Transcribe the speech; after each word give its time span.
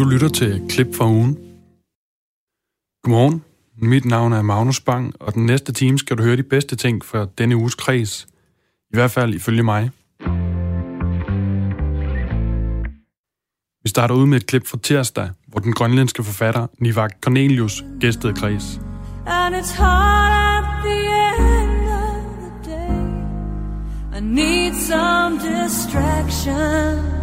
Du 0.00 0.04
lytter 0.04 0.28
til 0.28 0.62
Klip 0.68 0.94
fra 0.96 1.06
ugen. 1.06 1.38
Godmorgen. 3.02 3.44
Mit 3.76 4.04
navn 4.04 4.32
er 4.32 4.42
Magnus 4.42 4.80
Bang, 4.80 5.14
og 5.20 5.34
den 5.34 5.46
næste 5.46 5.72
time 5.72 5.98
skal 5.98 6.18
du 6.18 6.22
høre 6.22 6.36
de 6.36 6.42
bedste 6.42 6.76
ting 6.76 7.04
fra 7.04 7.26
denne 7.38 7.56
uges 7.56 7.74
kreds. 7.74 8.26
I 8.92 8.96
hvert 8.96 9.10
fald 9.10 9.34
ifølge 9.34 9.62
mig. 9.62 9.90
Vi 13.82 13.88
starter 13.88 14.14
ud 14.14 14.26
med 14.26 14.36
et 14.36 14.46
klip 14.46 14.66
fra 14.66 14.78
tirsdag, 14.82 15.30
hvor 15.46 15.60
den 15.60 15.72
grønlandske 15.72 16.24
forfatter 16.24 16.66
Nivak 16.78 17.12
Cornelius 17.20 17.84
gæstede 18.00 18.34
kreds. 18.34 18.80
And 19.26 19.54
it's 19.54 19.74
hard 19.76 20.32
at 20.58 20.84
the 20.84 21.00
end 21.38 21.88
of 21.88 22.24
the 22.42 22.70
day 22.70 24.18
I 24.18 24.20
need 24.20 24.74
some 24.74 25.38
distraction 25.38 27.20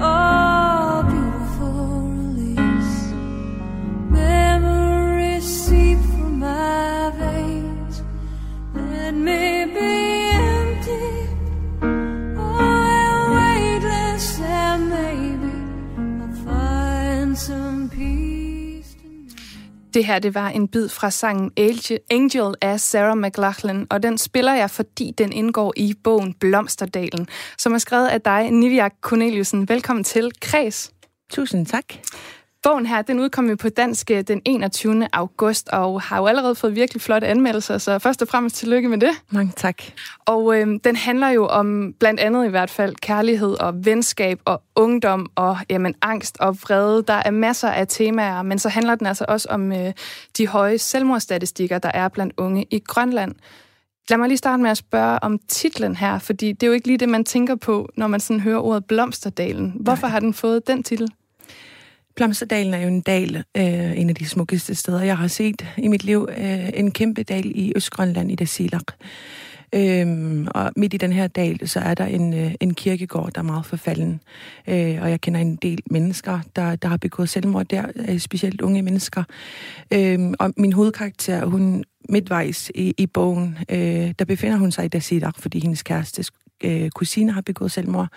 Oh, 0.00 0.73
Det 19.94 20.04
her, 20.04 20.18
det 20.18 20.34
var 20.34 20.48
en 20.48 20.68
bid 20.68 20.88
fra 20.88 21.10
sangen 21.10 21.50
Angel 22.10 22.54
af 22.60 22.80
Sarah 22.80 23.18
McLachlan, 23.18 23.86
og 23.90 24.02
den 24.02 24.18
spiller 24.18 24.54
jeg, 24.54 24.70
fordi 24.70 25.12
den 25.18 25.32
indgår 25.32 25.72
i 25.76 25.94
bogen 26.04 26.34
Blomsterdalen, 26.34 27.28
som 27.58 27.74
er 27.74 27.78
skrevet 27.78 28.08
af 28.08 28.20
dig, 28.20 28.50
Nivia 28.50 28.88
Corneliusen. 29.00 29.68
Velkommen 29.68 30.04
til 30.04 30.30
Kreds. 30.40 30.92
Tusind 31.30 31.66
tak. 31.66 31.84
Bogen 32.64 32.86
her, 32.86 33.02
den 33.02 33.20
udkom 33.20 33.48
jo 33.48 33.56
på 33.56 33.68
dansk 33.68 34.10
øh, 34.10 34.20
den 34.20 34.42
21. 34.44 35.08
august, 35.12 35.68
og 35.68 36.02
har 36.02 36.18
jo 36.18 36.26
allerede 36.26 36.54
fået 36.54 36.76
virkelig 36.76 37.02
flotte 37.02 37.26
anmeldelser, 37.26 37.78
så 37.78 37.98
først 37.98 38.22
og 38.22 38.28
fremmest 38.28 38.56
tillykke 38.56 38.88
med 38.88 38.98
det. 38.98 39.10
Mange 39.30 39.52
tak. 39.56 39.82
Og 40.26 40.60
øh, 40.60 40.66
den 40.84 40.96
handler 40.96 41.28
jo 41.28 41.46
om 41.46 41.94
blandt 42.00 42.20
andet 42.20 42.46
i 42.46 42.48
hvert 42.48 42.70
fald 42.70 42.94
kærlighed 42.96 43.60
og 43.60 43.84
venskab 43.84 44.40
og 44.44 44.62
ungdom 44.76 45.30
og 45.34 45.58
jamen, 45.70 45.94
angst 46.02 46.36
og 46.40 46.56
vrede. 46.62 47.02
Der 47.02 47.22
er 47.24 47.30
masser 47.30 47.68
af 47.68 47.86
temaer, 47.88 48.42
men 48.42 48.58
så 48.58 48.68
handler 48.68 48.94
den 48.94 49.06
altså 49.06 49.24
også 49.28 49.48
om 49.50 49.72
øh, 49.72 49.92
de 50.38 50.46
høje 50.46 50.78
selvmordsstatistikker, 50.78 51.78
der 51.78 51.90
er 51.94 52.08
blandt 52.08 52.34
unge 52.36 52.66
i 52.70 52.78
Grønland. 52.78 53.34
Lad 54.10 54.18
mig 54.18 54.28
lige 54.28 54.38
starte 54.38 54.62
med 54.62 54.70
at 54.70 54.76
spørge 54.76 55.18
om 55.22 55.38
titlen 55.48 55.96
her, 55.96 56.18
fordi 56.18 56.52
det 56.52 56.62
er 56.62 56.66
jo 56.66 56.72
ikke 56.72 56.86
lige 56.86 56.98
det, 56.98 57.08
man 57.08 57.24
tænker 57.24 57.54
på, 57.54 57.88
når 57.96 58.06
man 58.06 58.20
sådan 58.20 58.40
hører 58.40 58.60
ordet 58.60 58.84
Blomsterdalen. 58.84 59.72
Hvorfor 59.80 60.06
Nej. 60.06 60.10
har 60.10 60.20
den 60.20 60.34
fået 60.34 60.66
den 60.66 60.82
titel? 60.82 61.08
Blomsterdalen 62.16 62.74
er 62.74 62.78
jo 62.78 62.88
en 62.88 63.00
dal, 63.00 63.36
øh, 63.36 64.00
en 64.00 64.08
af 64.08 64.14
de 64.14 64.28
smukkeste 64.28 64.74
steder, 64.74 65.02
jeg 65.02 65.18
har 65.18 65.28
set 65.28 65.66
i 65.78 65.88
mit 65.88 66.04
liv. 66.04 66.28
Øh, 66.38 66.70
en 66.74 66.90
kæmpe 66.90 67.22
dal 67.22 67.52
i 67.54 67.72
Østgrønland, 67.76 68.32
i 68.32 68.34
Dasilak. 68.34 68.92
Øhm, 69.74 70.48
og 70.54 70.72
midt 70.76 70.94
i 70.94 70.96
den 70.96 71.12
her 71.12 71.26
dal, 71.26 71.68
så 71.68 71.80
er 71.80 71.94
der 71.94 72.06
en, 72.06 72.34
øh, 72.34 72.54
en 72.60 72.74
kirkegård, 72.74 73.32
der 73.32 73.38
er 73.38 73.44
meget 73.44 73.66
forfalden. 73.66 74.20
Øh, 74.68 75.02
og 75.02 75.10
jeg 75.10 75.20
kender 75.20 75.40
en 75.40 75.56
del 75.56 75.82
mennesker, 75.90 76.40
der, 76.56 76.76
der 76.76 76.88
har 76.88 76.96
begået 76.96 77.28
selvmord 77.28 77.66
der, 77.66 77.86
øh, 78.08 78.18
specielt 78.18 78.60
unge 78.60 78.82
mennesker. 78.82 79.24
Øhm, 79.92 80.34
og 80.38 80.52
min 80.56 80.72
hovedkarakter, 80.72 81.44
hun 81.44 81.84
midtvejs 82.08 82.70
i, 82.74 82.94
i 82.98 83.06
bogen, 83.06 83.58
øh, 83.68 84.14
der 84.18 84.24
befinder 84.24 84.56
hun 84.56 84.72
sig 84.72 84.84
i 84.84 84.88
Dasilak, 84.88 85.34
fordi 85.38 85.60
hendes 85.60 85.82
kæreste 85.82 86.24
øh, 86.64 86.90
kusine 86.90 87.32
har 87.32 87.40
begået 87.40 87.72
selvmord. 87.72 88.08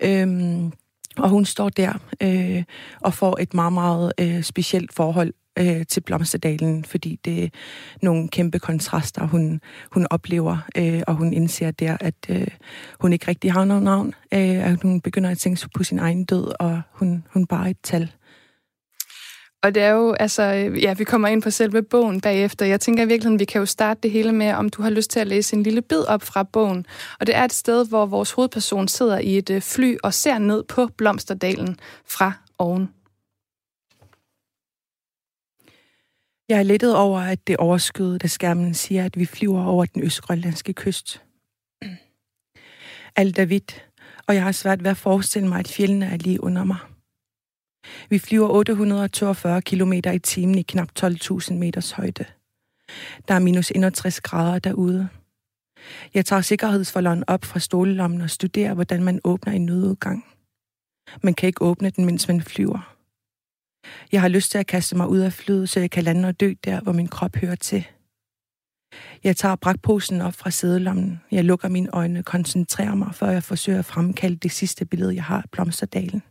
Øhm, 0.00 0.72
og 1.18 1.28
hun 1.28 1.44
står 1.44 1.68
der 1.68 1.92
øh, 2.22 2.64
og 3.00 3.14
får 3.14 3.38
et 3.40 3.54
meget, 3.54 3.72
meget 3.72 4.12
øh, 4.20 4.42
specielt 4.42 4.92
forhold 4.94 5.32
øh, 5.58 5.86
til 5.86 6.00
Blomsterdalen, 6.00 6.84
fordi 6.84 7.18
det 7.24 7.44
er 7.44 7.48
nogle 8.02 8.28
kæmpe 8.28 8.58
kontraster, 8.58 9.26
hun, 9.26 9.60
hun 9.92 10.06
oplever, 10.10 10.58
øh, 10.76 11.02
og 11.06 11.14
hun 11.14 11.32
indser 11.32 11.70
der, 11.70 11.96
at 12.00 12.14
øh, 12.28 12.46
hun 13.00 13.12
ikke 13.12 13.28
rigtig 13.28 13.52
har 13.52 13.64
noget 13.64 13.82
navn, 13.82 14.14
øh, 14.34 14.70
at 14.70 14.82
hun 14.82 15.00
begynder 15.00 15.30
at 15.30 15.38
tænke 15.38 15.68
på 15.74 15.84
sin 15.84 15.98
egen 15.98 16.24
død, 16.24 16.52
og 16.60 16.80
hun, 16.92 17.24
hun 17.32 17.46
bare 17.46 17.66
er 17.66 17.70
et 17.70 17.76
tal. 17.82 18.12
Og 19.62 19.74
det 19.74 19.82
er 19.82 19.90
jo, 19.90 20.12
altså, 20.12 20.42
ja, 20.82 20.94
vi 20.94 21.04
kommer 21.04 21.28
ind 21.28 21.42
på 21.42 21.50
selve 21.50 21.82
bogen 21.82 22.20
bagefter. 22.20 22.66
Jeg 22.66 22.80
tænker 22.80 23.02
i 23.02 23.06
virkeligheden, 23.06 23.38
vi 23.38 23.44
kan 23.44 23.58
jo 23.58 23.66
starte 23.66 24.00
det 24.02 24.10
hele 24.10 24.32
med, 24.32 24.52
om 24.52 24.68
du 24.68 24.82
har 24.82 24.90
lyst 24.90 25.10
til 25.10 25.20
at 25.20 25.26
læse 25.26 25.56
en 25.56 25.62
lille 25.62 25.82
bid 25.82 26.00
op 26.08 26.22
fra 26.22 26.42
bogen. 26.42 26.86
Og 27.20 27.26
det 27.26 27.36
er 27.36 27.44
et 27.44 27.52
sted, 27.52 27.88
hvor 27.88 28.06
vores 28.06 28.30
hovedperson 28.30 28.88
sidder 28.88 29.18
i 29.18 29.38
et 29.38 29.50
øh, 29.50 29.62
fly 29.62 29.96
og 30.02 30.14
ser 30.14 30.38
ned 30.38 30.64
på 30.64 30.86
Blomsterdalen 30.86 31.78
fra 32.06 32.32
oven. 32.58 32.88
Jeg 36.48 36.58
er 36.58 36.62
lettet 36.62 36.96
over, 36.96 37.20
at 37.20 37.46
det 37.46 37.56
overskyet, 37.56 38.22
da 38.22 38.26
skærmen 38.26 38.74
siger, 38.74 39.04
at 39.04 39.18
vi 39.18 39.26
flyver 39.26 39.64
over 39.64 39.84
den 39.84 40.02
østgrønlandske 40.02 40.72
kyst. 40.72 41.22
Alt 43.16 43.38
er 43.38 43.44
hvidt, 43.44 43.88
og 44.26 44.34
jeg 44.34 44.42
har 44.42 44.52
svært 44.52 44.84
ved 44.84 44.90
at 44.90 44.96
forestille 44.96 45.48
mig, 45.48 45.58
at 45.58 45.68
fjellene 45.68 46.06
er 46.06 46.16
lige 46.16 46.42
under 46.42 46.64
mig. 46.64 46.76
Vi 48.10 48.18
flyver 48.18 48.48
842 48.48 49.60
km 49.60 49.92
i 49.92 50.18
timen 50.18 50.58
i 50.58 50.62
knap 50.62 50.88
12.000 51.00 51.54
meters 51.54 51.90
højde. 51.90 52.24
Der 53.28 53.34
er 53.34 53.38
minus 53.38 53.70
61 53.70 54.20
grader 54.20 54.58
derude. 54.58 55.08
Jeg 56.14 56.26
tager 56.26 56.42
sikkerhedsforlån 56.42 57.24
op 57.26 57.44
fra 57.44 57.58
stolelommen 57.58 58.20
og 58.20 58.30
studerer, 58.30 58.74
hvordan 58.74 59.04
man 59.04 59.20
åbner 59.24 59.52
en 59.52 59.66
nødudgang. 59.66 60.24
Man 61.22 61.34
kan 61.34 61.46
ikke 61.46 61.62
åbne 61.62 61.90
den, 61.90 62.04
mens 62.04 62.28
man 62.28 62.42
flyver. 62.42 62.94
Jeg 64.12 64.20
har 64.20 64.28
lyst 64.28 64.50
til 64.50 64.58
at 64.58 64.66
kaste 64.66 64.96
mig 64.96 65.08
ud 65.08 65.18
af 65.18 65.32
flyet, 65.32 65.68
så 65.68 65.80
jeg 65.80 65.90
kan 65.90 66.04
lande 66.04 66.28
og 66.28 66.40
dø 66.40 66.52
der, 66.64 66.80
hvor 66.80 66.92
min 66.92 67.08
krop 67.08 67.36
hører 67.36 67.54
til. 67.54 67.86
Jeg 69.24 69.36
tager 69.36 69.56
brakposen 69.56 70.20
op 70.20 70.34
fra 70.34 70.50
sædelommen. 70.50 71.20
Jeg 71.30 71.44
lukker 71.44 71.68
mine 71.68 71.90
øjne 71.92 72.18
og 72.18 72.24
koncentrerer 72.24 72.94
mig, 72.94 73.14
før 73.14 73.30
jeg 73.30 73.42
forsøger 73.42 73.78
at 73.78 73.84
fremkalde 73.84 74.36
det 74.36 74.52
sidste 74.52 74.84
billede, 74.84 75.14
jeg 75.14 75.24
har 75.24 75.42
af 75.42 75.50
Blomsterdalen. 75.52 76.22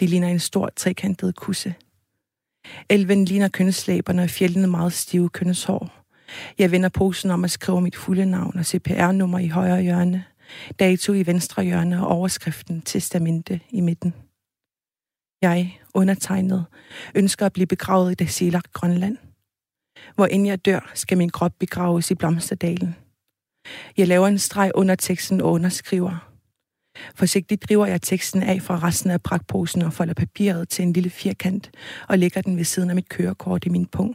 Det 0.00 0.10
ligner 0.10 0.28
en 0.28 0.38
stor 0.38 0.70
trekantet 0.76 1.36
kusse. 1.36 1.74
Elven 2.88 3.24
ligner 3.24 3.48
kønslæberne 3.48 4.22
og 4.22 4.30
fjellene 4.30 4.66
meget 4.66 4.92
stive 4.92 5.28
kønshår. 5.28 6.04
Jeg 6.58 6.70
vender 6.70 6.88
posen 6.88 7.30
om 7.30 7.44
at 7.44 7.50
skrive 7.50 7.80
mit 7.80 7.96
fulde 7.96 8.26
navn 8.26 8.58
og 8.58 8.66
CPR-nummer 8.66 9.38
i 9.38 9.48
højre 9.48 9.82
hjørne, 9.82 10.24
dato 10.78 11.12
i 11.12 11.26
venstre 11.26 11.64
hjørne 11.64 12.06
og 12.06 12.16
overskriften 12.16 12.82
testamente 12.82 13.60
i 13.70 13.80
midten. 13.80 14.14
Jeg, 15.42 15.80
undertegnet, 15.94 16.66
ønsker 17.14 17.46
at 17.46 17.52
blive 17.52 17.66
begravet 17.66 18.12
i 18.12 18.14
det 18.14 18.30
selagt 18.30 18.72
Grønland. 18.72 19.16
Hvor 20.14 20.26
inden 20.26 20.46
jeg 20.46 20.64
dør, 20.64 20.90
skal 20.94 21.18
min 21.18 21.30
krop 21.30 21.52
begraves 21.58 22.10
i 22.10 22.14
Blomsterdalen. 22.14 22.96
Jeg 23.96 24.08
laver 24.08 24.28
en 24.28 24.38
streg 24.38 24.70
under 24.74 24.94
teksten 24.94 25.40
og 25.40 25.52
underskriver. 25.52 26.27
Forsigtigt 27.14 27.62
driver 27.68 27.86
jeg 27.86 28.02
teksten 28.02 28.42
af 28.42 28.62
fra 28.62 28.78
resten 28.78 29.10
af 29.10 29.22
brakposen 29.22 29.82
og 29.82 29.92
folder 29.92 30.14
papiret 30.14 30.68
til 30.68 30.82
en 30.82 30.92
lille 30.92 31.10
firkant 31.10 31.70
og 32.08 32.18
lægger 32.18 32.40
den 32.40 32.56
ved 32.56 32.64
siden 32.64 32.90
af 32.90 32.94
mit 32.94 33.08
kørekort 33.08 33.66
i 33.66 33.68
min 33.68 33.86
pung. 33.86 34.14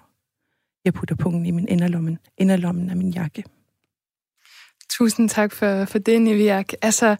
Jeg 0.86 0.94
putter 0.94 1.16
pungen 1.16 1.46
i 1.46 1.52
min 1.52 1.68
inderlommen, 1.68 2.18
inderlommen 2.38 2.90
af 2.90 2.98
min 2.98 3.10
jakke. 3.10 3.44
Tusind 4.90 5.30
tak 5.30 5.52
for, 5.52 5.86
for 5.86 6.00
det, 6.00 6.22
Niviak. 6.22 6.74
Altså, 6.82 7.16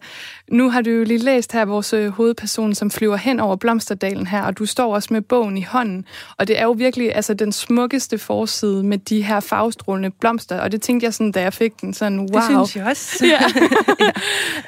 nu 0.50 0.70
har 0.70 0.82
du 0.82 0.90
jo 0.90 1.04
lige 1.04 1.18
læst 1.18 1.52
her 1.52 1.64
vores 1.64 1.92
øh, 1.92 2.08
hovedperson, 2.08 2.74
som 2.74 2.90
flyver 2.90 3.16
hen 3.16 3.40
over 3.40 3.56
Blomsterdalen 3.56 4.26
her, 4.26 4.42
og 4.42 4.58
du 4.58 4.66
står 4.66 4.94
også 4.94 5.08
med 5.12 5.20
bogen 5.22 5.56
i 5.56 5.62
hånden. 5.62 6.04
Og 6.38 6.48
det 6.48 6.58
er 6.58 6.64
jo 6.64 6.70
virkelig 6.70 7.14
altså, 7.14 7.34
den 7.34 7.52
smukkeste 7.52 8.18
forside 8.18 8.82
med 8.82 8.98
de 8.98 9.22
her 9.22 9.40
farvestrålende 9.40 10.10
blomster, 10.10 10.60
og 10.60 10.72
det 10.72 10.82
tænkte 10.82 11.04
jeg 11.04 11.14
sådan, 11.14 11.32
da 11.32 11.42
jeg 11.42 11.52
fik 11.52 11.80
den, 11.80 11.94
sådan 11.94 12.18
wow. 12.18 12.26
Det 12.26 12.44
synes 12.44 12.76
jeg 12.76 12.86
også. 12.86 13.26
ja. 13.26 13.40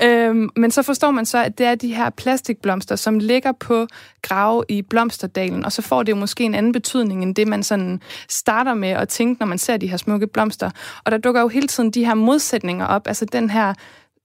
ja. 0.00 0.28
øhm, 0.28 0.50
men 0.56 0.70
så 0.70 0.82
forstår 0.82 1.10
man 1.10 1.26
så, 1.26 1.44
at 1.44 1.58
det 1.58 1.66
er 1.66 1.74
de 1.74 1.94
her 1.94 2.10
plastikblomster, 2.10 2.96
som 2.96 3.18
ligger 3.18 3.52
på 3.52 3.86
grave 4.22 4.64
i 4.68 4.82
Blomsterdalen, 4.82 5.64
og 5.64 5.72
så 5.72 5.82
får 5.82 6.02
det 6.02 6.12
jo 6.12 6.16
måske 6.16 6.44
en 6.44 6.54
anden 6.54 6.72
betydning, 6.72 7.22
end 7.22 7.34
det 7.34 7.48
man 7.48 7.62
sådan 7.62 8.00
starter 8.28 8.74
med 8.74 8.88
at 8.88 9.08
tænke, 9.08 9.40
når 9.40 9.46
man 9.46 9.58
ser 9.58 9.76
de 9.76 9.86
her 9.86 9.96
smukke 9.96 10.26
blomster. 10.26 10.70
Og 11.04 11.12
der 11.12 11.18
dukker 11.18 11.40
jo 11.40 11.48
hele 11.48 11.66
tiden 11.66 11.90
de 11.90 12.04
her 12.04 12.14
modsætninger 12.14 12.85
op, 12.86 13.06
altså 13.06 13.24
den 13.24 13.50
her 13.50 13.74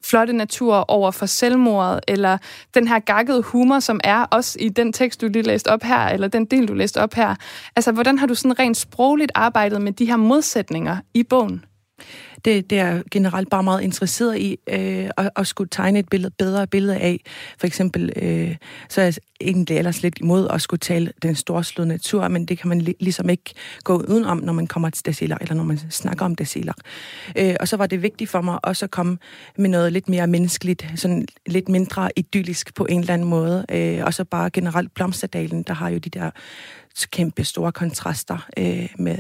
flotte 0.04 0.34
natur 0.34 0.76
over 0.76 1.12
for 1.12 1.26
selvmordet, 1.26 2.00
eller 2.08 2.38
den 2.74 2.88
her 2.88 3.00
gakkede 3.00 3.42
humor, 3.42 3.80
som 3.80 4.00
er 4.04 4.24
også 4.24 4.58
i 4.60 4.70
den 4.70 4.94
tekst, 4.94 5.22
du 5.22 5.28
lige 5.28 5.44
læste 5.44 5.68
op 5.68 5.84
her, 5.84 6.08
eller 6.08 6.28
den 6.28 6.46
del, 6.46 6.68
du 6.68 6.74
læste 6.74 7.02
op 7.02 7.14
her. 7.14 7.36
Altså, 7.76 7.92
hvordan 7.92 8.20
har 8.20 8.28
du 8.28 8.36
sådan 8.36 8.60
rent 8.60 8.78
sprogligt 8.78 9.32
arbejdet 9.36 9.82
med 9.82 9.92
de 9.92 10.06
her 10.06 10.16
modsætninger 10.18 10.98
i 11.14 11.24
bogen? 11.24 11.66
Det, 12.46 12.70
det 12.70 12.80
er 12.80 13.02
generelt 13.12 13.50
bare 13.50 13.64
meget 13.64 13.82
interesseret 13.82 14.38
i 14.38 14.58
øh, 14.70 15.10
at, 15.18 15.30
at 15.36 15.48
skulle 15.48 15.70
tegne 15.70 16.00
et 16.00 16.10
billede, 16.10 16.34
bedre 16.38 16.68
billede 16.68 16.98
af. 16.98 17.22
For 17.60 17.68
eksempel, 17.68 18.14
øh, 18.16 18.56
så 18.90 19.02
er 19.02 19.06
jeg 19.06 19.14
egentlig 19.42 19.78
ellers 19.78 20.02
lidt 20.02 20.20
imod 20.20 20.48
at 20.50 20.62
skulle 20.62 20.80
tale 20.80 21.14
den 21.22 21.36
storslåede 21.36 21.90
natur, 21.90 22.28
men 22.28 22.46
det 22.46 22.58
kan 22.58 22.70
man 22.70 22.82
li- 22.82 22.98
ligesom 23.00 23.30
ikke 23.30 23.54
gå 23.84 23.98
udenom, 23.98 24.38
når 24.38 24.54
man 24.54 24.68
kommer 24.68 24.90
til 24.90 25.06
Dasilak, 25.06 25.42
eller 25.42 25.56
når 25.56 25.64
man 25.64 25.80
snakker 25.90 26.26
om 26.26 26.36
Dasilak. 26.36 26.78
Øh, 27.38 27.56
og 27.60 27.68
så 27.68 27.78
var 27.78 27.86
det 27.88 28.02
vigtigt 28.02 28.30
for 28.30 28.42
mig 28.42 28.66
også 28.66 28.86
at 28.86 28.92
komme 28.92 29.18
med 29.58 29.70
noget 29.70 29.94
lidt 29.94 30.10
mere 30.10 30.28
menneskeligt, 30.28 30.86
sådan 30.96 31.28
lidt 31.48 31.70
mindre 31.70 32.10
idyllisk 32.16 32.76
på 32.76 32.86
en 32.90 33.00
eller 33.00 33.14
anden 33.14 33.28
måde. 33.28 33.66
Øh, 33.72 34.06
og 34.06 34.14
så 34.14 34.24
bare 34.24 34.50
generelt 34.50 34.94
Blomsterdalen, 34.94 35.64
der 35.64 35.74
har 35.74 35.90
jo 35.90 35.98
de 35.98 36.10
der 36.10 36.32
kæmpe 37.12 37.44
store 37.44 37.72
kontraster 37.72 38.48
øh, 38.58 38.90
med 39.00 39.18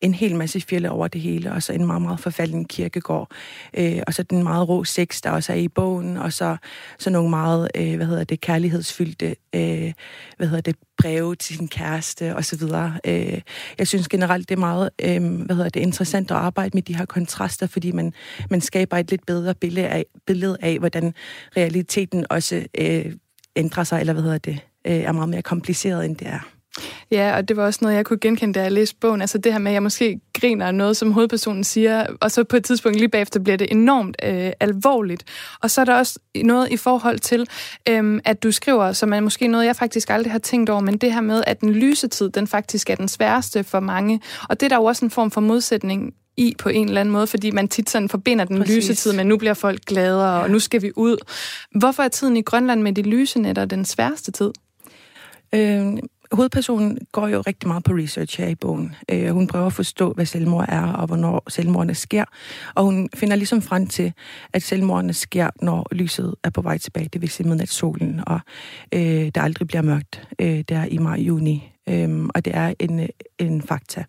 en 0.00 0.14
hel 0.14 0.36
masse 0.36 0.60
fjelle 0.60 0.90
over 0.90 1.08
det 1.08 1.20
hele, 1.20 1.52
og 1.52 1.62
så 1.62 1.72
en 1.72 1.86
meget, 1.86 2.02
meget 2.02 2.20
forfalden 2.20 2.64
kirkegård. 2.64 3.30
Øh, 3.74 4.02
og 4.06 4.14
så 4.14 4.22
den 4.22 4.42
meget 4.42 4.68
rå 4.68 4.84
sex, 4.84 5.20
der 5.20 5.30
også 5.30 5.52
er 5.52 5.56
i 5.56 5.68
bogen, 5.68 6.16
og 6.16 6.32
så, 6.32 6.56
så 6.98 7.10
nogle 7.10 7.30
meget, 7.30 7.70
øh, 7.74 7.96
hvad 7.96 8.06
hedder 8.06 8.24
det, 8.24 8.40
kærlighedsfyldte, 8.40 9.36
øh, 9.54 9.92
hvad 10.36 10.46
hedder 10.46 10.60
det, 10.60 10.76
breve 10.98 11.36
til 11.36 11.56
sin 11.56 11.68
kæreste, 11.68 12.36
og 12.36 12.44
så 12.44 12.56
videre. 12.56 12.98
Øh, 13.06 13.40
jeg 13.78 13.88
synes 13.88 14.08
generelt, 14.08 14.48
det 14.48 14.54
er 14.54 14.60
meget, 14.60 14.90
øh, 15.02 15.34
hvad 15.34 15.56
hedder 15.56 15.70
det, 15.70 15.80
interessant 15.80 16.30
at 16.30 16.36
arbejde 16.36 16.70
med 16.74 16.82
de 16.82 16.96
her 16.96 17.04
kontraster, 17.04 17.66
fordi 17.66 17.92
man, 17.92 18.12
man 18.50 18.60
skaber 18.60 18.96
et 18.96 19.10
lidt 19.10 19.26
bedre 19.26 19.54
billede 19.54 19.88
af, 19.88 20.04
billede 20.26 20.56
af 20.60 20.78
hvordan 20.78 21.14
realiteten 21.56 22.26
også 22.30 22.66
øh, 22.78 23.12
ændrer 23.56 23.84
sig, 23.84 24.00
eller 24.00 24.12
hvad 24.12 24.22
hedder 24.22 24.38
det, 24.38 24.58
øh, 24.86 24.92
er 24.92 25.12
meget 25.12 25.28
mere 25.28 25.42
kompliceret, 25.42 26.04
end 26.04 26.16
det 26.16 26.26
er. 26.26 26.59
Ja, 27.10 27.36
og 27.36 27.48
det 27.48 27.56
var 27.56 27.64
også 27.64 27.78
noget, 27.82 27.96
jeg 27.96 28.06
kunne 28.06 28.18
genkende, 28.18 28.54
da 28.54 28.62
jeg 28.62 28.72
læste 28.72 28.96
bogen. 29.00 29.20
Altså 29.20 29.38
det 29.38 29.52
her 29.52 29.58
med, 29.58 29.70
at 29.70 29.74
jeg 29.74 29.82
måske 29.82 30.20
griner 30.40 30.66
af 30.66 30.74
noget, 30.74 30.96
som 30.96 31.12
hovedpersonen 31.12 31.64
siger, 31.64 32.06
og 32.20 32.30
så 32.30 32.44
på 32.44 32.56
et 32.56 32.64
tidspunkt 32.64 32.98
lige 32.98 33.08
bagefter 33.08 33.40
bliver 33.40 33.56
det 33.56 33.66
enormt 33.70 34.16
øh, 34.22 34.52
alvorligt. 34.60 35.24
Og 35.62 35.70
så 35.70 35.80
er 35.80 35.84
der 35.84 35.94
også 35.94 36.18
noget 36.44 36.72
i 36.72 36.76
forhold 36.76 37.18
til, 37.18 37.46
øh, 37.88 38.20
at 38.24 38.42
du 38.42 38.52
skriver, 38.52 38.92
som 38.92 39.12
er 39.12 39.20
måske 39.20 39.46
noget, 39.46 39.66
jeg 39.66 39.76
faktisk 39.76 40.10
aldrig 40.10 40.32
har 40.32 40.38
tænkt 40.38 40.70
over, 40.70 40.80
men 40.80 40.98
det 40.98 41.12
her 41.12 41.20
med, 41.20 41.42
at 41.46 41.60
den 41.60 41.72
lysetid, 41.72 42.30
den 42.30 42.46
faktisk 42.46 42.90
er 42.90 42.94
den 42.94 43.08
sværeste 43.08 43.64
for 43.64 43.80
mange. 43.80 44.20
Og 44.48 44.60
det 44.60 44.66
er 44.66 44.68
der 44.68 44.76
jo 44.76 44.84
også 44.84 45.04
en 45.04 45.10
form 45.10 45.30
for 45.30 45.40
modsætning 45.40 46.14
i 46.36 46.54
på 46.58 46.68
en 46.68 46.88
eller 46.88 47.00
anden 47.00 47.12
måde, 47.12 47.26
fordi 47.26 47.50
man 47.50 47.68
tit 47.68 47.90
sådan 47.90 48.08
forbinder 48.08 48.44
den 48.44 48.58
Præcis. 48.58 48.76
lyse 48.76 48.94
tid 48.94 49.12
med, 49.12 49.24
nu 49.24 49.36
bliver 49.36 49.54
folk 49.54 49.84
gladere, 49.84 50.36
ja. 50.36 50.42
og 50.42 50.50
nu 50.50 50.58
skal 50.58 50.82
vi 50.82 50.92
ud. 50.96 51.16
Hvorfor 51.74 52.02
er 52.02 52.08
tiden 52.08 52.36
i 52.36 52.42
Grønland 52.42 52.82
med 52.82 52.92
de 52.92 53.02
lyse 53.02 53.38
nætter 53.38 53.64
den 53.64 53.84
sværeste 53.84 54.30
tid? 54.32 54.50
Øh, 55.54 55.92
hovedpersonen 56.32 56.98
går 57.12 57.28
jo 57.28 57.40
rigtig 57.40 57.68
meget 57.68 57.84
på 57.84 57.92
research 57.92 58.40
her 58.40 58.48
i 58.48 58.54
bogen. 58.54 58.94
Øh, 59.10 59.28
hun 59.28 59.46
prøver 59.46 59.66
at 59.66 59.72
forstå, 59.72 60.12
hvad 60.12 60.26
selvmord 60.26 60.64
er, 60.68 60.92
og 60.92 61.06
hvornår 61.06 61.42
selvmordene 61.48 61.94
sker. 61.94 62.24
Og 62.74 62.84
hun 62.84 63.08
finder 63.14 63.36
ligesom 63.36 63.62
frem 63.62 63.86
til, 63.86 64.12
at 64.52 64.62
selvmordene 64.62 65.12
sker, 65.12 65.50
når 65.62 65.86
lyset 65.92 66.34
er 66.44 66.50
på 66.50 66.62
vej 66.62 66.78
tilbage, 66.78 67.08
det 67.12 67.20
vil 67.20 67.28
sige 67.28 67.48
midnatssolen, 67.48 68.20
og 68.26 68.40
øh, 68.94 69.30
der 69.34 69.40
aldrig 69.40 69.68
bliver 69.68 69.82
mørkt. 69.82 70.28
Øh, 70.38 70.64
der 70.68 70.84
i 70.84 70.98
maj-juni. 70.98 71.72
Øh, 71.88 72.28
og 72.34 72.44
det 72.44 72.56
er 72.56 72.74
en, 72.78 73.00
øh, 73.00 73.08
en 73.38 73.62
fakta, 73.62 74.04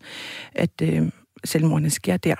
at... 0.52 0.82
Øh, 0.82 1.08
selvmordene 1.44 1.90
sker 1.90 2.16
der. 2.16 2.34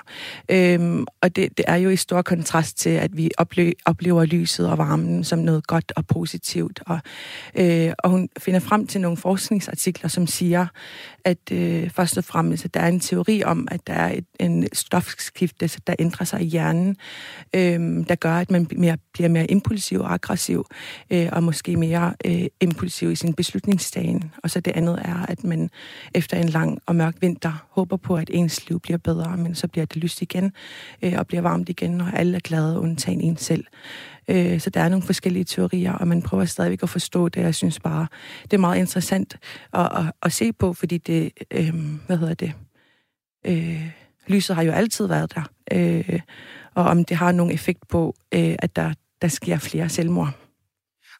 Øhm, 0.49 1.07
og 1.21 1.37
det, 1.37 1.59
det 1.59 1.65
er 1.69 1.77
jo 1.77 1.91
i 1.91 1.97
stor 1.97 2.23
kontrast 2.23 2.79
til, 2.79 2.91
at 2.91 3.17
vi 3.17 3.31
ople- 3.41 3.73
oplever 3.87 4.25
lyset 4.25 4.71
og 4.71 4.79
varmen 4.79 5.25
som 5.25 5.39
noget 5.39 5.67
godt 5.67 5.93
og 5.97 6.07
positivt. 6.07 6.81
Og, 6.87 7.01
øh, 7.59 7.93
og 7.99 8.11
hun 8.11 8.29
finder 8.39 8.61
frem 8.61 8.87
til 8.87 9.01
nogle 9.01 9.17
forskningsartikler, 9.17 10.09
som 10.09 10.27
siger, 10.27 10.67
at 11.25 11.53
øh, 11.53 11.91
først 11.91 12.19
og 12.19 12.25
fremmest, 12.25 12.65
at 12.65 12.75
der 12.75 12.81
er 12.81 12.89
en 12.89 13.01
teori 13.01 13.43
om, 13.45 13.69
at 13.71 13.87
der 13.87 13.93
er 13.93 14.13
et, 14.13 14.25
en 14.41 14.69
stofskifte, 14.73 15.71
der 15.87 15.95
ændrer 15.99 16.25
sig 16.25 16.41
i 16.41 16.45
hjernen, 16.45 16.97
øh, 17.55 18.07
der 18.09 18.15
gør, 18.15 18.35
at 18.35 18.51
man 18.51 18.67
mere, 18.77 18.97
bliver 19.13 19.29
mere 19.29 19.51
impulsiv 19.51 20.01
og 20.01 20.13
aggressiv, 20.13 20.67
øh, 21.11 21.29
og 21.33 21.43
måske 21.43 21.77
mere 21.77 22.15
øh, 22.25 22.45
impulsiv 22.61 23.13
i 23.13 23.15
sin 23.15 23.35
beslutningsdagen. 23.35 24.33
Og 24.43 24.51
så 24.51 24.61
det 24.61 24.73
andet 24.77 24.99
er, 25.05 25.27
at 25.29 25.45
man 25.45 25.71
efter 26.15 26.37
en 26.37 26.49
lang 26.49 26.79
og 26.87 26.97
mørk 26.97 27.15
vinter 27.21 27.67
håber 27.71 27.97
på, 27.97 28.17
at 28.17 28.31
ens 28.33 28.69
liv 28.69 28.81
bliver 28.81 28.92
bedre, 28.99 29.37
men 29.37 29.55
så 29.55 29.69
bliver 29.69 29.85
det 29.85 29.97
lyst 29.97 30.23
igen, 30.23 30.53
øh, 31.03 31.15
og 31.19 31.27
bliver 31.27 31.41
varmt 31.41 31.69
igen, 31.69 32.01
og 32.01 32.09
alle 32.15 32.37
er 32.37 32.41
glade, 32.41 32.79
undtagen 32.79 33.21
en 33.21 33.37
selv. 33.37 33.65
Øh, 34.29 34.61
så 34.61 34.71
der 34.71 34.81
er 34.81 34.89
nogle 34.89 35.03
forskellige 35.03 35.45
teorier, 35.45 35.93
og 35.93 36.09
man 36.09 36.23
prøver 36.23 36.45
stadigvæk 36.45 36.83
at 36.83 36.89
forstå 36.89 37.29
det. 37.29 37.41
Jeg 37.41 37.55
synes 37.55 37.81
bare, 37.81 38.07
det 38.43 38.53
er 38.53 38.59
meget 38.59 38.79
interessant 38.79 39.39
at, 39.73 39.81
at, 39.99 40.13
at 40.23 40.33
se 40.33 40.53
på, 40.53 40.73
fordi 40.73 40.99
det, 40.99 41.33
øh, 41.51 41.75
hvad 42.07 42.17
hedder 42.17 42.35
det, 42.35 42.53
øh, 43.47 43.91
lyset 44.27 44.57
har 44.57 44.63
jo 44.63 44.73
altid 44.73 45.07
været 45.07 45.35
der. 45.35 45.43
Øh, 45.73 46.21
og 46.75 46.85
om 46.85 47.05
det 47.05 47.17
har 47.17 47.33
nogen 47.33 47.53
effekt 47.53 47.89
på, 47.89 48.17
øh, 48.35 48.55
at 48.59 48.77
der, 48.77 48.95
der 49.23 49.29
sker 49.29 49.59
flere 49.59 49.89
selvmord. 49.89 50.42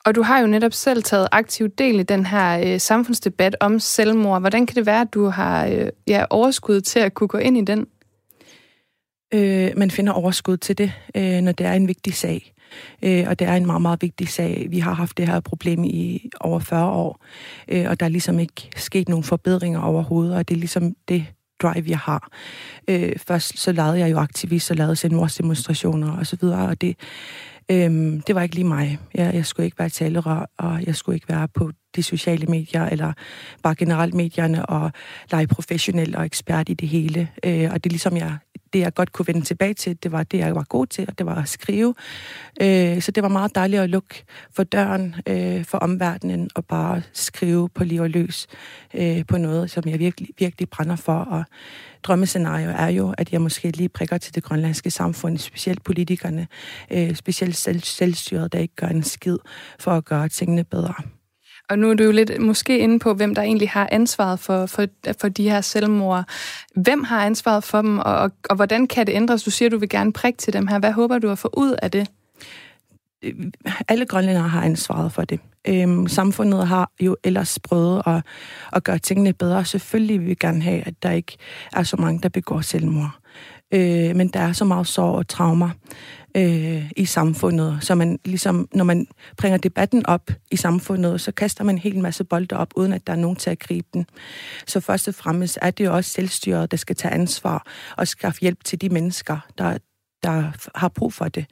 Og 0.05 0.15
du 0.15 0.23
har 0.23 0.41
jo 0.41 0.47
netop 0.47 0.73
selv 0.73 1.03
taget 1.03 1.29
aktiv 1.33 1.69
del 1.69 2.01
i 2.01 2.03
den 2.03 2.27
her 2.27 2.73
øh, 2.75 2.81
samfundsdebat 2.81 3.57
om 3.61 3.79
selvmord. 3.79 4.41
Hvordan 4.41 4.67
kan 4.67 4.77
det 4.77 4.87
være, 4.87 5.01
at 5.01 5.15
du 5.15 5.27
har 5.27 5.67
øh, 5.67 5.89
ja, 6.07 6.25
overskud 6.31 6.81
til 6.81 6.99
at 6.99 7.15
kunne 7.15 7.29
gå 7.29 7.39
ind 7.39 7.59
i 7.59 7.65
den? 7.65 7.87
Øh, 9.35 9.71
man 9.77 9.91
finder 9.91 10.13
overskud 10.13 10.57
til 10.57 10.79
det, 10.79 10.93
øh, 11.17 11.41
når 11.41 11.53
det 11.53 11.67
er 11.67 11.73
en 11.73 11.89
vigtig 11.89 12.15
sag. 12.15 12.53
Øh, 13.03 13.25
og 13.29 13.39
det 13.39 13.49
er 13.49 13.55
en 13.55 13.67
meget, 13.67 13.83
meget 13.83 14.03
vigtig 14.03 14.29
sag. 14.29 14.67
Vi 14.71 14.79
har 14.79 14.93
haft 14.93 15.19
det 15.19 15.29
her 15.29 15.41
problem 15.41 15.85
i 15.85 16.31
over 16.41 16.61
40 16.61 16.91
år, 16.91 17.25
øh, 17.69 17.91
og 17.91 18.01
der 18.01 18.07
er 18.07 18.11
ligesom 18.11 18.39
ikke 18.39 18.71
sket 18.77 19.09
nogen 19.09 19.25
forbedringer 19.25 19.81
overhovedet, 19.81 20.37
og 20.37 20.49
det 20.49 20.55
er 20.55 20.59
ligesom 20.59 20.95
det 21.09 21.27
drive, 21.63 21.85
jeg 21.89 21.99
har. 21.99 22.29
Øh, 22.89 23.13
først 23.27 23.59
så 23.59 23.73
lavede 23.73 23.99
jeg 23.99 24.11
jo 24.11 24.19
aktivist, 24.19 24.71
og 24.71 24.77
lavede 24.77 24.97
selvmordsdemonstrationer 24.97 26.17
og 26.17 26.27
så 26.27 26.37
videre, 26.41 26.69
og 26.69 26.81
det, 26.81 26.97
øh, 27.71 28.21
det 28.27 28.35
var 28.35 28.43
ikke 28.43 28.55
lige 28.55 28.65
mig. 28.65 28.99
Jeg, 29.15 29.35
jeg 29.35 29.47
skulle 29.47 29.65
ikke 29.65 29.79
være 29.79 29.89
talerør, 29.89 30.51
og 30.59 30.87
jeg 30.87 30.97
skulle 30.97 31.17
ikke 31.17 31.29
være 31.29 31.49
på 31.49 31.71
de 31.97 32.03
sociale 32.03 32.47
medier, 32.47 32.87
eller 32.87 33.13
bare 33.63 33.75
generelt 33.75 34.15
medierne, 34.15 34.67
og 34.67 34.93
lege 35.31 35.47
professionel 35.47 36.17
og 36.17 36.25
ekspert 36.25 36.69
i 36.69 36.75
det 36.75 36.89
hele. 36.89 37.29
Øh, 37.45 37.71
og 37.73 37.85
det 37.85 37.91
er 37.91 37.93
ligesom, 37.93 38.17
jeg 38.17 38.39
det, 38.73 38.79
jeg 38.79 38.95
godt 38.95 39.13
kunne 39.13 39.27
vende 39.27 39.41
tilbage 39.41 39.75
til, 39.75 40.03
det 40.03 40.13
var 40.13 40.23
det, 40.23 40.39
jeg 40.39 40.55
var 40.55 40.65
god 40.69 40.87
til, 40.87 41.05
og 41.09 41.19
det 41.19 41.27
var 41.27 41.35
at 41.35 41.49
skrive. 41.49 41.95
Øh, 42.63 43.03
så 43.03 43.11
det 43.11 43.23
var 43.23 43.29
meget 43.29 43.55
dejligt 43.55 43.83
at 43.83 43.91
lukke 43.91 44.25
for 44.51 44.63
døren 44.63 45.15
øh, 45.27 45.65
for 45.65 45.79
omverdenen 45.79 46.51
og 46.55 46.65
bare 46.65 47.03
skrive 47.13 47.69
på 47.69 47.85
liv 47.85 48.01
og 48.01 48.11
løs 48.11 48.47
øh, 48.95 49.27
på 49.27 49.39
noget, 49.39 49.71
som 49.71 49.83
jeg 49.87 49.99
virkelig, 49.99 50.29
virkelig 50.39 50.71
brænder 50.71 50.97
for. 50.97 51.19
Og 51.19 51.45
drømmescenario 52.03 52.71
er 52.71 52.89
jo, 52.89 53.15
at 53.19 53.33
jeg 53.33 53.41
måske 53.41 53.71
lige 53.71 53.89
prikker 53.89 54.19
til 54.19 54.35
det 54.35 54.43
grønlandske 54.43 54.91
samfund, 54.91 55.39
specielt 55.39 55.85
politikerne, 55.85 56.47
øh, 56.91 57.15
specielt 57.15 57.57
selv, 57.57 57.81
selvstyret, 57.81 58.53
der 58.53 58.59
ikke 58.59 58.77
gør 58.77 58.87
en 58.87 59.03
skid 59.03 59.39
for 59.79 59.91
at 59.91 60.05
gøre 60.05 60.29
tingene 60.29 60.65
bedre. 60.65 60.95
Og 61.71 61.79
nu 61.79 61.91
er 61.91 61.95
du 61.95 62.05
jo 62.05 62.11
lidt 62.11 62.41
måske 62.41 62.79
inde 62.79 62.99
på, 62.99 63.15
hvem 63.15 63.35
der 63.35 63.43
egentlig 63.43 63.71
har 63.71 63.89
ansvaret 63.93 64.41
for, 64.41 64.67
for, 64.67 64.87
for 65.21 65.29
de 65.29 65.51
her 65.51 65.61
selvmord. 65.61 66.25
Hvem 66.77 67.05
har 67.05 67.27
ansvaret 67.27 67.65
for 67.65 67.83
dem, 67.83 67.99
og, 67.99 68.17
og, 68.17 68.31
og 68.51 68.57
hvordan 68.57 68.87
kan 68.87 69.07
det 69.07 69.13
ændres? 69.13 69.43
Du 69.43 69.51
siger, 69.51 69.69
du 69.69 69.79
vil 69.79 69.89
gerne 69.89 70.13
prikke 70.13 70.37
til 70.37 70.53
dem 70.53 70.67
her. 70.67 70.79
Hvad 70.79 70.93
håber 70.93 71.19
du 71.19 71.31
at 71.31 71.39
få 71.39 71.51
ud 71.57 71.77
af 71.83 71.91
det? 71.91 72.09
Øh, 73.23 73.35
alle 73.89 74.07
grønlændere 74.07 74.49
har 74.49 74.63
ansvaret 74.63 75.13
for 75.13 75.25
det. 75.25 75.41
Øhm, 75.69 76.09
samfundet 76.09 76.69
har 76.69 76.91
jo 77.01 77.17
ellers 77.25 77.59
prøvet 77.59 78.03
at, 78.07 78.23
at 78.73 78.85
gøre 78.85 78.99
tingene 78.99 79.33
bedre. 79.33 79.65
Selvfølgelig 79.65 80.21
vil 80.21 80.29
vi 80.29 80.35
gerne 80.35 80.63
have, 80.63 80.83
at 80.87 80.95
der 81.03 81.11
ikke 81.11 81.37
er 81.73 81.83
så 81.83 81.97
mange, 81.97 82.21
der 82.23 82.29
begår 82.29 82.61
selvmord. 82.61 83.11
Øh, 83.75 84.17
men 84.17 84.29
der 84.29 84.41
er 84.41 84.53
så 84.53 84.65
meget 84.65 84.87
sorg 84.87 85.15
og 85.15 85.29
traumer 85.29 85.71
øh, 86.37 86.91
i 86.97 87.05
samfundet. 87.05 87.79
Så 87.81 87.95
man 87.95 88.19
ligesom, 88.25 88.69
når 88.75 88.85
man 88.85 89.07
bringer 89.39 89.59
debatten 89.59 90.07
op 90.07 90.31
i 90.51 90.57
samfundet, 90.57 91.21
så 91.21 91.33
kaster 91.33 91.65
man 91.65 91.75
en 91.75 91.79
hel 91.79 91.99
masse 91.99 92.25
bolde 92.25 92.57
op, 92.57 92.69
uden 92.77 92.93
at 92.93 93.07
der 93.07 93.13
er 93.13 93.17
nogen 93.17 93.37
til 93.37 93.51
at 93.51 93.59
gribe 93.59 93.89
den. 93.95 94.07
Så 94.67 94.81
først 94.81 95.09
og 95.09 95.15
fremmest 95.15 95.59
er 95.63 95.71
det 95.71 95.85
jo 95.85 95.95
også 95.95 96.11
selvstyret, 96.11 96.71
der 96.71 96.77
skal 96.77 96.97
tage 96.97 97.15
ansvar 97.15 97.67
og 97.97 98.09
skaffe 98.09 98.41
hjælp 98.41 98.65
til 98.65 98.81
de 98.81 98.89
mennesker, 98.89 99.39
der, 99.59 99.79
der 100.25 100.53
har 100.75 100.89
brug 100.89 101.13
for 101.13 101.29
det. 101.29 101.47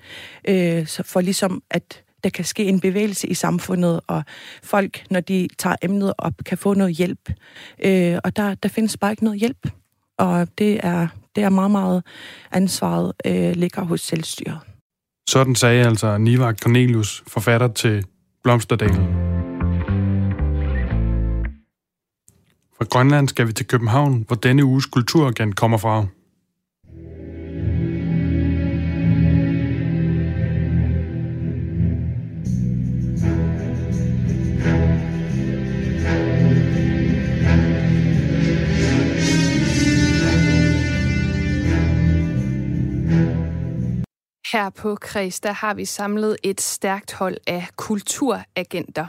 Øh, 0.48 0.86
så 0.86 1.02
for 1.02 1.20
ligesom 1.20 1.62
at 1.70 2.02
der 2.24 2.30
kan 2.30 2.44
ske 2.44 2.64
en 2.64 2.80
bevægelse 2.80 3.26
i 3.26 3.34
samfundet, 3.34 4.00
og 4.06 4.22
folk, 4.62 5.04
når 5.10 5.20
de 5.20 5.48
tager 5.58 5.76
emnet 5.82 6.12
op, 6.18 6.32
kan 6.46 6.58
få 6.58 6.74
noget 6.74 6.96
hjælp. 6.96 7.32
Øh, 7.84 8.18
og 8.24 8.36
der, 8.36 8.54
der 8.54 8.68
findes 8.68 8.96
bare 8.96 9.10
ikke 9.10 9.24
noget 9.24 9.40
hjælp. 9.40 9.70
Og 10.18 10.48
det 10.58 10.80
er, 10.82 11.08
det 11.36 11.44
er 11.44 11.48
meget, 11.48 11.70
meget 11.70 12.02
ansvaret 12.52 13.12
øh, 13.26 13.56
ligger 13.56 13.82
hos 13.82 14.00
selvstyret. 14.00 14.58
Sådan 15.28 15.54
sagde 15.54 15.86
altså 15.86 16.18
Nivak 16.18 16.58
Cornelius, 16.58 17.24
forfatter 17.26 17.68
til 17.68 18.04
Blomsterdalen. 18.42 19.06
Fra 22.76 22.84
Grønland 22.84 23.28
skal 23.28 23.46
vi 23.46 23.52
til 23.52 23.66
København, 23.66 24.24
hvor 24.26 24.36
denne 24.36 24.64
uges 24.64 24.86
kulturagent 24.86 25.56
kommer 25.56 25.78
fra. 25.78 26.06
Her 44.52 44.70
på 44.70 44.94
Kreds, 44.94 45.40
der 45.40 45.52
har 45.52 45.74
vi 45.74 45.84
samlet 45.84 46.36
et 46.42 46.60
stærkt 46.60 47.12
hold 47.12 47.36
af 47.46 47.66
kulturagenter. 47.76 49.06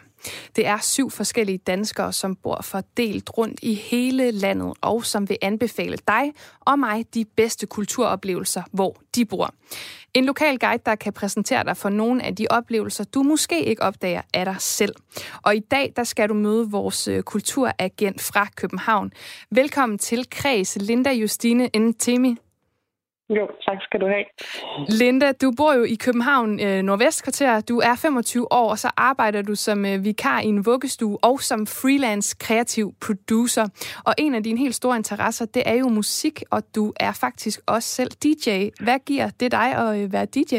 Det 0.55 0.67
er 0.67 0.77
syv 0.81 1.11
forskellige 1.11 1.57
danskere, 1.57 2.13
som 2.13 2.35
bor 2.35 2.61
fordelt 2.63 3.37
rundt 3.37 3.59
i 3.61 3.73
hele 3.73 4.31
landet, 4.31 4.73
og 4.81 5.05
som 5.05 5.29
vil 5.29 5.37
anbefale 5.41 5.97
dig 6.07 6.33
og 6.59 6.79
mig 6.79 7.05
de 7.13 7.25
bedste 7.25 7.67
kulturoplevelser, 7.67 8.63
hvor 8.71 8.97
de 9.15 9.25
bor. 9.25 9.53
En 10.13 10.25
lokal 10.25 10.59
guide, 10.59 10.83
der 10.85 10.95
kan 10.95 11.13
præsentere 11.13 11.63
dig 11.63 11.77
for 11.77 11.89
nogle 11.89 12.23
af 12.23 12.35
de 12.35 12.47
oplevelser, 12.49 13.03
du 13.03 13.23
måske 13.23 13.65
ikke 13.65 13.81
opdager 13.81 14.21
af 14.33 14.45
dig 14.45 14.55
selv. 14.59 14.95
Og 15.41 15.55
i 15.55 15.59
dag, 15.59 15.93
der 15.95 16.03
skal 16.03 16.29
du 16.29 16.33
møde 16.33 16.71
vores 16.71 17.07
øh, 17.07 17.23
kulturagent 17.23 18.21
fra 18.21 18.47
København. 18.55 19.11
Velkommen 19.51 19.97
til 19.97 20.29
Kreds, 20.29 20.77
Linda 20.81 21.11
Justine 21.11 21.69
Ntemi. 21.77 22.37
Jo, 23.37 23.47
tak 23.65 23.77
skal 23.81 23.99
du 24.01 24.07
have. 24.07 24.25
Linda, 25.01 25.31
du 25.41 25.51
bor 25.57 25.73
jo 25.73 25.83
i 25.83 25.97
København 26.05 26.49
øh, 26.65 26.81
Nordvestkvarter. 26.87 27.61
Du 27.69 27.75
er 27.77 27.95
25 28.01 28.53
år, 28.53 28.69
og 28.69 28.77
så 28.77 28.89
arbejder 28.97 29.41
du 29.41 29.55
som 29.55 29.85
øh, 29.85 30.05
vikar 30.05 30.39
i 30.41 30.45
en 30.45 30.65
vuggestue 30.65 31.17
og 31.23 31.39
som 31.39 31.59
freelance 31.67 32.37
kreativ 32.39 32.93
producer. 33.05 33.65
Og 34.07 34.13
en 34.17 34.35
af 34.35 34.43
dine 34.43 34.59
helt 34.59 34.75
store 34.75 34.95
interesser, 34.97 35.45
det 35.45 35.63
er 35.65 35.77
jo 35.83 35.87
musik, 35.87 36.35
og 36.51 36.61
du 36.75 36.93
er 36.99 37.13
faktisk 37.21 37.59
også 37.67 37.89
selv 37.89 38.11
DJ. 38.23 38.49
Hvad 38.85 38.99
giver 39.05 39.27
det 39.39 39.51
dig 39.51 39.69
at 39.83 39.89
øh, 39.99 40.13
være 40.13 40.25
DJ? 40.25 40.53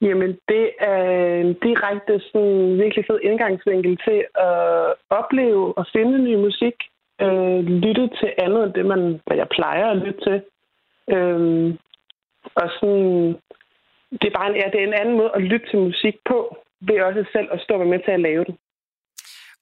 Jamen, 0.00 0.30
det 0.48 0.66
er 0.78 1.04
en 1.44 1.54
direkte 1.66 2.20
sådan, 2.20 2.78
virkelig 2.82 3.04
fed 3.10 3.18
indgangsvinkel 3.22 3.98
til 4.06 4.18
at 4.34 4.94
opleve 5.10 5.78
og 5.78 5.84
finde 5.92 6.18
ny 6.18 6.34
musik. 6.46 6.76
Øh, 7.20 7.60
lytte 7.84 8.06
til 8.18 8.30
andet 8.44 8.64
end 8.64 8.72
det, 8.72 8.86
man, 8.86 9.20
hvad 9.26 9.36
jeg 9.36 9.48
plejer 9.56 9.86
at 9.90 9.96
lytte 9.96 10.20
til. 10.20 10.42
Øhm, 11.10 11.78
og 12.54 12.70
sådan, 12.80 13.36
det 14.10 14.26
er 14.28 14.38
bare 14.38 14.50
en, 14.50 14.56
ja, 14.56 14.66
det 14.72 14.80
er 14.80 14.86
en 14.86 15.00
anden 15.00 15.16
måde 15.16 15.30
at 15.34 15.42
lytte 15.42 15.66
til 15.70 15.78
musik 15.78 16.14
på, 16.28 16.56
ved 16.80 17.00
også 17.00 17.24
selv 17.32 17.48
at 17.52 17.60
stå 17.60 17.84
med 17.84 17.98
til 18.04 18.10
at 18.10 18.20
lave 18.20 18.44
den. 18.44 18.54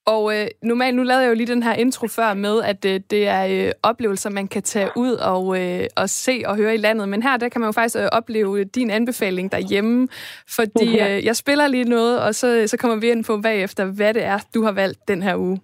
Og 0.05 0.35
øh, 0.35 0.47
normalt, 0.61 0.95
nu 0.95 1.03
lavede 1.03 1.23
jeg 1.23 1.29
jo 1.29 1.35
lige 1.35 1.53
den 1.53 1.63
her 1.63 1.73
intro 1.73 2.07
før 2.07 2.33
med, 2.33 2.63
at 2.63 2.85
øh, 2.85 2.99
det 3.09 3.27
er 3.27 3.65
øh, 3.67 3.71
oplevelser, 3.83 4.29
man 4.29 4.47
kan 4.47 4.61
tage 4.63 4.89
ud 4.95 5.13
og, 5.13 5.61
øh, 5.61 5.85
og 5.95 6.09
se 6.09 6.43
og 6.45 6.57
høre 6.57 6.73
i 6.73 6.77
landet. 6.77 7.09
Men 7.09 7.23
her, 7.23 7.37
der 7.37 7.49
kan 7.49 7.61
man 7.61 7.67
jo 7.67 7.71
faktisk 7.71 7.97
øh, 7.97 8.09
opleve 8.11 8.63
din 8.63 8.89
anbefaling 8.89 9.51
derhjemme, 9.51 10.07
fordi 10.55 10.99
øh, 10.99 11.25
jeg 11.25 11.35
spiller 11.35 11.67
lige 11.67 11.83
noget, 11.83 12.21
og 12.21 12.35
så, 12.35 12.67
så 12.67 12.77
kommer 12.77 12.97
vi 12.97 13.11
ind 13.11 13.25
på 13.25 13.37
bagefter, 13.43 13.85
hvad 13.85 14.13
det 14.13 14.23
er, 14.23 14.39
du 14.53 14.63
har 14.63 14.71
valgt 14.71 15.07
den 15.07 15.23
her 15.23 15.35
uge. 15.35 15.59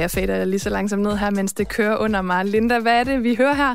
Og 0.00 0.02
jeg 0.02 0.10
fader 0.10 0.44
lige 0.44 0.58
så 0.58 0.70
langsomt 0.70 1.02
ned 1.02 1.16
her, 1.16 1.30
mens 1.30 1.52
det 1.52 1.68
kører 1.68 1.96
under 2.04 2.22
mig. 2.22 2.44
Linda, 2.44 2.80
hvad 2.80 3.00
er 3.00 3.04
det, 3.04 3.24
vi 3.24 3.34
hører 3.34 3.54
her? 3.54 3.72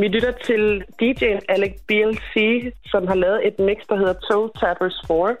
Vi 0.00 0.08
lytter 0.08 0.32
til 0.48 0.84
DJ'en 1.02 1.40
Alec 1.48 1.74
BLC, 1.88 2.34
som 2.86 3.06
har 3.06 3.14
lavet 3.14 3.46
et 3.46 3.58
mix, 3.58 3.78
der 3.88 3.96
hedder 3.96 4.12
Toe 4.12 4.50
Tappers 4.60 5.02
4. 5.06 5.36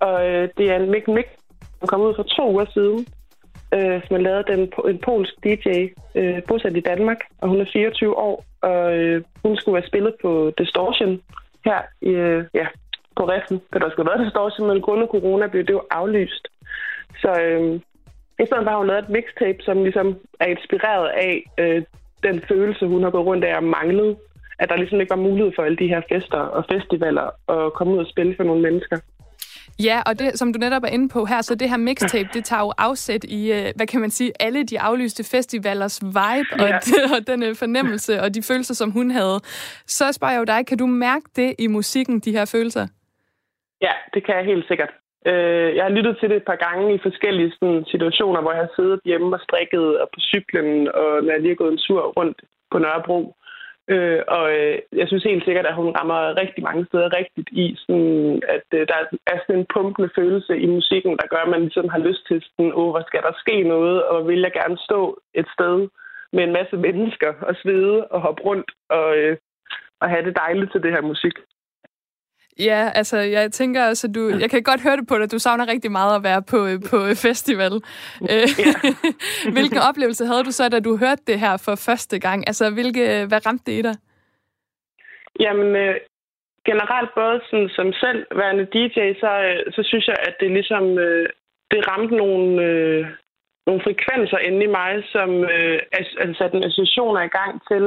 Og 0.00 0.28
øh, 0.28 0.48
det 0.58 0.70
er 0.70 0.76
en 0.76 0.90
mix, 0.90 1.02
mix 1.06 1.24
som 1.78 1.88
kom 1.88 2.00
ud 2.00 2.14
for 2.16 2.22
to 2.22 2.52
uger 2.52 2.64
siden, 2.74 3.06
øh, 3.74 4.02
som 4.04 4.16
har 4.16 4.22
lavet 4.28 4.46
den 4.46 4.60
en 4.92 4.98
polsk 4.98 5.34
DJ, 5.44 5.68
øh, 6.14 6.42
bosat 6.48 6.76
i 6.76 6.80
Danmark, 6.80 7.20
og 7.38 7.48
hun 7.48 7.60
er 7.60 7.66
24 7.72 8.18
år, 8.18 8.44
og 8.62 8.98
øh, 8.98 9.22
hun 9.42 9.56
skulle 9.56 9.74
være 9.74 9.90
spillet 9.90 10.14
på 10.22 10.52
Distortion 10.58 11.20
her 11.64 11.80
i, 12.02 12.08
øh, 12.08 12.44
ja, 12.54 12.66
på 13.16 13.22
Reffen. 13.28 13.60
Der 13.72 13.90
skulle 13.90 14.10
have 14.10 14.18
været 14.18 14.26
Distortion, 14.26 14.68
men 14.68 14.80
grund 14.80 15.02
af 15.02 15.08
corona 15.08 15.46
blev 15.46 15.62
det 15.66 15.72
jo 15.72 15.82
aflyst. 15.90 16.48
Så 17.22 17.30
øh, 17.40 17.80
i 18.42 18.46
stedet 18.46 18.68
har 18.68 18.78
hun 18.78 18.86
lavet 18.86 19.04
et 19.04 19.08
mixtape, 19.08 19.62
som 19.62 19.82
ligesom 19.82 20.18
er 20.40 20.46
inspireret 20.46 21.08
af 21.08 21.44
øh, 21.58 21.82
den 22.22 22.42
følelse, 22.48 22.86
hun 22.86 23.02
har 23.02 23.10
gået 23.10 23.26
rundt 23.26 23.44
af 23.44 23.56
og 23.56 23.64
manglet. 23.64 24.16
At 24.58 24.68
der 24.68 24.76
ligesom 24.76 25.00
ikke 25.00 25.10
var 25.10 25.26
mulighed 25.28 25.52
for 25.56 25.62
alle 25.62 25.76
de 25.76 25.88
her 25.88 26.02
fester 26.12 26.38
og 26.38 26.64
festivaler 26.72 27.26
at 27.54 27.72
komme 27.72 27.92
ud 27.92 27.98
og 27.98 28.06
spille 28.06 28.36
for 28.36 28.44
nogle 28.44 28.62
mennesker. 28.62 28.98
Ja, 29.78 30.02
og 30.06 30.18
det, 30.18 30.38
som 30.38 30.52
du 30.52 30.58
netop 30.58 30.84
er 30.84 30.88
inde 30.88 31.08
på 31.08 31.24
her, 31.24 31.42
så 31.42 31.54
det 31.54 31.70
her 31.70 31.76
mixtape, 31.76 32.28
det 32.34 32.44
tager 32.44 32.62
jo 32.62 32.72
afsæt 32.78 33.24
i, 33.24 33.52
øh, 33.52 33.72
hvad 33.76 33.86
kan 33.86 34.00
man 34.00 34.10
sige, 34.10 34.32
alle 34.40 34.64
de 34.64 34.80
aflyste 34.80 35.24
festivalers 35.24 36.02
vibe 36.02 36.64
ja. 36.64 36.76
og, 36.76 36.80
og 37.16 37.26
den 37.26 37.42
øh, 37.42 37.54
fornemmelse 37.56 38.22
og 38.22 38.34
de 38.34 38.42
følelser, 38.42 38.74
som 38.74 38.90
hun 38.90 39.10
havde. 39.10 39.40
Så 39.86 40.12
spørger 40.12 40.32
jeg 40.32 40.40
jo 40.40 40.44
dig, 40.44 40.66
kan 40.66 40.78
du 40.78 40.86
mærke 40.86 41.26
det 41.36 41.54
i 41.58 41.66
musikken, 41.66 42.20
de 42.20 42.32
her 42.32 42.44
følelser? 42.44 42.86
Ja, 43.82 43.92
det 44.14 44.26
kan 44.26 44.36
jeg 44.36 44.44
helt 44.44 44.68
sikkert. 44.68 44.90
Øh, 45.26 45.76
jeg 45.76 45.84
har 45.84 45.96
lyttet 45.96 46.16
til 46.18 46.28
det 46.28 46.36
et 46.36 46.50
par 46.50 46.60
gange 46.66 46.94
i 46.94 46.98
forskellige 47.02 47.52
sådan, 47.58 47.84
situationer, 47.84 48.40
hvor 48.40 48.52
jeg 48.52 48.60
har 48.60 48.72
siddet 48.76 49.00
hjemme 49.04 49.36
og 49.36 49.40
strikket 49.40 50.00
og 50.00 50.08
på 50.14 50.20
cyklen, 50.20 50.88
og 50.88 51.10
når 51.22 51.32
jeg 51.32 51.40
lige 51.40 51.54
har 51.54 51.62
gået 51.62 51.72
en 51.72 51.84
tur 51.86 52.02
rundt 52.18 52.38
på 52.70 52.78
Nørrebro. 52.78 53.36
Øh, 53.92 54.22
og 54.28 54.44
øh, 54.58 54.78
jeg 55.00 55.06
synes 55.08 55.24
helt 55.24 55.44
sikkert, 55.44 55.66
at 55.66 55.78
hun 55.80 55.94
rammer 55.98 56.40
rigtig 56.42 56.62
mange 56.68 56.86
steder 56.86 57.16
rigtigt 57.18 57.48
i, 57.52 57.66
sådan, 57.82 58.42
at 58.56 58.66
øh, 58.78 58.86
der 58.88 58.96
er 59.32 59.38
sådan 59.38 59.58
en 59.58 59.70
pumpende 59.74 60.10
følelse 60.18 60.52
i 60.58 60.66
musikken, 60.66 61.12
der 61.20 61.26
gør, 61.32 61.42
at 61.44 61.52
man 61.54 61.60
ligesom 61.60 61.88
har 61.88 61.98
lyst 62.08 62.22
til 62.28 62.38
sådan, 62.42 62.72
åh, 62.74 62.90
hvor 62.90 63.04
skal 63.06 63.22
der 63.22 63.40
ske 63.42 63.62
noget, 63.62 64.02
og 64.02 64.28
vil 64.28 64.40
jeg 64.40 64.52
gerne 64.52 64.78
stå 64.78 65.00
et 65.34 65.48
sted 65.56 65.88
med 66.32 66.42
en 66.44 66.52
masse 66.52 66.76
mennesker 66.76 67.32
og 67.48 67.54
svede 67.62 68.06
og 68.06 68.20
hoppe 68.20 68.42
rundt 68.42 68.70
og, 68.88 69.16
øh, 69.18 69.36
og 70.00 70.10
have 70.10 70.24
det 70.24 70.36
dejligt 70.36 70.72
til 70.72 70.82
det 70.82 70.92
her 70.92 71.00
musik. 71.12 71.36
Ja, 72.58 72.90
altså, 72.94 73.18
jeg 73.18 73.52
tænker 73.52 73.88
også, 73.88 74.06
at 74.06 74.14
du... 74.14 74.28
Jeg 74.40 74.50
kan 74.50 74.62
godt 74.62 74.82
høre 74.82 74.96
det 74.96 75.06
på 75.08 75.18
dig, 75.18 75.32
du 75.32 75.38
savner 75.38 75.68
rigtig 75.68 75.92
meget 75.92 76.16
at 76.16 76.22
være 76.22 76.42
på, 76.42 76.58
på 76.90 76.98
festival. 77.14 77.72
Ja. 78.28 78.44
hvilken 79.56 79.78
oplevelse 79.88 80.26
havde 80.26 80.44
du 80.44 80.50
så, 80.50 80.68
da 80.68 80.80
du 80.80 80.96
hørte 80.96 81.22
det 81.26 81.40
her 81.40 81.56
for 81.64 81.74
første 81.74 82.18
gang? 82.18 82.48
Altså, 82.48 82.70
hvilke, 82.70 83.26
hvad 83.28 83.46
ramte 83.46 83.64
det 83.66 83.78
i 83.78 83.82
dig? 83.82 83.94
Jamen, 85.40 85.76
øh, 85.76 85.94
generelt 86.66 87.10
både 87.14 87.40
sådan, 87.50 87.68
som 87.68 87.92
selv 87.92 88.26
værende 88.40 88.64
DJ, 88.64 88.98
så, 89.22 89.30
øh, 89.48 89.72
så 89.72 89.82
synes 89.82 90.06
jeg, 90.06 90.16
at 90.28 90.34
det 90.40 90.50
ligesom... 90.50 90.98
Øh, 90.98 91.28
det 91.70 91.88
ramte 91.90 92.14
nogle, 92.16 92.62
øh, 92.68 93.06
nogle 93.66 93.82
frekvenser 93.86 94.38
inde 94.38 94.64
i 94.64 94.74
mig, 94.78 94.92
som 95.14 95.30
øh, 95.54 95.78
altså 95.92 96.34
satte 96.38 96.56
en 96.56 96.64
associationer 96.64 97.22
i 97.22 97.34
gang 97.38 97.52
til 97.70 97.84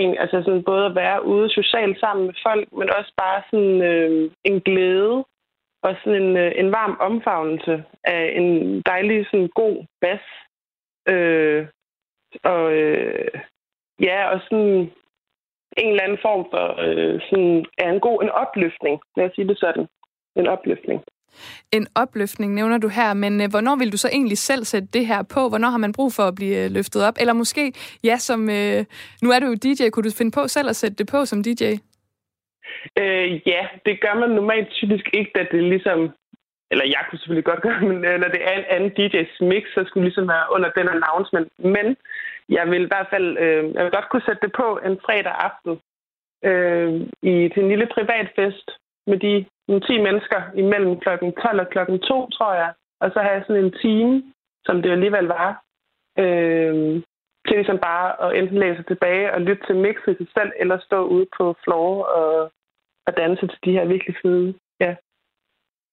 en, 0.00 0.18
altså 0.18 0.42
sådan 0.42 0.64
både 0.64 0.86
at 0.86 0.94
være 0.94 1.24
ude 1.24 1.50
socialt 1.50 2.00
sammen 2.00 2.26
med 2.26 2.34
folk, 2.46 2.72
men 2.72 2.88
også 2.98 3.12
bare 3.16 3.42
sådan 3.50 3.82
øh, 3.82 4.30
en 4.44 4.60
glæde 4.60 5.24
og 5.82 5.96
sådan 6.04 6.22
en, 6.22 6.36
øh, 6.36 6.52
en 6.56 6.72
varm 6.72 6.96
omfavnelse 7.00 7.84
af 8.04 8.32
en 8.36 8.80
dejlig 8.80 9.26
sådan 9.26 9.48
god 9.48 9.76
bas. 10.00 10.24
Øh, 11.08 11.66
og 12.44 12.72
øh, 12.72 13.30
ja, 14.00 14.18
og 14.32 14.40
sådan 14.40 14.92
en 15.76 15.88
eller 15.90 16.02
anden 16.02 16.18
form 16.22 16.46
for 16.50 16.66
øh, 16.86 17.20
sådan, 17.30 17.66
er 17.78 17.90
en 17.92 18.00
god 18.00 18.22
en 18.22 18.30
opløftning, 18.30 19.00
lad 19.16 19.26
os 19.26 19.34
sige 19.34 19.48
det 19.48 19.58
sådan. 19.58 19.86
En 20.36 20.46
opløftning. 20.46 21.00
En 21.72 21.86
opløftning 21.94 22.54
nævner 22.54 22.78
du 22.78 22.88
her, 22.88 23.14
men 23.14 23.40
øh, 23.40 23.48
hvornår 23.50 23.76
vil 23.76 23.92
du 23.92 23.96
så 23.96 24.08
egentlig 24.12 24.38
selv 24.38 24.64
sætte 24.64 24.88
det 24.92 25.06
her 25.06 25.22
på? 25.34 25.48
Hvornår 25.48 25.68
har 25.68 25.78
man 25.78 25.92
brug 25.92 26.12
for 26.12 26.22
at 26.22 26.34
blive 26.34 26.64
øh, 26.64 26.70
løftet 26.70 27.04
op? 27.08 27.14
Eller 27.20 27.32
måske, 27.32 27.72
ja, 28.04 28.16
som 28.16 28.50
øh, 28.50 28.84
nu 29.22 29.30
er 29.30 29.38
du 29.40 29.46
jo 29.46 29.54
DJ, 29.54 29.88
kunne 29.88 30.04
du 30.08 30.14
finde 30.18 30.32
på 30.38 30.48
selv 30.48 30.68
at 30.68 30.76
sætte 30.76 30.96
det 30.96 31.06
på 31.08 31.24
som 31.24 31.42
DJ? 31.42 31.64
Øh, 33.00 33.48
ja, 33.52 33.62
det 33.86 34.00
gør 34.00 34.14
man 34.20 34.30
normalt 34.30 34.68
typisk 34.70 35.04
ikke, 35.12 35.30
da 35.34 35.46
det 35.52 35.62
ligesom 35.64 36.10
eller 36.70 36.84
jeg 36.94 37.02
kunne 37.04 37.18
selvfølgelig 37.18 37.50
godt 37.50 37.62
gøre, 37.62 37.80
men 37.90 37.98
øh, 38.04 38.16
når 38.20 38.28
det 38.28 38.42
er 38.48 38.54
en 38.56 38.70
anden 38.74 38.90
DJ's 38.96 39.36
mix, 39.50 39.62
så 39.74 39.80
skulle 39.84 40.02
det 40.02 40.10
ligesom 40.10 40.28
være 40.28 40.46
under 40.54 40.70
den 40.78 40.88
announcement. 40.96 41.48
Men 41.58 41.86
jeg 42.48 42.64
vil 42.70 42.82
i 42.84 42.92
hvert 42.92 43.08
fald, 43.12 43.28
øh, 43.44 43.74
jeg 43.74 43.82
vil 43.84 43.96
godt 43.96 44.08
kunne 44.10 44.26
sætte 44.26 44.42
det 44.46 44.52
på 44.62 44.68
en 44.88 44.96
fredag 45.06 45.34
aften 45.48 45.72
øh, 46.48 46.90
i, 47.30 47.32
til 47.52 47.62
en 47.62 47.68
lille 47.72 47.88
privatfest 47.96 48.68
med 49.06 49.18
de 49.18 49.34
10 49.86 50.00
mennesker 50.06 50.40
imellem 50.54 51.00
klokken 51.00 51.32
12 51.32 51.60
og 51.60 51.68
klokken 51.68 51.98
2, 51.98 52.30
tror 52.30 52.54
jeg. 52.54 52.72
Og 53.00 53.10
så 53.12 53.18
har 53.20 53.30
jeg 53.30 53.44
sådan 53.46 53.64
en 53.64 53.74
time, 53.82 54.32
som 54.66 54.82
det 54.82 54.90
alligevel 54.90 55.26
var, 55.26 55.62
øh, 56.18 57.02
til 57.46 57.56
ligesom 57.56 57.78
bare 57.78 58.08
at 58.24 58.38
enten 58.38 58.58
læse 58.58 58.82
tilbage 58.82 59.34
og 59.34 59.40
lytte 59.40 59.66
til 59.66 59.76
mixet 59.76 60.16
til 60.16 60.26
sig 60.26 60.34
selv, 60.38 60.52
eller 60.60 60.78
stå 60.78 60.98
ude 61.06 61.26
på 61.38 61.56
floor 61.64 62.04
og, 62.04 62.52
og 63.06 63.16
danse 63.16 63.46
til 63.46 63.58
de 63.64 63.72
her 63.72 63.84
virkelig 63.84 64.16
fede 64.22 64.54
ja, 64.80 64.96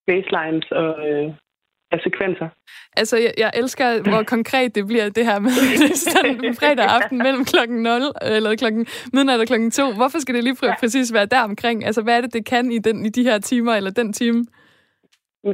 baselines 0.08 0.72
og, 0.72 1.10
øh, 1.10 1.34
sekvenser. 2.04 2.50
Altså, 2.98 3.18
jeg, 3.18 3.34
jeg 3.38 3.52
elsker, 3.54 3.88
hvor 4.10 4.24
konkret 4.36 4.76
det 4.76 4.88
bliver, 4.88 5.10
det 5.10 5.26
her 5.26 5.40
med 5.40 5.52
sådan 6.06 6.56
fredag 6.60 6.86
aften 6.86 7.18
mellem 7.18 7.46
klokken 7.46 7.84
0, 7.84 8.02
eller 8.22 8.56
klokken 8.56 8.88
midnat 9.14 9.40
og 9.40 9.48
klokken 9.48 9.72
2. 9.72 9.94
Hvorfor 10.00 10.20
skal 10.20 10.36
det 10.36 10.44
lige 10.44 10.58
pr- 10.62 10.80
præcis 10.80 11.14
være 11.14 11.26
der 11.26 11.44
omkring? 11.44 11.86
Altså, 11.86 12.02
hvad 12.02 12.18
er 12.18 12.22
det, 12.22 12.34
det 12.34 12.46
kan 12.46 12.72
i, 12.72 12.80
den, 12.80 13.06
i 13.06 13.10
de 13.10 13.24
her 13.24 13.38
timer, 13.40 13.74
eller 13.74 13.92
den 13.92 14.14
time? 14.14 14.46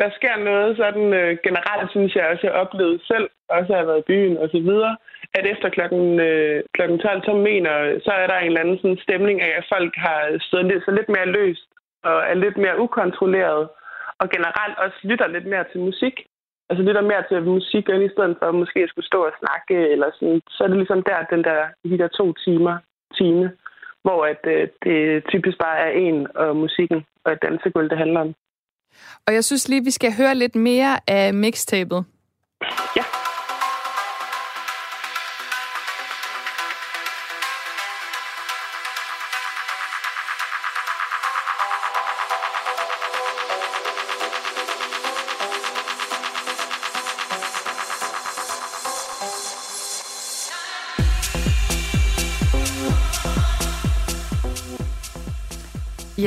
Der 0.03 0.09
sker 0.17 0.35
noget 0.49 0.77
sådan 0.77 1.07
øh, 1.13 1.37
generelt, 1.47 1.91
synes 1.91 2.15
jeg 2.15 2.25
også, 2.31 2.47
jeg 2.47 2.61
oplevede 2.63 2.99
selv, 3.11 3.27
også 3.49 3.73
har 3.73 3.83
været 3.83 4.03
i 4.03 4.09
byen 4.11 4.37
og 4.37 4.49
så 4.49 4.59
videre, 4.59 4.97
at 5.37 5.45
efter 5.53 5.69
klokken, 5.69 6.19
øh, 6.19 6.63
klokken 6.73 6.99
12, 6.99 7.23
så 7.23 7.33
mener, 7.33 7.73
så 8.05 8.11
er 8.21 8.27
der 8.27 8.37
en 8.37 8.47
eller 8.47 8.61
anden 8.61 8.77
sådan 8.77 9.03
stemning 9.07 9.41
af, 9.41 9.53
at 9.57 9.69
folk 9.73 9.93
har 9.95 10.19
stået 10.47 10.65
lidt, 10.65 10.83
så 10.85 10.91
lidt 10.91 11.09
mere 11.09 11.33
løst 11.37 11.69
og 12.03 12.17
er 12.31 12.33
lidt 12.33 12.57
mere 12.57 12.79
ukontrolleret, 12.79 13.69
og 14.21 14.29
generelt 14.35 14.77
også 14.77 14.97
lytter 15.03 15.27
lidt 15.27 15.45
mere 15.45 15.65
til 15.71 15.79
musik. 15.79 16.15
Altså 16.69 16.83
lytter 16.83 17.01
mere 17.01 17.23
til 17.29 17.43
musik, 17.57 17.85
i 17.89 18.13
stedet 18.13 18.35
for 18.39 18.45
at 18.49 18.55
måske 18.61 18.87
skulle 18.87 19.09
stå 19.11 19.19
og 19.29 19.33
snakke, 19.41 19.75
eller 19.93 20.09
sådan. 20.17 20.41
Så 20.49 20.59
er 20.63 20.67
det 20.67 20.77
ligesom 20.77 21.01
der, 21.09 21.29
den 21.33 21.43
der, 21.43 21.59
de 21.91 21.97
der 22.01 22.07
to 22.07 22.33
timer, 22.45 22.75
time, 23.17 23.51
hvor 24.03 24.19
at, 24.31 24.43
øh, 24.53 24.67
det 24.83 25.23
typisk 25.31 25.57
bare 25.57 25.77
er 25.87 25.91
en 26.05 26.27
og 26.35 26.55
musikken 26.55 26.99
og 27.25 27.31
et 27.31 27.41
dansegulv, 27.41 27.89
det 27.89 27.97
handler 27.97 28.19
om. 28.19 28.33
Og 29.27 29.33
jeg 29.33 29.43
synes 29.43 29.69
lige, 29.69 29.83
vi 29.83 29.91
skal 29.91 30.11
høre 30.17 30.35
lidt 30.35 30.55
mere 30.55 30.93
af 31.07 31.33
mixtapet. 31.33 32.05
Ja. 32.97 33.03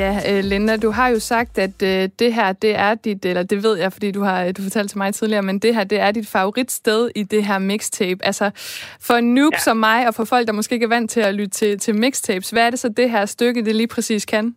Ja, 0.01 0.13
øh, 0.31 0.41
Linda, 0.51 0.77
du 0.77 0.91
har 0.91 1.09
jo 1.09 1.19
sagt, 1.19 1.59
at 1.59 1.77
øh, 1.91 2.09
det 2.19 2.31
her, 2.35 2.53
det 2.53 2.73
er 2.87 2.95
dit, 2.95 3.25
eller 3.25 3.43
det 3.43 3.59
ved 3.67 3.79
jeg, 3.79 3.93
fordi 3.93 4.11
du 4.13 4.23
har 4.23 4.53
du 4.57 4.63
fortalte 4.63 4.89
til 4.89 4.99
mig 4.99 5.15
tidligere, 5.15 5.43
men 5.43 5.59
det 5.59 5.75
her, 5.75 5.85
det 5.85 6.01
er 6.01 6.11
dit 6.11 6.29
favoritsted 6.33 7.11
i 7.17 7.23
det 7.23 7.45
her 7.45 7.59
mixtape. 7.59 8.25
Altså, 8.25 8.47
for 9.07 9.15
en 9.15 9.35
noob 9.35 9.53
ja. 9.53 9.59
som 9.59 9.77
mig, 9.77 10.01
og 10.09 10.15
for 10.15 10.25
folk, 10.33 10.47
der 10.47 10.53
måske 10.53 10.75
ikke 10.75 10.85
er 10.85 10.97
vant 10.97 11.11
til 11.11 11.21
at 11.21 11.35
lytte 11.35 11.51
til, 11.61 11.79
til 11.79 11.95
mixtapes, 11.95 12.51
hvad 12.51 12.67
er 12.67 12.71
det 12.71 12.79
så 12.79 12.89
det 12.89 13.11
her 13.11 13.25
stykke, 13.27 13.65
det 13.65 13.75
lige 13.77 13.93
præcis 13.95 14.27
kan? 14.27 14.57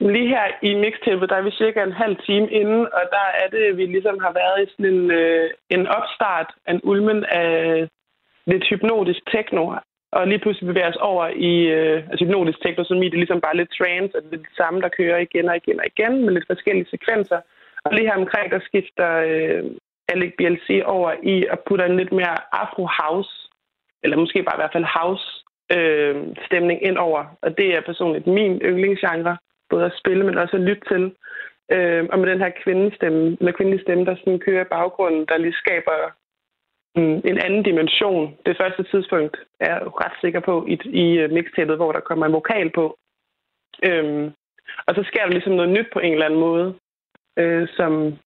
Lige 0.00 0.28
her 0.28 0.46
i 0.62 0.74
mixtapet, 0.74 1.28
der 1.30 1.36
er 1.36 1.42
vi 1.42 1.50
cirka 1.50 1.82
en 1.82 2.00
halv 2.02 2.16
time 2.26 2.50
inde, 2.50 2.78
og 2.96 3.04
der 3.16 3.26
er 3.42 3.48
det, 3.56 3.76
vi 3.76 3.84
ligesom 3.86 4.16
har 4.24 4.32
været 4.32 4.58
i 4.64 4.70
sådan 4.70 4.92
en, 4.94 5.10
øh, 5.10 5.50
en 5.70 5.86
opstart, 5.86 6.48
en 6.68 6.80
ulmen 6.82 7.24
af 7.24 7.88
lidt 8.46 8.64
hypnotisk 8.70 9.20
techno 9.32 9.64
og 10.12 10.28
lige 10.28 10.42
pludselig 10.42 10.66
bevæger 10.68 10.88
os 10.88 11.02
over 11.10 11.26
i 11.50 11.54
øh, 11.76 11.96
altså 12.10 12.24
hypnotisk 12.24 12.60
teknosomi. 12.62 13.06
Det 13.06 13.14
er 13.14 13.24
ligesom 13.24 13.40
bare 13.40 13.56
lidt 13.56 13.72
trance, 13.78 14.16
og 14.16 14.22
det 14.22 14.32
er 14.32 14.46
det 14.48 14.56
samme, 14.56 14.80
der 14.80 14.96
kører 14.98 15.18
igen 15.18 15.48
og 15.48 15.56
igen 15.56 15.80
og 15.80 15.86
igen 15.92 16.24
med 16.24 16.32
lidt 16.32 16.50
forskellige 16.52 16.90
sekvenser. 16.90 17.40
Og 17.84 17.94
lige 17.94 18.08
her 18.08 18.22
omkring, 18.22 18.50
der 18.50 18.60
skifter 18.68 19.10
øh, 19.28 19.64
Alec 20.12 20.32
BLC 20.38 20.68
over 20.84 21.10
i 21.22 21.46
at 21.54 21.58
putte 21.66 21.84
en 21.84 21.96
lidt 21.96 22.12
mere 22.12 22.36
afro-house, 22.62 23.34
eller 24.02 24.16
måske 24.16 24.42
bare 24.42 24.56
i 24.56 24.62
hvert 24.62 24.76
fald 24.76 24.94
house 24.98 25.26
øh, 25.76 26.16
stemning 26.46 26.78
ind 26.88 26.98
over. 26.98 27.22
Og 27.42 27.58
det 27.58 27.68
er 27.76 27.80
personligt 27.80 28.26
min 28.26 28.54
yndlingsgenre, 28.68 29.36
både 29.70 29.84
at 29.84 29.98
spille, 30.00 30.24
men 30.26 30.38
også 30.38 30.56
at 30.56 30.66
lytte 30.68 30.84
til. 30.92 31.04
Øh, 31.74 32.04
og 32.12 32.18
med 32.18 32.28
den 32.30 32.40
her 32.44 32.50
kvindestemme, 32.64 33.36
eller 33.40 33.52
kvindelige 33.52 33.82
stemme, 33.82 34.04
der 34.04 34.16
sådan 34.16 34.38
kører 34.38 34.64
i 34.64 34.72
baggrunden, 34.76 35.26
der 35.28 35.36
lige 35.38 35.60
skaber 35.62 35.96
en 36.96 37.38
anden 37.38 37.62
dimension. 37.62 38.36
Det 38.46 38.56
første 38.56 38.82
tidspunkt 38.82 39.36
er 39.60 39.72
jeg 39.72 39.82
ret 39.86 40.12
sikker 40.20 40.40
på 40.40 40.66
i, 40.68 40.78
i 40.84 41.18
øh, 41.18 41.30
mixtapet, 41.30 41.76
hvor 41.76 41.92
der 41.92 42.00
kommer 42.00 42.26
en 42.26 42.32
vokal 42.32 42.70
på. 42.70 42.98
Øhm, 43.84 44.32
og 44.86 44.94
så 44.94 45.02
sker 45.06 45.22
der 45.22 45.32
ligesom 45.32 45.52
noget 45.52 45.70
nyt 45.70 45.86
på 45.92 45.98
en 45.98 46.12
eller 46.12 46.26
anden 46.26 46.40
måde, 46.40 46.74
øh, 47.38 47.68
som 47.76 48.18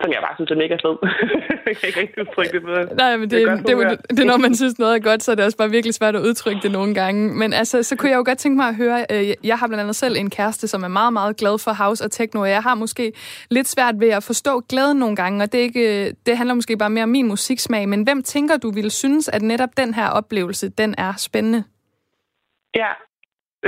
som 0.00 0.12
jeg 0.12 0.20
bare 0.26 0.34
synes 0.36 0.50
er 0.50 0.58
mega 0.64 0.76
fed. 0.84 0.96
jeg 1.66 1.76
kan 1.76 1.86
ikke 1.88 2.00
rigtig 2.00 2.18
udtrykke 2.22 2.52
det 2.52 2.62
bedre. 2.62 2.84
Nej, 2.94 3.16
men 3.16 3.30
det, 3.30 3.48
det, 3.48 3.66
det, 3.66 3.76
det, 3.90 4.16
det, 4.16 4.26
når 4.26 4.36
man 4.36 4.54
synes 4.60 4.78
noget 4.78 4.94
er 4.96 5.02
godt, 5.10 5.22
så 5.22 5.30
er 5.30 5.36
det 5.36 5.44
også 5.44 5.58
bare 5.58 5.70
virkelig 5.70 5.94
svært 5.94 6.16
at 6.16 6.22
udtrykke 6.28 6.60
det 6.62 6.72
nogle 6.72 6.94
gange. 6.94 7.34
Men 7.40 7.52
altså, 7.52 7.82
så 7.82 7.96
kunne 7.96 8.10
jeg 8.10 8.16
jo 8.16 8.22
godt 8.26 8.38
tænke 8.38 8.56
mig 8.56 8.68
at 8.68 8.76
høre, 8.76 9.06
øh, 9.12 9.34
jeg 9.44 9.56
har 9.58 9.66
blandt 9.66 9.82
andet 9.82 9.96
selv 9.96 10.16
en 10.16 10.30
kæreste, 10.30 10.68
som 10.68 10.82
er 10.82 10.88
meget, 10.88 11.12
meget 11.12 11.36
glad 11.36 11.58
for 11.64 11.72
house 11.84 12.04
og 12.04 12.10
techno, 12.10 12.40
og 12.40 12.50
jeg 12.50 12.62
har 12.62 12.74
måske 12.74 13.12
lidt 13.50 13.68
svært 13.68 13.94
ved 14.00 14.08
at 14.08 14.22
forstå 14.22 14.60
glæden 14.60 14.98
nogle 14.98 15.16
gange, 15.16 15.44
og 15.44 15.52
det, 15.52 15.58
ikke, 15.58 16.12
det 16.26 16.36
handler 16.36 16.54
måske 16.54 16.76
bare 16.76 16.90
mere 16.90 17.02
om 17.02 17.08
min 17.08 17.28
musiksmag, 17.28 17.88
men 17.88 18.02
hvem 18.02 18.22
tænker 18.22 18.56
du 18.56 18.70
ville 18.70 18.90
synes, 18.90 19.28
at 19.28 19.42
netop 19.42 19.70
den 19.76 19.94
her 19.94 20.08
oplevelse, 20.08 20.68
den 20.68 20.94
er 20.98 21.12
spændende? 21.18 21.64
Ja, 22.74 22.90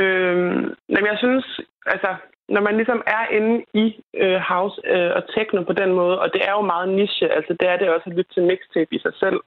øh, 0.00 0.54
jeg 0.88 1.18
synes, 1.18 1.60
altså 1.86 2.08
når 2.48 2.60
man 2.60 2.76
ligesom 2.76 3.02
er 3.06 3.24
inde 3.36 3.64
i 3.74 4.04
øh, 4.14 4.40
house 4.50 4.80
øh, 4.84 5.10
og 5.16 5.22
techno 5.34 5.62
på 5.62 5.72
den 5.72 5.92
måde, 5.92 6.20
og 6.20 6.32
det 6.32 6.42
er 6.48 6.52
jo 6.52 6.60
meget 6.60 6.88
niche, 6.88 7.28
altså 7.28 7.56
det 7.60 7.68
er 7.68 7.76
det 7.76 7.88
også 7.88 8.10
at 8.10 8.16
lytte 8.16 8.34
til 8.34 8.42
mixtape 8.42 8.94
i 8.94 8.98
sig 8.98 9.12
selv, 9.14 9.40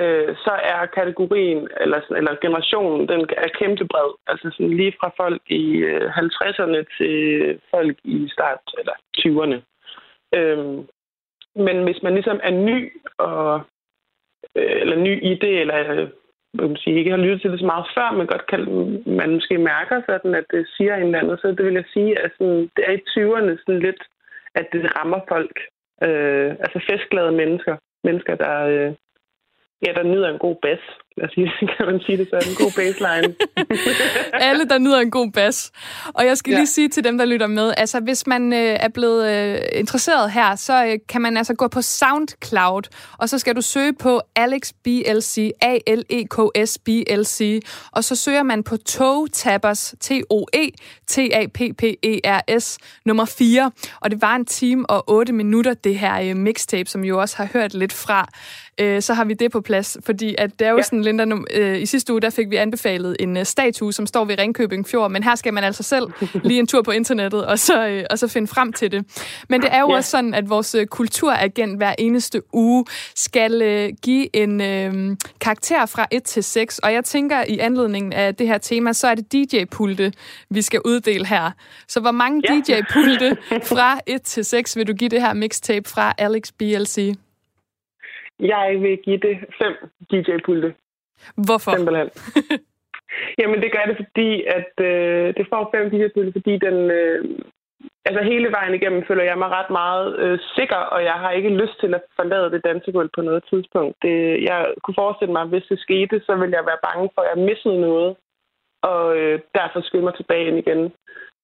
øh, 0.00 0.36
så 0.44 0.52
er 0.62 0.86
kategorien, 0.86 1.68
eller, 1.80 2.00
eller 2.16 2.42
generationen, 2.44 3.08
den 3.08 3.20
er 3.36 3.48
kæmpe 3.58 3.84
bred. 3.84 4.10
Altså 4.26 4.50
sådan 4.50 4.76
lige 4.76 4.94
fra 5.00 5.10
folk 5.16 5.42
i 5.46 5.76
øh, 5.76 6.10
50'erne 6.16 6.80
til 6.98 7.16
folk 7.70 7.96
i 8.04 8.28
start, 8.32 8.60
eller 8.78 8.96
20'erne. 9.18 9.58
Øh, 10.38 10.58
men 11.66 11.82
hvis 11.84 12.02
man 12.02 12.14
ligesom 12.14 12.40
er 12.42 12.50
ny, 12.50 12.92
og, 13.18 13.60
øh, 14.56 14.80
eller 14.82 14.96
ny 14.96 15.24
i 15.30 15.34
det, 15.34 15.60
eller 15.60 15.92
øh, 15.92 16.08
man 16.60 16.68
kan 16.68 16.76
sige, 16.76 16.98
ikke 16.98 17.10
har 17.10 17.24
lyttet 17.24 17.40
til 17.40 17.50
det 17.50 17.60
så 17.60 17.66
meget 17.66 17.86
før, 17.96 18.08
men 18.18 18.26
godt 18.26 18.46
kan 18.46 18.60
man 19.20 19.30
måske 19.36 19.58
mærker 19.58 19.96
sådan, 20.08 20.34
at 20.34 20.46
det 20.50 20.62
siger 20.76 20.94
en 20.94 21.02
eller 21.02 21.18
anden. 21.18 21.38
Så 21.38 21.48
det 21.48 21.64
vil 21.66 21.80
jeg 21.80 21.88
sige, 21.92 22.12
at 22.24 22.30
sådan, 22.38 22.62
det 22.76 22.82
er 22.88 22.92
i 22.92 23.06
20'erne 23.12 23.52
sådan 23.60 23.80
lidt, 23.86 24.02
at 24.54 24.66
det 24.72 24.92
rammer 24.98 25.20
folk. 25.28 25.56
Øh, 26.06 26.50
altså 26.64 26.78
festglade 26.90 27.32
mennesker. 27.32 27.76
Mennesker, 28.04 28.34
der, 28.34 28.56
øh, 28.72 28.90
ja, 29.86 29.90
der 29.96 30.02
nyder 30.02 30.28
en 30.28 30.38
god 30.38 30.56
bas. 30.62 30.84
Lad 31.16 31.28
os 31.28 31.34
sige, 31.34 31.50
kan 31.76 31.86
man 31.86 32.00
sige 32.06 32.18
det 32.18 32.28
sådan. 32.30 32.48
En 32.48 32.56
god 32.56 32.72
baseline. 32.76 33.34
Alle, 34.48 34.68
der 34.68 34.78
nyder 34.78 35.00
en 35.00 35.10
god 35.10 35.32
bas. 35.32 35.72
Og 36.14 36.26
jeg 36.26 36.36
skal 36.36 36.50
ja. 36.50 36.56
lige 36.56 36.66
sige 36.66 36.88
til 36.88 37.04
dem, 37.04 37.18
der 37.18 37.24
lytter 37.24 37.46
med, 37.46 37.74
altså 37.76 38.00
hvis 38.00 38.26
man 38.26 38.52
øh, 38.52 38.58
er 38.58 38.88
blevet 38.88 39.30
øh, 39.30 39.58
interesseret 39.72 40.32
her, 40.32 40.56
så 40.56 40.86
øh, 40.86 40.98
kan 41.08 41.22
man 41.22 41.36
altså 41.36 41.54
gå 41.54 41.68
på 41.68 41.82
SoundCloud, 41.82 42.82
og 43.18 43.28
så 43.28 43.38
skal 43.38 43.56
du 43.56 43.60
søge 43.60 43.92
på 43.92 44.20
Alex 44.36 44.72
BLC, 44.84 45.50
A-L-E-K-S 45.60 46.78
B-L-C, 46.78 47.62
og 47.92 48.04
så 48.04 48.16
søger 48.16 48.42
man 48.42 48.62
på 48.62 48.76
Toe 48.76 49.28
Tappers, 49.28 49.94
T-O-E, 50.00 50.70
T-A-P-P-E-R-S, 51.06 52.78
nummer 53.04 53.24
4. 53.24 53.70
Og 54.00 54.10
det 54.10 54.22
var 54.22 54.36
en 54.36 54.44
time 54.44 54.90
og 54.90 55.04
8 55.10 55.32
minutter, 55.32 55.74
det 55.74 55.98
her 55.98 56.30
øh, 56.30 56.36
mixtape, 56.36 56.90
som 56.90 57.04
jo 57.04 57.20
også 57.20 57.36
har 57.36 57.48
hørt 57.52 57.74
lidt 57.74 57.92
fra. 57.92 58.28
Øh, 58.80 59.02
så 59.02 59.14
har 59.14 59.24
vi 59.24 59.34
det 59.34 59.52
på 59.52 59.60
plads, 59.60 59.98
fordi 60.04 60.34
at 60.38 60.58
det 60.58 60.66
er 60.66 60.70
jo 60.70 60.76
ja. 60.76 60.82
sådan 60.82 61.02
Linda, 61.06 61.24
nu, 61.24 61.44
øh, 61.54 61.82
i 61.82 61.86
sidste 61.86 62.12
uge, 62.12 62.20
der 62.20 62.30
fik 62.30 62.50
vi 62.50 62.56
anbefalet 62.56 63.16
en 63.20 63.36
øh, 63.36 63.44
statue, 63.44 63.92
som 63.92 64.06
står 64.06 64.24
ved 64.24 64.38
Ringkøbing 64.38 64.86
Fjord, 64.88 65.10
men 65.10 65.22
her 65.22 65.34
skal 65.34 65.54
man 65.54 65.64
altså 65.64 65.82
selv 65.82 66.06
lige 66.48 66.60
en 66.60 66.66
tur 66.66 66.82
på 66.82 66.90
internettet, 66.90 67.46
og 67.46 67.58
så, 67.58 67.88
øh, 67.88 68.04
og 68.10 68.18
så 68.18 68.28
finde 68.28 68.48
frem 68.48 68.72
til 68.72 68.92
det. 68.92 69.30
Men 69.48 69.62
det 69.62 69.68
er 69.72 69.80
jo 69.80 69.90
ja. 69.90 69.96
også 69.96 70.10
sådan, 70.10 70.34
at 70.34 70.50
vores 70.50 70.74
øh, 70.74 70.86
kulturagent 70.86 71.76
hver 71.76 71.94
eneste 71.98 72.42
uge 72.52 72.84
skal 73.14 73.62
øh, 73.62 73.88
give 74.02 74.36
en 74.36 74.60
øh, 74.60 75.16
karakter 75.40 75.86
fra 75.86 76.06
1 76.12 76.22
til 76.22 76.44
6, 76.44 76.78
og 76.78 76.92
jeg 76.92 77.04
tænker, 77.04 77.44
i 77.48 77.58
anledningen 77.58 78.12
af 78.12 78.34
det 78.34 78.46
her 78.46 78.58
tema, 78.58 78.92
så 78.92 79.06
er 79.08 79.14
det 79.14 79.32
DJ-pulte, 79.32 80.12
vi 80.50 80.62
skal 80.62 80.80
uddele 80.84 81.26
her. 81.26 81.50
Så 81.88 82.00
hvor 82.00 82.10
mange 82.10 82.42
ja. 82.48 82.54
DJ-pulte 82.54 83.36
fra 83.72 84.00
1 84.06 84.22
til 84.22 84.44
6 84.44 84.76
vil 84.76 84.86
du 84.86 84.92
give 84.92 85.08
det 85.08 85.20
her 85.20 85.34
mixtape 85.34 85.88
fra 85.88 86.14
Alex 86.18 86.52
BLC? 86.58 87.14
Jeg 88.40 88.76
vil 88.80 88.98
give 89.04 89.18
det 89.18 89.36
fem 89.58 89.74
DJ-pulte. 90.10 90.74
Hvorfor? 91.46 91.70
Simpelthen. 91.76 92.10
Jamen, 93.38 93.62
det 93.62 93.72
gør 93.72 93.84
det, 93.88 93.96
fordi 93.96 94.30
at 94.58 94.72
øh, 94.90 95.34
det 95.36 95.46
får 95.52 95.70
fem 95.74 95.90
DJ-pulte, 95.90 96.32
fordi 96.38 96.54
den... 96.66 96.76
Øh, 96.98 97.24
altså, 98.04 98.20
hele 98.22 98.48
vejen 98.56 98.74
igennem 98.74 99.02
føler 99.08 99.24
jeg 99.24 99.38
mig 99.38 99.48
ret 99.58 99.70
meget 99.70 100.18
øh, 100.18 100.38
sikker, 100.56 100.80
og 100.94 101.04
jeg 101.04 101.16
har 101.22 101.30
ikke 101.30 101.58
lyst 101.62 101.80
til 101.80 101.94
at 101.94 102.02
forlade 102.16 102.50
det 102.50 102.64
dansegulv 102.64 103.10
på 103.14 103.22
noget 103.22 103.44
tidspunkt. 103.50 103.96
Det, 104.02 104.42
jeg 104.48 104.74
kunne 104.82 105.00
forestille 105.02 105.32
mig, 105.32 105.42
at 105.42 105.48
hvis 105.48 105.70
det 105.70 105.78
skete, 105.78 106.20
så 106.26 106.32
ville 106.36 106.56
jeg 106.56 106.66
være 106.66 106.84
bange 106.88 107.10
for, 107.14 107.20
at 107.22 107.30
jeg 107.32 107.44
missede 107.44 107.80
noget, 107.80 108.16
og 108.82 109.16
øh, 109.18 109.40
derfor 109.54 109.80
skynde 109.80 110.04
mig 110.04 110.14
tilbage 110.16 110.46
ind 110.48 110.58
igen 110.58 110.92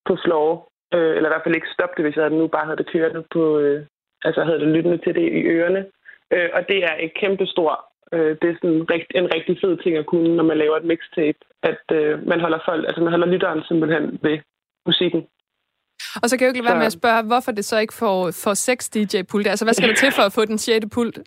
på 0.07 0.17
floor. 0.25 0.69
Øh, 0.95 1.13
eller 1.17 1.29
i 1.29 1.33
hvert 1.33 1.45
fald 1.45 1.59
ikke 1.59 1.75
stoppe 1.75 1.95
det, 1.97 2.05
hvis 2.05 2.17
jeg 2.17 2.31
nu 2.31 2.47
bare 2.47 2.65
havde 2.65 2.81
det 2.83 2.93
kørende 2.93 3.25
på... 3.35 3.59
Øh, 3.59 3.87
altså, 4.25 4.45
havde 4.45 4.61
det 4.61 4.75
lyttende 4.77 4.99
til 4.99 5.15
det 5.15 5.27
i 5.39 5.43
ørerne. 5.57 5.83
Øh, 6.33 6.49
og 6.57 6.69
det 6.69 6.79
er 6.85 6.95
et 7.01 7.15
kæmpe 7.15 7.47
stort 7.47 7.79
øh, 8.15 8.33
det 8.41 8.47
er 8.51 8.57
sådan 8.61 8.83
rigt, 8.93 9.11
en 9.15 9.35
rigtig 9.35 9.55
fed 9.63 9.75
ting 9.83 9.97
at 9.97 10.07
kunne, 10.07 10.37
når 10.37 10.45
man 10.45 10.59
laver 10.59 10.77
et 10.77 10.85
mixtape, 10.93 11.41
at 11.63 11.85
øh, 11.99 12.27
man 12.31 12.41
holder 12.41 12.59
folk, 12.69 12.83
altså 12.89 13.01
man 13.03 13.13
holder 13.15 13.33
lytteren 13.35 13.63
simpelthen 13.69 14.19
ved 14.23 14.39
musikken. 14.87 15.23
Og 16.23 16.27
så 16.29 16.33
kan 16.37 16.43
jeg 16.43 16.49
jo 16.49 16.53
ikke 16.53 16.61
lade 16.61 16.73
være 16.73 16.83
med 16.83 16.93
at 16.93 17.01
spørge, 17.01 17.23
hvorfor 17.31 17.53
det 17.53 17.65
så 17.65 17.79
ikke 17.79 17.95
får, 17.95 18.19
får 18.45 18.55
seks 18.55 18.89
DJ-pulte? 18.95 19.51
Altså, 19.51 19.65
hvad 19.65 19.75
skal 19.75 19.89
der 19.89 19.95
til 19.95 20.13
for 20.13 20.23
at 20.23 20.33
få 20.33 20.45
den 20.45 20.59
sjette 20.59 20.89
pult? 20.89 21.19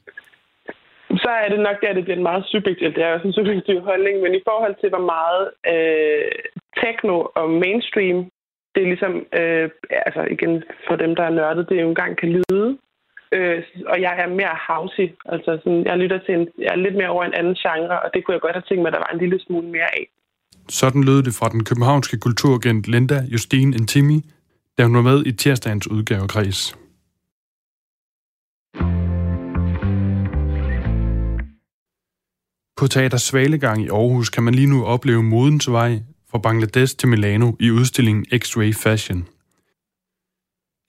Så 1.24 1.30
er 1.43 1.50
det 1.50 1.60
nok, 1.60 1.78
at 1.84 1.95
det 1.95 2.04
bliver 2.04 2.17
en 2.17 2.30
meget 2.32 2.45
subjektiv, 2.45 2.88
det 2.93 3.04
er 3.04 3.13
også 3.13 3.28
en 3.28 3.34
subjektiv 3.39 3.82
holdning, 3.82 4.15
men 4.21 4.36
i 4.36 4.41
forhold 4.50 4.76
til, 4.82 4.89
hvor 4.89 5.06
meget 5.15 5.43
øh, 5.74 6.32
techno 6.82 7.15
og 7.39 7.50
mainstream, 7.50 8.17
det 8.76 8.84
er 8.84 8.91
ligesom, 8.93 9.13
øh, 9.39 9.69
altså 10.08 10.21
igen 10.36 10.63
for 10.88 10.95
dem, 10.95 11.15
der 11.15 11.24
er 11.24 11.38
nørdet, 11.39 11.69
det 11.69 11.82
jo 11.82 11.89
engang 11.89 12.17
kan 12.17 12.30
lyde, 12.30 12.78
Øh, 13.31 13.63
og 13.88 14.01
jeg 14.01 14.13
er 14.23 14.27
mere 14.27 14.55
housey. 14.67 15.07
Altså 15.25 15.51
sådan, 15.63 15.85
jeg 15.85 15.97
lytter 15.97 16.19
til 16.25 16.33
en, 16.33 16.47
jeg 16.57 16.71
er 16.71 16.75
lidt 16.75 16.95
mere 16.95 17.09
over 17.09 17.23
en 17.23 17.33
anden 17.33 17.55
genre, 17.55 18.01
og 18.03 18.09
det 18.13 18.19
kunne 18.25 18.33
jeg 18.33 18.41
godt 18.41 18.55
have 18.55 18.67
tænkt 18.67 18.81
mig, 18.81 18.89
at 18.89 18.93
der 18.93 18.99
var 18.99 19.11
en 19.13 19.19
lille 19.19 19.39
smule 19.45 19.67
mere 19.67 19.89
af. 19.99 20.05
Sådan 20.69 21.03
lød 21.03 21.23
det 21.23 21.33
fra 21.39 21.49
den 21.49 21.63
københavnske 21.63 22.17
kulturagent 22.19 22.88
Linda 22.88 23.19
Justine 23.33 23.75
Intimi, 23.75 24.21
da 24.77 24.83
hun 24.83 24.95
var 24.95 25.01
med 25.01 25.25
i 25.25 25.31
tirsdagens 25.31 25.88
udgavekreds. 25.88 26.77
På 32.77 32.88
Teater 32.88 33.17
Svalegang 33.17 33.83
i 33.83 33.89
Aarhus 33.89 34.29
kan 34.29 34.43
man 34.43 34.55
lige 34.55 34.69
nu 34.69 34.85
opleve 34.85 35.23
modens 35.23 35.71
vej 35.71 35.99
fra 36.31 36.38
Bangladesh 36.38 36.97
til 36.97 37.09
Milano 37.09 37.51
i 37.59 37.71
udstillingen 37.71 38.25
X-Ray 38.33 38.83
Fashion. 38.83 39.27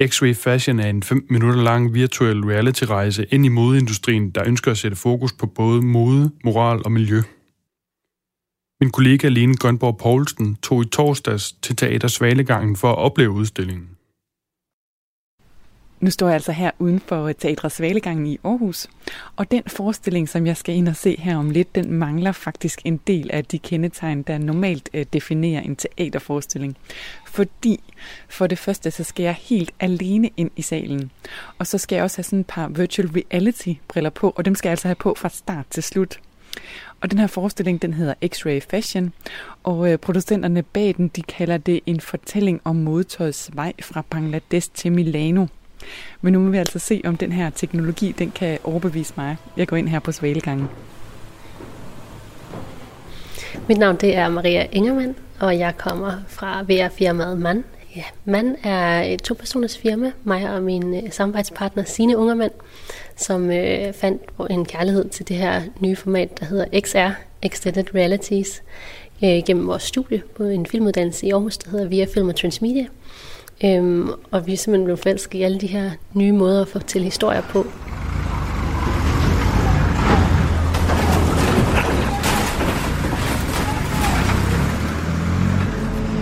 X-Ray 0.03 0.35
Fashion 0.35 0.79
er 0.81 0.89
en 0.89 1.03
15 1.03 1.33
minutter 1.33 1.63
lang 1.63 1.95
virtuel 1.95 2.45
reality-rejse 2.45 3.27
ind 3.31 3.45
i 3.45 3.49
modeindustrien, 3.49 4.31
der 4.31 4.45
ønsker 4.47 4.71
at 4.71 4.79
sætte 4.79 4.97
fokus 4.97 5.33
på 5.33 5.47
både 5.47 5.83
mode, 5.83 6.31
moral 6.45 6.83
og 6.85 6.93
miljø. 6.93 7.23
Min 8.81 8.91
kollega 8.91 9.29
Lene 9.29 9.57
Grønborg 9.57 9.99
Poulsen 9.99 10.57
tog 10.57 10.83
i 10.83 10.89
torsdags 10.89 11.53
til 11.53 11.77
Teater 11.77 12.09
Svalegangen 12.09 12.77
for 12.77 12.93
at 12.93 12.99
opleve 12.99 13.31
udstillingen. 13.31 13.96
Nu 16.07 16.11
står 16.11 16.27
jeg 16.27 16.35
altså 16.35 16.53
her 16.53 16.71
uden 16.79 17.01
for 17.01 17.33
Teatret 17.33 17.73
Svalegangen 17.73 18.27
i 18.27 18.39
Aarhus, 18.45 18.87
og 19.37 19.51
den 19.51 19.63
forestilling, 19.67 20.29
som 20.29 20.47
jeg 20.47 20.57
skal 20.57 20.75
ind 20.75 20.89
og 20.89 20.97
se 20.97 21.17
her 21.19 21.37
om 21.37 21.51
lidt, 21.51 21.75
den 21.75 21.93
mangler 21.93 22.33
faktisk 22.33 22.81
en 22.85 23.01
del 23.07 23.31
af 23.31 23.45
de 23.45 23.59
kendetegn, 23.59 24.23
der 24.23 24.39
normalt 24.39 24.89
øh, 24.95 25.07
definerer 25.13 25.61
en 25.61 25.77
teaterforestilling. 25.77 26.77
Fordi 27.27 27.81
for 28.29 28.47
det 28.47 28.59
første, 28.59 28.91
så 28.91 29.05
skal 29.05 29.23
jeg 29.23 29.37
helt 29.41 29.71
alene 29.81 30.31
ind 30.37 30.51
i 30.57 30.63
salen, 30.63 31.11
og 31.59 31.67
så 31.67 31.79
skal 31.79 31.97
jeg 31.97 32.05
også 32.05 32.17
have 32.17 32.25
sådan 32.25 32.41
et 32.41 32.47
par 32.47 32.69
virtual 32.69 33.09
reality 33.09 33.73
briller 33.89 34.11
på, 34.11 34.33
og 34.37 34.45
dem 34.45 34.55
skal 34.55 34.69
jeg 34.69 34.73
altså 34.73 34.89
have 34.89 34.95
på 34.95 35.15
fra 35.19 35.29
start 35.29 35.67
til 35.71 35.83
slut. 35.83 36.21
Og 37.01 37.11
den 37.11 37.19
her 37.19 37.27
forestilling, 37.27 37.83
den 37.83 37.95
hedder 37.95 38.15
X-Ray 38.25 38.71
Fashion, 38.71 39.13
og 39.63 39.93
øh, 39.93 39.99
producenterne 39.99 40.63
bag 40.63 40.95
den, 40.97 41.09
de 41.09 41.23
kalder 41.23 41.57
det 41.57 41.81
en 41.87 42.01
fortælling 42.01 42.61
om 42.65 42.77
modtøjets 42.77 43.51
vej 43.55 43.73
fra 43.83 44.05
Bangladesh 44.11 44.71
til 44.75 44.93
Milano. 44.93 45.47
Men 46.21 46.33
nu 46.33 46.39
må 46.39 46.51
vi 46.51 46.59
altså 46.59 46.79
se, 46.79 47.01
om 47.05 47.17
den 47.17 47.33
her 47.33 47.51
teknologi, 47.51 48.15
den 48.19 48.31
kan 48.31 48.59
overbevise 48.65 49.13
mig. 49.17 49.37
Jeg 49.57 49.69
går 49.69 49.77
ind 49.77 49.89
her 49.89 49.99
på 49.99 50.13
Svalegangen. 50.13 50.69
Mit 53.69 53.79
navn 53.79 53.97
det 53.97 54.17
er 54.17 54.29
Maria 54.29 54.67
Ingermann, 54.73 55.15
og 55.41 55.59
jeg 55.59 55.77
kommer 55.77 56.13
fra 56.29 56.63
VR-firmaet 56.63 57.39
MAN. 57.39 57.65
Ja, 57.97 58.03
MAN 58.25 58.57
er 58.63 59.03
et 59.03 59.23
to-personers 59.23 59.79
firma, 59.79 60.13
mig 60.25 60.55
og 60.55 60.63
min 60.63 60.95
øh, 60.95 61.13
samarbejdspartner 61.13 61.85
Sine 61.85 62.17
Ungermand, 62.17 62.53
som 63.17 63.51
øh, 63.51 63.93
fandt 63.93 64.23
en 64.51 64.65
kærlighed 64.65 65.09
til 65.09 65.29
det 65.29 65.37
her 65.37 65.63
nye 65.81 65.97
format, 65.97 66.41
der 66.41 66.47
hedder 66.47 66.81
XR, 66.81 67.21
Extended 67.43 67.95
Realities, 67.95 68.63
øh, 69.25 69.43
gennem 69.47 69.67
vores 69.67 69.83
studie 69.83 70.23
på 70.37 70.45
en 70.45 70.67
filmuddannelse 70.67 71.27
i 71.27 71.31
Aarhus, 71.31 71.59
der 71.59 71.71
hedder 71.71 72.05
VR 72.05 72.13
Film 72.15 72.29
og 72.29 72.37
Transmedia. 72.37 72.87
Øhm, 73.65 74.11
og 74.31 74.47
vi 74.47 74.53
er 74.53 74.57
simpelthen 74.57 74.85
blevet 74.85 75.01
forelsket 75.01 75.39
i 75.39 75.43
alle 75.43 75.61
de 75.61 75.67
her 75.67 75.91
nye 76.15 76.33
måder 76.33 76.63
at 76.63 76.69
fortælle 76.69 77.05
historier 77.05 77.43
på. 77.43 77.67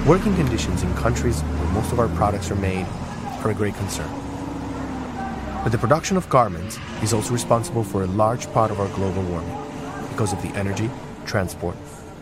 Working 0.09 0.37
conditions 0.37 0.83
in 0.83 0.90
countries 0.94 1.42
where 1.42 1.73
most 1.73 1.92
of 1.92 1.99
our 1.99 2.09
products 2.09 2.51
are 2.51 2.61
made 2.61 2.87
are 3.42 3.51
a 3.51 3.55
great 3.55 3.75
concern. 3.75 4.11
But 5.62 5.73
the 5.73 5.79
production 5.79 6.18
of 6.18 6.29
garments 6.29 6.79
is 7.03 7.14
also 7.14 7.33
responsible 7.33 7.85
for 7.85 8.03
a 8.03 8.07
large 8.07 8.47
part 8.53 8.70
of 8.70 8.79
our 8.81 8.90
global 8.99 9.23
warming 9.33 9.57
because 10.11 10.35
of 10.37 10.42
the 10.42 10.53
energy, 10.59 10.90
transport, 11.25 11.77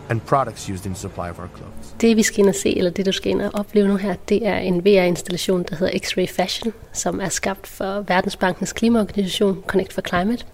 and 0.09 0.25
products 0.25 0.69
used 0.69 0.85
in 0.85 0.93
the 0.93 0.99
supply 0.99 1.29
of 1.29 1.39
our 1.39 1.49
clothes. 1.49 1.82
Det 2.01 2.17
vi 2.17 2.23
skal 2.23 2.39
ind 2.39 2.49
og 2.49 2.55
se, 2.55 2.77
eller 2.77 2.91
det 2.91 3.05
du 3.05 3.11
skal 3.11 3.31
ind 3.31 3.41
og 3.41 3.51
opleve 3.53 3.87
nu 3.87 3.95
her, 3.95 4.15
det 4.29 4.47
er 4.47 4.57
en 4.57 4.85
VR-installation, 4.85 5.63
der 5.69 5.75
hedder 5.75 5.93
X-Ray 5.93 6.35
Fashion, 6.35 6.73
som 6.93 7.19
er 7.19 7.29
skabt 7.29 7.67
for 7.67 8.01
Verdensbankens 8.07 8.73
klimaorganisation 8.73 9.63
Connect 9.67 9.93
for 9.93 10.01
Climate. 10.01 10.45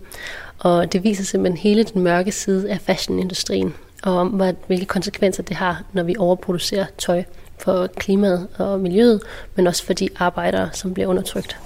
Og 0.59 0.93
det 0.93 1.03
viser 1.03 1.23
simpelthen 1.23 1.57
hele 1.57 1.83
den 1.83 2.01
mørke 2.01 2.31
side 2.31 2.71
af 2.71 2.81
fashionindustrien, 2.81 3.73
og 4.03 4.13
om 4.13 4.27
hvad, 4.27 4.53
hvilke 4.67 4.85
konsekvenser 4.85 5.43
det 5.43 5.57
har, 5.57 5.83
når 5.93 6.03
vi 6.03 6.15
overproducerer 6.19 6.85
tøj 6.97 7.23
for 7.57 7.87
klimaet 7.87 8.47
og 8.57 8.79
miljøet, 8.79 9.21
men 9.55 9.67
også 9.67 9.85
for 9.85 9.93
de 9.93 10.09
arbejdere, 10.19 10.69
som 10.73 10.93
bliver 10.93 11.07
undertrykt. 11.07 11.57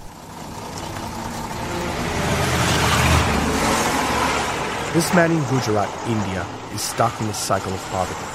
This 4.93 5.13
man 5.13 5.31
in 5.31 5.43
Gujarat, 5.49 5.89
India, 6.07 6.43
is 6.75 6.81
stuck 6.81 7.21
in 7.21 7.27
a 7.27 7.33
cycle 7.33 7.73
of 7.73 7.91
poverty. 7.91 8.32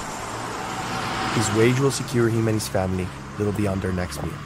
His 1.39 1.57
wage 1.57 1.79
will 1.79 1.93
secure 1.93 2.29
him 2.29 2.49
and 2.49 2.57
his 2.57 2.69
family 2.69 3.07
little 3.39 3.53
beyond 3.53 3.81
their 3.81 3.93
next 3.93 4.21
meal. 4.25 4.39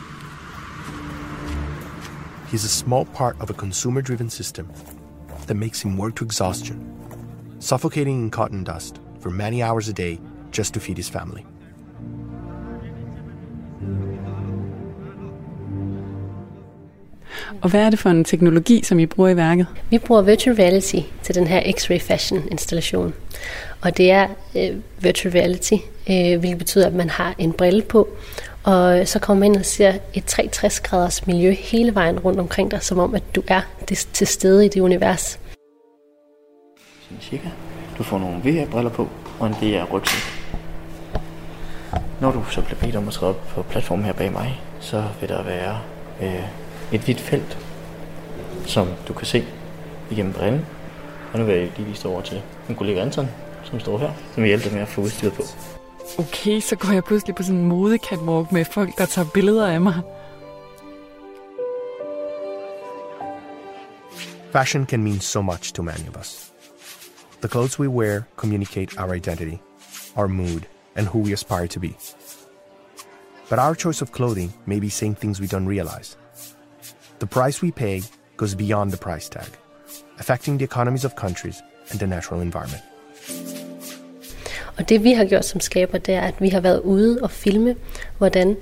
He's 2.50 2.64
a 2.64 2.68
small 2.68 3.06
part 3.06 3.36
of 3.40 3.48
a 3.48 3.54
consumer 3.54 4.02
driven 4.02 4.28
system 4.28 4.70
that 5.46 5.54
makes 5.54 5.80
him 5.80 5.96
work 5.96 6.16
to 6.16 6.24
exhaustion, 6.24 6.76
suffocating 7.60 8.24
in 8.24 8.30
cotton 8.30 8.62
dust 8.62 9.00
for 9.20 9.30
many 9.30 9.62
hours 9.62 9.88
a 9.88 9.94
day 9.94 10.20
just 10.50 10.74
to 10.74 10.80
feed 10.80 10.98
his 10.98 11.08
family. 11.08 11.46
Og 17.62 17.70
hvad 17.70 17.80
er 17.80 17.90
det 17.90 17.98
for 17.98 18.10
en 18.10 18.24
teknologi, 18.24 18.82
som 18.84 18.98
I 18.98 19.06
bruger 19.06 19.30
i 19.30 19.36
værket? 19.36 19.66
Vi 19.90 19.98
bruger 19.98 20.22
virtual 20.22 20.56
reality 20.56 21.00
til 21.22 21.34
den 21.34 21.46
her 21.46 21.60
X-Ray 21.60 21.98
Fashion 21.98 22.48
installation. 22.50 23.14
Og 23.80 23.96
det 23.96 24.10
er 24.10 24.28
øh, 24.56 24.76
virtual 25.00 25.32
reality, 25.34 25.76
øh, 26.10 26.38
hvilket 26.38 26.58
betyder, 26.58 26.86
at 26.86 26.94
man 26.94 27.10
har 27.10 27.34
en 27.38 27.52
brille 27.52 27.82
på, 27.82 28.08
og 28.64 29.08
så 29.08 29.18
kommer 29.18 29.40
man 29.40 29.52
ind 29.52 29.60
og 29.60 29.66
ser 29.66 29.92
et 30.14 30.24
360 30.24 30.80
graders 30.80 31.26
miljø 31.26 31.50
hele 31.50 31.94
vejen 31.94 32.18
rundt 32.18 32.40
omkring 32.40 32.70
dig, 32.70 32.82
som 32.82 32.98
om 32.98 33.14
at 33.14 33.22
du 33.34 33.42
er 33.48 33.60
til 34.12 34.26
stede 34.26 34.66
i 34.66 34.68
det 34.68 34.80
univers. 34.80 35.40
Sådan 37.02 37.22
cirka. 37.22 37.48
Du 37.98 38.02
får 38.02 38.18
nogle 38.18 38.36
VR-briller 38.36 38.90
på, 38.90 39.08
og 39.40 39.46
en 39.46 39.54
VR-rygsæk. 39.54 40.42
Når 42.20 42.32
du 42.32 42.44
så 42.50 42.62
bliver 42.62 42.80
bedt 42.80 42.96
om 42.96 43.08
at 43.08 43.14
træde 43.14 43.30
op 43.30 43.48
på 43.48 43.62
platformen 43.62 44.04
her 44.04 44.12
bag 44.12 44.32
mig, 44.32 44.60
så 44.80 45.04
vil 45.20 45.28
der 45.28 45.42
være 45.42 45.78
øh, 46.22 46.44
et 46.92 47.00
hvidt 47.00 47.20
felt, 47.20 47.58
som 48.66 48.88
du 49.08 49.12
kan 49.12 49.26
se 49.26 49.44
igennem 50.10 50.32
brillen. 50.32 50.66
Og 51.32 51.38
nu 51.38 51.44
vil 51.44 51.54
jeg 51.54 51.70
lige 51.76 51.88
vise 51.88 52.08
over 52.08 52.22
til 52.22 52.42
min 52.68 52.76
kollega 52.76 53.00
Anton, 53.00 53.28
som 53.64 53.80
står 53.80 53.98
her, 53.98 54.10
som 54.34 54.42
vil 54.42 54.48
hjælpe 54.48 54.64
dig 54.64 54.72
med 54.72 54.82
at 54.82 54.88
få 54.88 55.00
udstyret 55.00 55.32
på. 55.32 55.42
Okay, 56.18 56.60
så 56.60 56.76
går 56.76 56.92
jeg 56.92 57.04
pludselig 57.04 57.34
på 57.34 57.42
sådan 57.42 57.60
en 57.60 57.68
modekatwalk 57.68 58.52
med 58.52 58.64
folk, 58.64 58.98
der 58.98 59.06
tager 59.06 59.28
billeder 59.34 59.66
af 59.66 59.80
mig. 59.80 60.02
Fashion 64.52 64.86
can 64.86 65.02
mean 65.02 65.20
so 65.20 65.42
much 65.42 65.72
to 65.74 65.82
many 65.82 66.08
of 66.08 66.16
us. 66.20 66.52
The 67.40 67.48
clothes 67.48 67.78
we 67.78 67.88
wear 67.88 68.22
communicate 68.36 68.98
our 68.98 69.14
identity, 69.14 69.56
our 70.16 70.28
mood, 70.28 70.60
and 70.94 71.06
who 71.06 71.20
we 71.20 71.32
aspire 71.32 71.66
to 71.66 71.80
be. 71.80 71.96
But 73.48 73.58
our 73.58 73.74
choice 73.74 74.02
of 74.02 74.12
clothing 74.12 74.52
may 74.66 74.80
be 74.80 74.90
saying 74.90 75.16
things 75.16 75.40
we 75.40 75.46
don't 75.46 75.66
realize. 75.66 76.16
The 77.18 77.26
price 77.26 77.62
we 77.62 77.70
pay 77.70 78.02
goes 78.36 78.54
beyond 78.54 78.90
the 78.90 78.98
price 78.98 79.28
tag, 79.28 79.48
affecting 80.18 80.58
the 80.58 80.64
economies 80.64 81.04
of 81.04 81.16
countries 81.16 81.62
and 81.90 81.98
the 81.98 82.06
natural 82.06 82.40
environment. 82.40 82.82
Og 84.78 84.88
det 84.88 85.04
vi 85.04 85.12
har 85.12 85.24
gjort 85.24 85.44
som 85.44 85.60
skaber, 85.60 85.98
det 85.98 86.14
er, 86.14 86.20
at 86.20 86.34
vi 86.38 86.48
har 86.48 86.60
været 86.60 86.80
ude 86.80 87.18
og 87.22 87.30
filme, 87.30 87.74
hvordan 88.18 88.56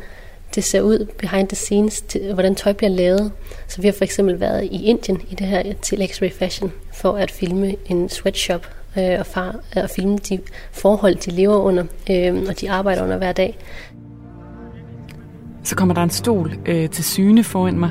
det 0.55 0.65
ser 0.65 0.81
ud 0.81 1.07
behind 1.19 1.49
the 1.49 1.57
scenes, 1.57 2.01
til, 2.01 2.35
hvordan 2.35 2.55
tøj 2.55 2.73
bliver 2.73 2.91
lavet. 2.91 3.33
Så 3.69 3.81
vi 3.81 3.89
har 3.89 3.93
for 3.93 4.05
eksempel 4.05 4.41
været 4.41 4.65
i 4.65 4.85
Indien 4.85 5.21
i 5.31 5.35
det 5.35 5.47
her 5.47 5.73
til 5.83 5.97
X-Ray 5.97 6.39
Fashion 6.39 6.73
for 6.95 7.13
at 7.13 7.31
filme 7.31 7.75
en 7.87 8.09
sweatshop 8.09 8.67
øh, 8.99 9.17
og, 9.19 9.27
far, 9.27 9.57
øh, 9.77 9.83
og 9.83 9.91
filme 9.91 10.19
de 10.19 10.39
forhold, 10.73 11.17
de 11.17 11.31
lever 11.31 11.57
under 11.57 11.85
øh, 12.11 12.43
og 12.49 12.61
de 12.61 12.71
arbejder 12.71 13.03
under 13.03 13.17
hver 13.17 13.33
dag. 13.33 13.59
Så 15.65 15.77
kommer 15.77 15.95
der 15.95 16.03
en 16.03 16.11
stol 16.11 16.53
øh, 16.67 16.91
til 16.91 17.05
syne 17.05 17.45
foran 17.45 17.79
mig, 17.79 17.91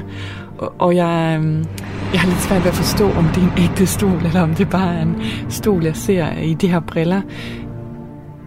og, 0.57 0.73
og 0.79 0.95
jeg, 0.95 1.39
øh, 1.43 1.65
jeg 2.13 2.21
har 2.21 2.27
lidt 2.27 2.41
svært 2.41 2.63
ved 2.63 2.71
at 2.71 2.77
forstå, 2.77 3.11
om 3.11 3.25
det 3.25 3.43
er 3.43 3.51
en 3.57 3.69
ægte 3.69 3.87
stol, 3.87 4.25
eller 4.25 4.41
om 4.41 4.55
det 4.55 4.69
bare 4.69 4.95
er 4.95 5.01
en 5.01 5.15
stol, 5.49 5.83
jeg 5.83 5.95
ser 5.95 6.37
i 6.37 6.53
de 6.53 6.67
her 6.67 6.79
briller. 6.79 7.21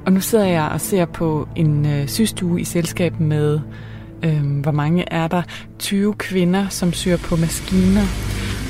Og 0.07 0.12
nu 0.12 0.21
sidder 0.21 0.45
jeg 0.45 0.69
og 0.75 0.81
ser 0.81 1.05
på 1.05 1.49
en 1.57 1.87
øh, 1.87 2.09
systue 2.09 2.61
i 2.61 2.65
selskab 2.65 3.21
med, 3.21 3.61
øh, 4.23 4.61
hvor 4.62 4.73
mange 4.73 5.12
er 5.12 5.29
der? 5.29 5.43
20 5.79 6.15
kvinder, 6.15 6.69
som 6.69 6.93
syr 6.93 7.17
på 7.17 7.37
maskiner. 7.37 8.07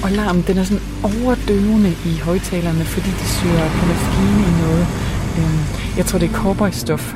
Og 0.04 0.10
larmen, 0.10 0.44
den 0.46 0.58
er 0.58 0.62
sådan 0.62 0.82
overdøvende 1.04 1.90
i 1.90 2.18
højtalerne, 2.24 2.84
fordi 2.84 3.10
de 3.10 3.26
syr 3.36 3.58
på 3.78 3.86
maskine 3.86 4.40
i 4.48 4.52
noget. 4.62 4.86
Øh, 5.38 5.58
jeg 5.96 6.06
tror, 6.06 6.18
det 6.18 6.28
er 6.30 6.34
cowboystof. 6.34 7.14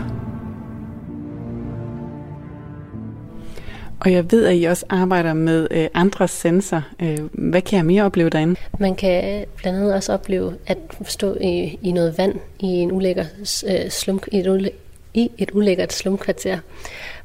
Og 4.00 4.12
jeg 4.12 4.32
ved, 4.32 4.46
at 4.46 4.56
I 4.56 4.64
også 4.64 4.87
arbejder 4.88 5.32
med 5.32 5.68
øh, 5.70 5.88
andre 5.94 6.28
sensorer. 6.28 6.82
Øh, 7.02 7.18
hvad 7.32 7.62
kan 7.62 7.76
jeg 7.76 7.87
mere 7.87 8.02
opleve 8.02 8.30
derinde? 8.30 8.56
Man 8.78 8.94
kan 8.94 9.44
blandt 9.56 9.78
andet 9.78 9.94
også 9.94 10.12
opleve 10.12 10.54
at 10.66 10.78
stå 11.04 11.37
i, 11.40 11.78
i 11.82 11.92
noget 11.92 12.18
vand 12.18 12.35
i 12.61 12.66
en 12.66 12.92
ulækker 12.92 13.24
øh, 13.68 13.90
slum, 13.90 14.20
i 14.32 14.38
et, 14.38 14.70
i 15.16 15.31
et 15.38 15.50
ulækkert 15.52 15.92
slumkvarter. 15.92 16.59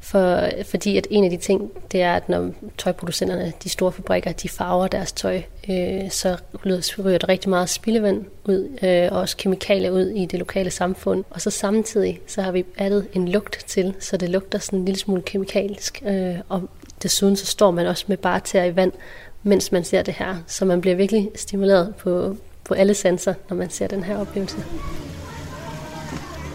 For, 0.00 0.48
fordi 0.64 0.96
at 0.96 1.06
en 1.10 1.24
af 1.24 1.30
de 1.30 1.36
ting, 1.36 1.70
det 1.92 2.02
er, 2.02 2.14
at 2.14 2.28
når 2.28 2.50
tøjproducenterne, 2.78 3.52
de 3.64 3.68
store 3.68 3.92
fabrikker, 3.92 4.32
de 4.32 4.48
farver 4.48 4.88
deres 4.88 5.12
tøj, 5.12 5.42
øh, 5.70 6.10
så 6.10 6.36
ryger 7.04 7.18
der 7.18 7.28
rigtig 7.28 7.50
meget 7.50 7.68
spildevand 7.68 8.24
ud, 8.44 8.78
øh, 8.82 9.08
og 9.12 9.20
også 9.20 9.36
kemikalier 9.36 9.90
ud 9.90 10.08
i 10.08 10.26
det 10.26 10.38
lokale 10.38 10.70
samfund. 10.70 11.24
Og 11.30 11.40
så 11.40 11.50
samtidig, 11.50 12.20
så 12.26 12.42
har 12.42 12.52
vi 12.52 12.64
addet 12.78 13.08
en 13.12 13.28
lugt 13.28 13.64
til, 13.66 13.94
så 14.00 14.16
det 14.16 14.28
lugter 14.28 14.58
sådan 14.58 14.78
en 14.78 14.84
lille 14.84 14.98
smule 14.98 15.22
kemikalisk. 15.22 16.02
Øh, 16.06 16.34
og 16.48 16.68
desuden 17.02 17.36
så 17.36 17.46
står 17.46 17.70
man 17.70 17.86
også 17.86 18.04
med 18.08 18.16
bare 18.16 18.40
tæer 18.40 18.64
i 18.64 18.76
vand, 18.76 18.92
mens 19.42 19.72
man 19.72 19.84
ser 19.84 20.02
det 20.02 20.14
her. 20.14 20.36
Så 20.46 20.64
man 20.64 20.80
bliver 20.80 20.96
virkelig 20.96 21.30
stimuleret 21.34 21.94
på, 21.98 22.36
på 22.64 22.74
alle 22.74 22.94
sanser, 22.94 23.34
når 23.48 23.56
man 23.56 23.70
ser 23.70 23.86
den 23.86 24.04
her 24.04 24.18
oplevelse. 24.18 24.56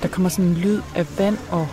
Der 0.02 0.08
kommer 0.08 0.30
sådan 0.30 0.46
en 0.46 0.54
lyd 0.54 0.82
af 0.96 1.20
vand 1.20 1.38
og 1.52 1.68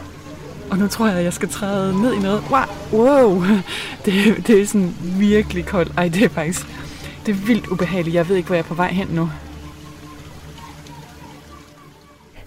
og 0.70 0.78
nu 0.78 0.88
tror 0.88 1.08
jeg, 1.08 1.18
at 1.18 1.24
jeg 1.24 1.32
skal 1.32 1.48
træde 1.48 2.02
ned 2.02 2.14
i 2.14 2.18
noget. 2.18 2.42
Wow, 2.50 2.64
wow. 2.92 3.42
Det, 4.04 4.46
det 4.46 4.60
er 4.60 4.66
sådan 4.66 4.94
virkelig 5.18 5.66
koldt. 5.66 5.92
Ej, 5.96 6.08
det 6.08 6.22
er 6.22 6.28
faktisk 6.28 6.66
det 7.26 7.32
er 7.32 7.46
vildt 7.46 7.66
ubehageligt. 7.66 8.14
Jeg 8.14 8.28
ved 8.28 8.36
ikke, 8.36 8.46
hvor 8.46 8.54
jeg 8.54 8.62
er 8.62 8.68
på 8.68 8.74
vej 8.74 8.88
hen 8.92 9.08
nu. 9.08 9.30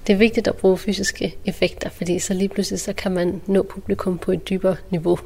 Det 0.07 0.13
er 0.13 0.17
vigtigt 0.17 0.47
at 0.47 0.55
bruge 0.55 0.77
fysiske 0.77 1.35
effekter, 1.45 1.89
fordi 1.89 2.19
så 2.19 2.33
lige 2.33 2.49
pludselig 2.49 2.79
så 2.79 2.93
kan 2.93 3.11
man 3.11 3.41
nå 3.47 3.63
publikum 3.63 4.17
på 4.17 4.31
et 4.31 4.49
dybere 4.49 4.75
niveau. 4.89 5.19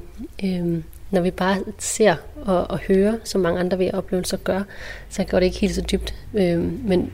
Øhm, 0.43 0.83
når 1.11 1.21
vi 1.21 1.31
bare 1.31 1.57
ser 1.79 2.15
og, 2.45 2.71
og 2.71 2.79
hører, 2.79 3.17
som 3.23 3.41
mange 3.41 3.59
andre 3.59 3.79
ved 3.79 3.93
oplevelser 3.93 4.37
gør, 4.37 4.61
så 5.09 5.23
går 5.23 5.39
det 5.39 5.45
ikke 5.45 5.59
helt 5.59 5.75
så 5.75 5.81
dybt. 5.81 6.15
Øhm, 6.33 6.81
men 6.85 7.11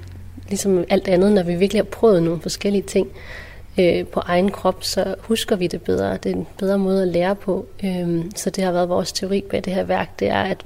ligesom 0.49 0.85
alt 0.89 1.07
andet, 1.07 1.31
når 1.31 1.43
vi 1.43 1.55
virkelig 1.55 1.79
har 1.79 1.89
prøvet 1.89 2.23
nogle 2.23 2.41
forskellige 2.41 2.83
ting, 2.83 3.07
øh, 3.79 4.05
på 4.05 4.19
egen 4.19 4.51
krop, 4.51 4.83
så 4.83 5.15
husker 5.19 5.55
vi 5.55 5.67
det 5.67 5.81
bedre. 5.81 6.17
Det 6.17 6.31
er 6.31 6.35
en 6.35 6.47
bedre 6.57 6.77
måde 6.77 7.01
at 7.01 7.07
lære 7.07 7.35
på. 7.35 7.65
Øh, 7.83 8.25
så 8.35 8.49
det 8.49 8.63
har 8.63 8.71
været 8.71 8.89
vores 8.89 9.11
teori 9.11 9.43
bag 9.49 9.65
det 9.65 9.73
her 9.73 9.83
værk, 9.83 10.19
det 10.19 10.27
er, 10.27 10.41
at 10.41 10.63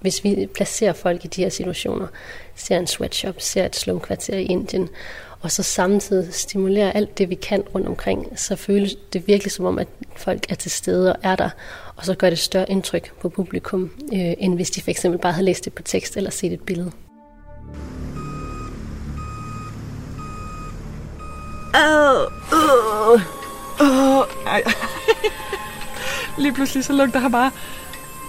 hvis 0.00 0.24
vi 0.24 0.48
placerer 0.54 0.92
folk 0.92 1.24
i 1.24 1.28
de 1.28 1.42
her 1.42 1.48
situationer, 1.48 2.06
ser 2.54 2.78
en 2.78 2.86
sweatshop, 2.86 3.34
ser 3.38 3.66
et 3.66 3.76
slumkvarter 3.76 4.36
i 4.36 4.44
Indien, 4.44 4.88
og 5.40 5.50
så 5.50 5.62
samtidig 5.62 6.34
stimulerer 6.34 6.92
alt 6.92 7.18
det, 7.18 7.30
vi 7.30 7.34
kan 7.34 7.60
rundt 7.74 7.86
omkring, 7.86 8.32
så 8.36 8.56
føles 8.56 8.96
det 9.12 9.26
virkelig 9.26 9.52
som 9.52 9.64
om, 9.64 9.78
at 9.78 9.88
folk 10.16 10.50
er 10.50 10.54
til 10.54 10.70
stede 10.70 11.12
og 11.12 11.18
er 11.22 11.36
der, 11.36 11.50
og 11.96 12.04
så 12.04 12.14
gør 12.14 12.30
det 12.30 12.38
større 12.38 12.70
indtryk 12.70 13.12
på 13.20 13.28
publikum, 13.28 13.90
øh, 14.12 14.34
end 14.38 14.54
hvis 14.54 14.70
de 14.70 14.80
for 14.80 14.90
eksempel 14.90 15.20
bare 15.20 15.32
havde 15.32 15.44
læst 15.44 15.64
det 15.64 15.72
på 15.72 15.82
tekst 15.82 16.16
eller 16.16 16.30
set 16.30 16.52
et 16.52 16.60
billede. 16.60 16.90
Åh, 21.74 22.32
åh, 22.52 23.20
åh, 23.80 24.24
ej. 24.46 24.62
Lige 26.38 26.54
pludselig 26.54 26.84
så 26.84 26.92
lugter 26.92 27.20
han 27.20 27.32
bare 27.32 27.50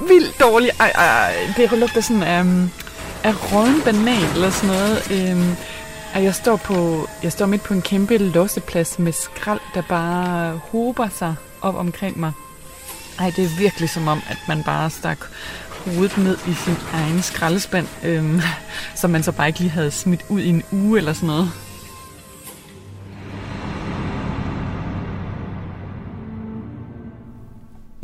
vildt 0.08 0.40
dårligt. 0.40 0.72
Ej, 0.80 0.92
ej, 0.96 1.36
det 1.58 1.72
lugter 1.72 2.02
sådan 2.02 2.24
af, 2.24 2.42
um, 2.42 2.72
af 3.24 3.54
råden 3.54 3.82
banan 3.82 4.32
eller 4.34 4.50
sådan 4.50 4.76
noget. 4.76 5.32
Um, 5.34 5.56
ej, 6.14 6.24
jeg 6.24 6.36
står, 6.36 6.56
på, 6.56 7.08
jeg 7.24 7.32
står 7.32 7.46
midt 7.46 7.64
på 7.64 7.74
en 7.74 7.82
kæmpe 7.82 8.18
losseplads 8.18 9.00
med 9.00 9.12
skrald, 9.12 9.60
der 9.74 9.82
bare 9.82 10.60
hober 10.72 11.08
sig 11.10 11.36
op 11.62 11.76
omkring 11.76 12.20
mig. 12.20 12.32
Ej, 13.20 13.34
det 13.36 13.46
er 13.46 13.58
virkelig 13.58 13.90
som 13.90 14.08
om, 14.08 14.22
at 14.30 14.38
man 14.48 14.64
bare 14.64 14.90
stak 14.90 15.18
hovedet 15.86 16.18
ned 16.18 16.38
i 16.48 16.54
sin 16.54 16.78
egen 16.94 17.22
skraldespand, 17.22 17.88
øhm, 18.04 18.42
som 18.96 19.10
man 19.10 19.24
så 19.24 19.32
bare 19.32 19.48
ikke 19.48 19.60
lige 19.60 19.72
havde 19.72 19.92
smidt 19.92 20.22
ud 20.30 20.42
i 20.42 20.50
en 20.50 20.64
uge 20.72 20.98
eller 20.98 21.14
sådan 21.14 21.28
noget. 21.28 21.52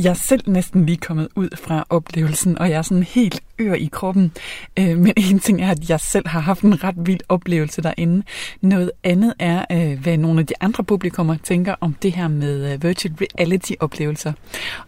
Jeg 0.03 0.09
er 0.09 0.13
selv 0.13 0.49
næsten 0.49 0.85
lige 0.85 0.97
kommet 0.97 1.27
ud 1.35 1.49
fra 1.63 1.85
oplevelsen, 1.89 2.57
og 2.59 2.69
jeg 2.69 2.77
er 2.77 2.81
sådan 2.81 3.03
helt 3.03 3.43
ør 3.59 3.73
i 3.73 3.89
kroppen. 3.91 4.31
Øh, 4.79 4.97
men 4.97 5.13
en 5.17 5.39
ting 5.39 5.61
er, 5.61 5.71
at 5.71 5.89
jeg 5.89 5.99
selv 5.99 6.27
har 6.27 6.39
haft 6.39 6.61
en 6.61 6.83
ret 6.83 6.95
vild 6.97 7.19
oplevelse 7.29 7.81
derinde. 7.81 8.23
Noget 8.61 8.91
andet 9.03 9.33
er, 9.39 9.65
øh, 9.71 9.99
hvad 9.99 10.17
nogle 10.17 10.39
af 10.39 10.45
de 10.45 10.53
andre 10.61 10.83
publikummer 10.83 11.35
tænker 11.43 11.75
om 11.81 11.95
det 12.01 12.11
her 12.11 12.27
med 12.27 12.73
øh, 12.73 12.83
virtual 12.83 13.13
reality-oplevelser. 13.39 14.33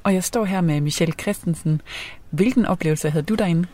Og 0.03 0.13
jeg 0.13 0.23
står 0.23 0.45
her 0.45 0.61
med 0.61 0.81
Michelle 0.81 1.13
Christensen. 1.21 1.81
Hvilken 2.29 2.65
oplevelse 2.65 3.09
havde 3.09 3.25
du 3.25 3.35
derinde? 3.35 3.65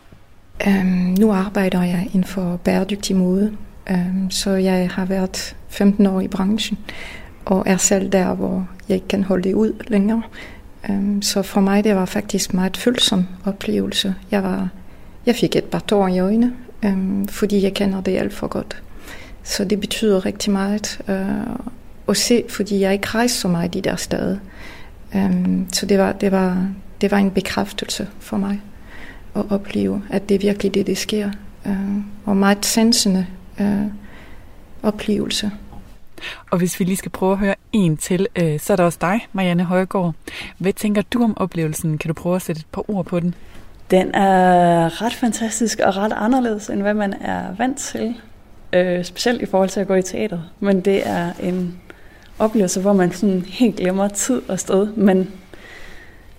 Øhm, 0.67 1.15
nu 1.19 1.32
arbejder 1.32 1.84
jeg 1.84 2.04
inden 2.06 2.23
for 2.23 2.58
bæredygtig 2.58 3.15
mode, 3.15 3.58
øhm, 3.89 4.32
så 4.32 4.49
jeg 4.49 4.89
har 4.89 5.06
været 5.06 5.56
15 5.69 6.06
år 6.06 6.21
i 6.21 6.28
branchen, 6.28 6.78
og 7.45 7.63
er 7.65 7.78
selv 7.78 8.12
der, 8.12 8.34
hvor 8.34 8.67
jeg 8.89 8.95
ikke 8.95 9.08
kan 9.08 9.23
holde 9.23 9.43
det 9.43 9.54
ud 9.54 9.73
længere. 9.88 10.21
Um, 10.89 11.21
så 11.21 11.41
for 11.41 11.61
mig 11.61 11.83
det 11.83 11.95
var 11.95 12.05
faktisk 12.05 12.53
meget 12.53 12.77
følsom 12.77 13.25
oplevelse. 13.45 14.15
Jeg, 14.31 14.43
var, 14.43 14.69
jeg 15.25 15.35
fik 15.35 15.55
et 15.55 15.63
par 15.63 15.79
tårer 15.79 16.07
i 16.07 16.19
øjnene, 16.19 16.53
um, 16.85 17.27
fordi 17.27 17.63
jeg 17.63 17.73
kender 17.73 18.01
det 18.01 18.17
alt 18.17 18.33
for 18.33 18.47
godt. 18.47 18.81
Så 19.43 19.63
det 19.63 19.79
betyder 19.79 20.25
rigtig 20.25 20.51
meget 20.51 20.99
uh, 21.07 21.65
at 22.07 22.17
se, 22.17 22.43
fordi 22.49 22.79
jeg 22.79 22.93
ikke 22.93 23.07
rejser 23.07 23.39
så 23.39 23.47
meget 23.47 23.75
i 23.75 23.79
der 23.79 23.95
steder. 23.95 24.37
Um, 25.15 25.67
så 25.71 25.85
det 25.85 25.99
var, 25.99 26.11
det, 26.11 26.31
var, 26.31 26.67
det 27.01 27.11
var 27.11 27.17
en 27.17 27.31
bekræftelse 27.31 28.07
for 28.19 28.37
mig 28.37 28.61
at 29.35 29.43
opleve, 29.49 30.01
at 30.09 30.29
det 30.29 30.35
er 30.35 30.39
virkelig 30.39 30.73
det, 30.73 30.87
det 30.87 30.97
sker. 30.97 31.31
Uh, 31.65 31.97
og 32.25 32.37
meget 32.37 32.65
sansende 32.65 33.25
uh, 33.59 33.85
oplevelse. 34.83 35.51
Og 36.51 36.58
hvis 36.58 36.79
vi 36.79 36.86
lige 36.86 36.97
skal 36.97 37.12
prøve 37.12 37.32
at 37.32 37.38
høre 37.38 37.55
en 37.71 37.97
til, 37.97 38.27
øh, 38.36 38.60
så 38.60 38.73
er 38.73 38.77
der 38.77 38.84
også 38.84 38.97
dig, 39.01 39.27
Marianne 39.34 39.63
Højgaard. 39.63 40.13
Hvad 40.58 40.73
tænker 40.73 41.01
du 41.01 41.23
om 41.23 41.38
oplevelsen? 41.38 41.97
Kan 41.97 42.08
du 42.08 42.13
prøve 42.13 42.36
at 42.36 42.41
sætte 42.41 42.60
et 42.60 42.65
par 42.71 42.91
ord 42.91 43.05
på 43.05 43.19
den? 43.19 43.36
Den 43.91 44.15
er 44.15 45.01
ret 45.01 45.13
fantastisk 45.13 45.79
og 45.79 45.97
ret 45.97 46.13
anderledes, 46.15 46.69
end 46.69 46.82
hvad 46.82 46.93
man 46.93 47.13
er 47.13 47.55
vant 47.58 47.77
til. 47.77 48.15
Øh, 48.73 49.03
specielt 49.03 49.41
i 49.41 49.45
forhold 49.45 49.69
til 49.69 49.79
at 49.79 49.88
gå 49.88 49.93
i 49.93 50.01
teater. 50.01 50.39
Men 50.60 50.82
det 50.82 51.08
er 51.08 51.32
en 51.39 51.79
oplevelse, 52.39 52.82
hvor 52.82 52.93
man 52.93 53.12
sådan 53.12 53.45
helt 53.47 53.75
glemmer 53.75 54.08
tid 54.08 54.41
og 54.47 54.60
sted, 54.60 54.88
men 54.88 55.32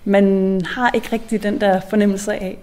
man 0.05 0.61
har 0.65 0.91
ikke 0.93 1.07
rigtig 1.11 1.43
den 1.43 1.61
der 1.61 1.81
fornemmelse 1.89 2.33
af 2.33 2.57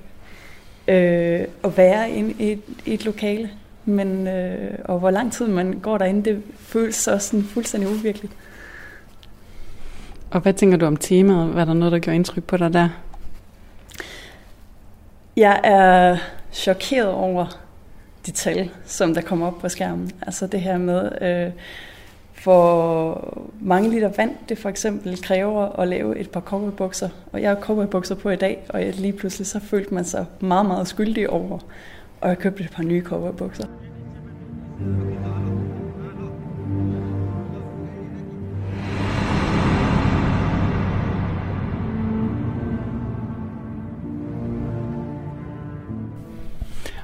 øh, 0.88 1.46
at 1.64 1.76
være 1.76 2.10
inde 2.10 2.34
i 2.38 2.52
et, 2.52 2.60
i 2.86 2.94
et 2.94 3.04
lokale. 3.04 3.50
Men, 3.88 4.26
øh, 4.26 4.78
og 4.84 4.98
hvor 4.98 5.10
lang 5.10 5.32
tid 5.32 5.46
man 5.46 5.78
går 5.82 5.98
derinde, 5.98 6.30
det 6.30 6.42
føles 6.58 6.94
så 6.94 7.18
sådan 7.18 7.44
fuldstændig 7.44 7.90
uvirkeligt. 7.90 8.32
Og 10.30 10.40
hvad 10.40 10.52
tænker 10.52 10.76
du 10.76 10.86
om 10.86 10.96
temaet? 10.96 11.54
Var 11.54 11.64
der 11.64 11.74
noget, 11.74 11.92
der 11.92 11.98
gjorde 11.98 12.14
indtryk 12.14 12.44
på 12.44 12.56
dig 12.56 12.72
der? 12.72 12.88
Jeg 15.36 15.60
er 15.64 16.16
chokeret 16.52 17.08
over 17.08 17.46
de 18.26 18.30
tal, 18.30 18.70
som 18.86 19.14
der 19.14 19.20
kommer 19.20 19.46
op 19.46 19.58
på 19.58 19.68
skærmen. 19.68 20.10
Altså 20.22 20.46
det 20.46 20.60
her 20.60 20.78
med, 20.78 21.22
øh, 21.22 21.52
hvor 22.44 23.48
mange 23.60 23.90
liter 23.90 24.10
vand 24.16 24.36
det 24.48 24.58
for 24.58 24.68
eksempel 24.68 25.22
kræver 25.22 25.80
at 25.80 25.88
lave 25.88 26.18
et 26.18 26.30
par 26.30 26.40
cowboybukser. 26.40 27.08
Og 27.32 27.42
jeg 27.42 27.50
har 27.50 27.60
cowboybukser 27.60 28.14
på 28.14 28.30
i 28.30 28.36
dag, 28.36 28.66
og 28.68 28.84
jeg 28.84 28.94
lige 28.94 29.12
pludselig 29.12 29.46
så 29.46 29.60
følte 29.60 29.94
man 29.94 30.04
sig 30.04 30.26
meget, 30.40 30.66
meget 30.66 30.88
skyldig 30.88 31.30
over, 31.30 31.58
og 32.20 32.28
jeg 32.28 32.38
købte 32.38 32.64
et 32.64 32.70
par 32.70 32.82
nye 32.82 33.02
cowboybukser. 33.02 33.66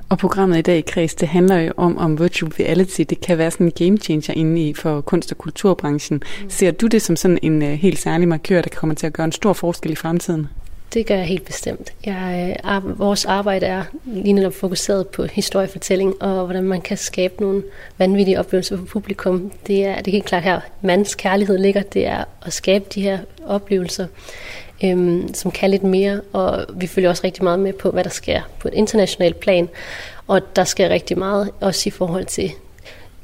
Og 0.09 0.19
programmet 0.19 0.59
i 0.59 0.63
dag 0.63 0.79
i 0.79 0.81
Kreds, 0.81 1.15
det 1.15 1.29
handler 1.29 1.61
jo 1.61 1.73
om, 1.77 1.99
om 1.99 2.21
virtual 2.21 2.53
reality, 2.53 3.03
det 3.11 3.21
kan 3.21 3.39
være 3.39 3.51
sådan 3.51 3.67
en 3.67 3.73
game 3.73 3.99
changer 3.99 4.35
inde 4.35 4.69
i 4.69 4.75
for 4.75 5.01
kunst- 5.01 5.33
og 5.33 5.39
kulturbranchen. 5.39 6.23
Mm. 6.43 6.51
Ser 6.51 6.71
du 6.71 6.87
det 6.87 7.03
som 7.03 7.17
sådan 7.17 7.39
en 7.43 7.63
uh, 7.63 7.69
helt 7.69 7.99
særlig 7.99 8.29
markør, 8.29 8.63
der 8.63 8.71
kommer 8.77 8.95
til 8.95 9.07
at 9.07 9.13
gøre 9.13 9.25
en 9.25 9.33
stor 9.33 9.53
forskel 9.53 9.93
i 9.93 9.95
fremtiden? 9.95 10.47
Det 10.95 11.07
gør 11.07 11.15
jeg 11.15 11.25
helt 11.25 11.45
bestemt. 11.45 11.93
Jeg, 12.05 12.57
øh, 12.67 12.99
vores 12.99 13.25
arbejde 13.25 13.67
er 13.67 13.85
lige 14.05 14.33
netop 14.33 14.55
fokuseret 14.55 15.09
på 15.09 15.25
historiefortælling, 15.25 16.23
og 16.23 16.45
hvordan 16.45 16.63
man 16.63 16.81
kan 16.81 16.97
skabe 16.97 17.35
nogle 17.41 17.63
vanvittige 17.99 18.39
oplevelser 18.39 18.77
for 18.77 18.85
publikum. 18.85 19.53
Det 19.67 19.85
er, 19.85 19.97
det 19.97 20.07
er 20.07 20.13
helt 20.13 20.25
klart 20.25 20.43
her, 20.43 20.61
mands 20.81 21.15
kærlighed 21.15 21.59
ligger, 21.59 21.83
det 21.83 22.07
er 22.07 22.25
at 22.43 22.53
skabe 22.53 22.85
de 22.95 23.03
her 23.03 23.19
oplevelser, 23.47 24.07
øhm, 24.85 25.35
som 25.35 25.51
kan 25.51 25.71
lidt 25.71 25.85
mere, 25.85 26.21
og 26.33 26.65
vi 26.75 26.87
følger 26.87 27.11
også 27.11 27.25
rigtig 27.25 27.45
meget 27.45 27.59
med 27.59 27.73
på, 27.73 27.91
hvad 27.91 28.05
der 28.05 28.11
sker 28.11 28.41
på 28.59 28.69
et 28.69 28.75
internationalt 28.75 29.41
plan, 29.41 29.69
og 30.27 30.57
der 30.57 30.65
sker 30.65 30.89
rigtig 30.89 31.19
meget, 31.19 31.51
også 31.61 31.89
i 31.89 31.91
forhold 31.91 32.25
til, 32.25 32.53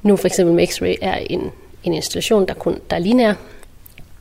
nu 0.02 0.16
for 0.16 0.26
eksempel 0.26 0.54
med 0.54 0.68
X-Ray 0.68 0.96
er 1.00 1.14
en, 1.14 1.50
en 1.84 1.94
institution, 1.94 2.46
der 2.48 2.54
kun 2.54 2.80
der 2.90 2.96
er 2.96 3.00
linær, 3.00 3.34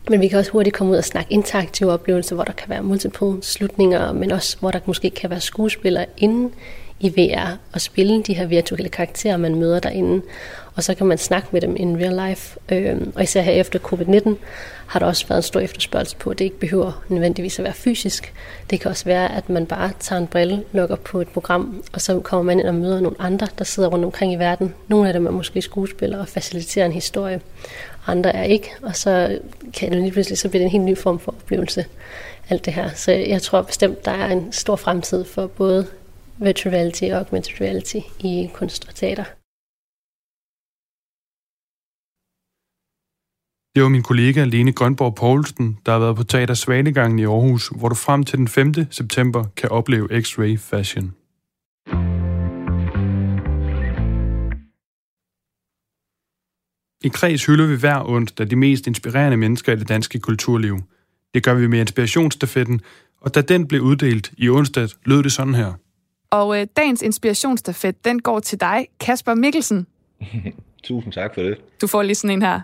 men 0.10 0.22
vi 0.22 0.28
kan 0.28 0.40
også 0.40 0.52
hurtigt 0.52 0.76
komme 0.76 0.92
ud 0.92 0.98
og 0.98 1.04
snakke 1.04 1.34
interaktive 1.34 1.92
oplevelser, 1.92 2.36
hvor 2.36 2.44
der 2.44 2.54
kan 2.54 2.70
være 2.70 2.84
multiple 2.84 3.44
slutninger, 3.44 4.14
men 4.14 4.32
også 4.32 4.58
hvor 4.60 4.72
der 4.72 4.80
måske 4.86 5.10
kan 5.10 5.30
være 5.30 5.42
skuespillere 5.42 6.06
inde 6.18 6.52
i 7.00 7.10
VR 7.10 7.58
og 7.74 7.82
spille 7.82 8.24
de 8.24 8.34
her 8.34 8.46
virtuelle 8.46 8.90
karakterer, 8.90 9.38
man 9.38 9.56
møder 9.56 9.80
derinde. 9.80 10.22
Og 10.76 10.84
så 10.84 10.94
kan 10.94 11.08
man 11.08 11.18
snakke 11.18 11.48
med 11.52 11.62
dem 11.62 11.76
in 11.76 11.98
real 11.98 12.30
life. 12.30 12.60
Øhm, 12.72 13.14
og 13.16 13.24
især 13.24 13.42
her 13.42 13.52
efter 13.52 13.80
covid-19 13.80 14.30
har 14.88 15.00
der 15.00 15.06
også 15.06 15.28
været 15.28 15.40
en 15.40 15.44
stor 15.44 15.60
efterspørgsel 15.60 16.18
på, 16.18 16.30
at 16.30 16.40
det 16.40 16.46
ikke 16.46 16.60
behøver 16.60 17.04
nødvendigvis 17.08 17.60
at 17.60 17.66
være 17.66 17.74
fysisk. 17.74 18.34
Det 18.70 18.80
kan 18.80 18.92
også 18.92 19.06
være, 19.06 19.36
at 19.36 19.50
man 19.50 19.66
bare 19.66 19.92
tager 20.00 20.22
en 20.22 20.28
brille, 20.28 20.64
lukker 20.72 20.96
på 20.96 21.22
et 21.22 21.28
program, 21.28 21.84
og 21.94 22.02
så 22.02 22.20
kommer 22.20 22.44
man 22.44 22.60
ind 22.60 22.68
og 22.68 22.76
møder 22.76 23.00
nogle 23.00 23.16
andre, 23.20 23.48
der 23.58 23.64
sidder 23.64 23.90
rundt 23.90 24.06
omkring 24.06 24.34
i 24.34 24.36
verden. 24.36 24.74
Nogle 24.88 25.08
af 25.08 25.14
dem 25.14 25.26
er 25.26 25.32
måske 25.32 25.62
skuespillere 25.62 26.22
og 26.22 26.28
faciliterer 26.28 26.86
en 26.86 26.92
historie, 26.92 27.42
andre 28.08 28.36
er 28.36 28.44
ikke. 28.44 28.70
Og 28.82 28.96
så 28.96 29.40
kan 29.74 29.92
det 29.92 30.02
lige 30.02 30.12
pludselig 30.12 30.38
så 30.38 30.50
bliver 30.50 30.60
det 30.60 30.66
en 30.66 30.72
helt 30.72 30.84
ny 30.84 30.98
form 30.98 31.20
for 31.20 31.32
oplevelse, 31.32 31.86
alt 32.50 32.66
det 32.66 32.74
her. 32.74 32.90
Så 32.90 33.12
jeg 33.12 33.42
tror 33.42 33.62
bestemt, 33.62 34.06
der 34.06 34.12
er 34.12 34.32
en 34.32 34.52
stor 34.52 34.76
fremtid 34.76 35.26
for 35.26 35.48
både 35.48 35.88
virtual 36.38 36.76
reality 36.76 37.04
og 37.04 37.18
augmented 37.18 37.62
reality 37.62 38.00
i 38.20 38.50
kunst 38.54 38.88
og 38.88 38.96
teater. 38.96 39.24
Det 43.76 43.84
var 43.84 43.90
min 43.90 44.04
kollega 44.04 44.44
Lene 44.44 44.74
Grønborg 44.74 45.16
Poulsen, 45.16 45.80
der 45.86 45.92
har 45.92 46.00
været 46.00 46.16
på 46.16 46.24
Teater 46.24 46.54
Svanegangen 46.54 47.20
i 47.20 47.26
Aarhus, 47.26 47.68
hvor 47.68 47.90
du 47.90 47.96
frem 47.96 48.24
til 48.24 48.38
den 48.38 48.48
5. 48.48 48.74
september 48.92 49.44
kan 49.56 49.70
opleve 49.70 50.08
X-Ray 50.22 50.58
Fashion. 50.58 51.19
I 57.04 57.08
kreds 57.08 57.46
hylder 57.46 57.68
vi 57.68 57.76
hver 57.76 58.10
onsdag 58.10 58.50
de 58.50 58.56
mest 58.56 58.88
inspirerende 58.88 59.38
mennesker 59.38 59.74
i 59.74 59.76
det 59.76 59.90
danske 59.90 60.20
kulturliv. 60.20 60.80
Det 61.34 61.44
gør 61.44 61.54
vi 61.54 61.68
med 61.68 61.80
inspirationsstafetten, 61.80 62.82
og 63.22 63.36
da 63.36 63.42
den 63.42 63.68
blev 63.68 63.82
uddelt 63.82 64.32
i 64.38 64.50
onsdag, 64.50 64.90
lød 65.06 65.24
det 65.24 65.32
sådan 65.32 65.56
her. 65.56 65.74
Og 66.32 66.62
øh, 66.62 66.68
dagens 66.78 67.02
inspirationsstafet, 67.02 68.06
den 68.06 68.22
går 68.22 68.40
til 68.40 68.60
dig, 68.60 68.88
Kasper 69.00 69.34
Mikkelsen. 69.34 69.88
Tusind 70.84 71.14
tak 71.14 71.34
for 71.34 71.42
det. 71.42 71.58
Du 71.82 71.88
får 71.88 72.04
lige 72.04 72.16
sådan 72.16 72.36
en 72.38 72.42
her. 72.42 72.62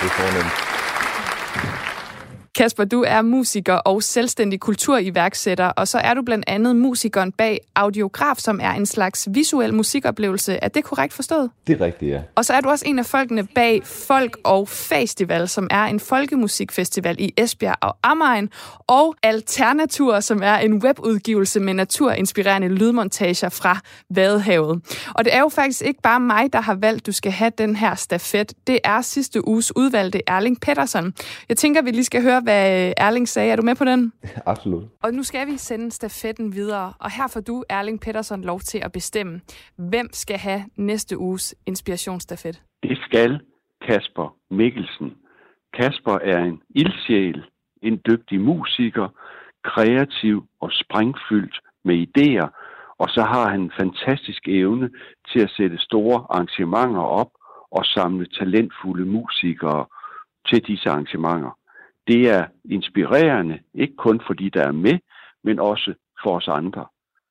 Det 0.00 0.06
er 0.06 0.14
fornemt. 0.16 0.65
Kasper, 2.56 2.84
du 2.84 3.04
er 3.06 3.22
musiker 3.22 3.74
og 3.74 4.02
selvstændig 4.02 4.60
kulturiværksætter, 4.60 5.66
og 5.66 5.88
så 5.88 5.98
er 5.98 6.14
du 6.14 6.22
blandt 6.22 6.44
andet 6.46 6.76
musikeren 6.76 7.32
bag 7.32 7.60
Audiograf, 7.74 8.36
som 8.36 8.60
er 8.62 8.70
en 8.70 8.86
slags 8.86 9.28
visuel 9.30 9.74
musikoplevelse. 9.74 10.58
Er 10.62 10.68
det 10.68 10.84
korrekt 10.84 11.12
forstået? 11.12 11.50
Det 11.66 11.80
er 11.80 11.84
rigtigt, 11.84 12.10
ja. 12.10 12.20
Og 12.34 12.44
så 12.44 12.52
er 12.52 12.60
du 12.60 12.68
også 12.68 12.84
en 12.88 12.98
af 12.98 13.06
folkene 13.06 13.46
bag 13.54 13.80
Folk 13.84 14.38
og 14.44 14.68
Festival, 14.68 15.48
som 15.48 15.68
er 15.70 15.84
en 15.84 16.00
folkemusikfestival 16.00 17.16
i 17.18 17.32
Esbjerg 17.36 17.76
og 17.80 17.96
Amagen, 18.02 18.50
og 18.86 19.14
Alternatur, 19.22 20.20
som 20.20 20.40
er 20.42 20.56
en 20.56 20.74
webudgivelse 20.74 21.60
med 21.60 21.74
naturinspirerende 21.74 22.68
lydmontager 22.68 23.48
fra 23.48 23.80
Vadehavet. 24.10 24.82
Og 25.14 25.24
det 25.24 25.34
er 25.34 25.40
jo 25.40 25.48
faktisk 25.48 25.82
ikke 25.82 26.02
bare 26.02 26.20
mig, 26.20 26.52
der 26.52 26.60
har 26.60 26.74
valgt, 26.74 27.00
at 27.00 27.06
du 27.06 27.12
skal 27.12 27.32
have 27.32 27.52
den 27.58 27.76
her 27.76 27.94
stafet. 27.94 28.52
Det 28.66 28.78
er 28.84 29.00
sidste 29.00 29.48
uges 29.48 29.76
udvalgte 29.76 30.20
Erling 30.26 30.60
Pettersson. 30.60 31.12
Jeg 31.48 31.56
tænker, 31.56 31.82
vi 31.82 31.90
lige 31.90 32.04
skal 32.04 32.22
høre, 32.22 32.45
hvad 32.46 32.92
Erling 32.96 33.28
sagde. 33.28 33.52
Er 33.52 33.56
du 33.56 33.62
med 33.62 33.76
på 33.76 33.84
den? 33.84 34.12
Absolut. 34.52 34.84
Og 35.02 35.14
nu 35.14 35.22
skal 35.22 35.46
vi 35.46 35.56
sende 35.56 35.90
stafetten 35.90 36.54
videre, 36.54 36.92
og 37.00 37.10
her 37.10 37.28
får 37.28 37.40
du, 37.40 37.64
Erling 37.68 38.00
Pettersson, 38.00 38.42
lov 38.42 38.60
til 38.60 38.78
at 38.84 38.92
bestemme, 38.92 39.40
hvem 39.76 40.08
skal 40.12 40.38
have 40.38 40.62
næste 40.76 41.18
uges 41.18 41.54
inspirationsstafet. 41.66 42.62
Det 42.82 42.98
skal 43.06 43.40
Kasper 43.86 44.36
Mikkelsen. 44.50 45.14
Kasper 45.78 46.18
er 46.32 46.38
en 46.44 46.60
ildsjæl, 46.70 47.44
en 47.82 48.00
dygtig 48.08 48.40
musiker, 48.40 49.08
kreativ 49.64 50.44
og 50.60 50.70
springfyldt 50.72 51.60
med 51.84 52.06
idéer, 52.06 52.48
og 52.98 53.08
så 53.08 53.22
har 53.22 53.50
han 53.50 53.60
en 53.60 53.72
fantastisk 53.80 54.48
evne 54.48 54.90
til 55.32 55.40
at 55.40 55.50
sætte 55.56 55.78
store 55.78 56.18
arrangementer 56.30 57.02
op 57.02 57.30
og 57.70 57.84
samle 57.84 58.26
talentfulde 58.38 59.04
musikere 59.04 59.86
til 60.48 60.60
disse 60.66 60.90
arrangementer. 60.90 61.52
Det 62.06 62.30
er 62.30 62.46
inspirerende, 62.70 63.58
ikke 63.74 63.96
kun 63.96 64.20
fordi 64.26 64.48
der 64.48 64.66
er 64.66 64.72
med, 64.72 64.98
men 65.44 65.58
også 65.58 65.94
for 66.22 66.36
os 66.36 66.48
andre. 66.48 66.86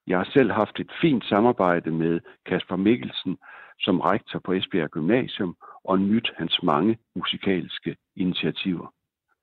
Jeg 0.08 0.18
har 0.18 0.30
selv 0.34 0.52
haft 0.52 0.80
et 0.80 0.92
fint 1.02 1.26
samarbejde 1.26 1.92
med 1.92 2.20
Kasper 2.46 2.76
Mikkelsen 2.76 3.38
som 3.80 4.00
rektor 4.00 4.40
på 4.40 4.54
Esbjerg 4.54 4.90
Gymnasium 4.90 5.56
og 5.84 6.00
nyt 6.00 6.32
hans 6.38 6.60
mange 6.64 6.98
musikalske 7.16 7.96
initiativer. 8.16 8.94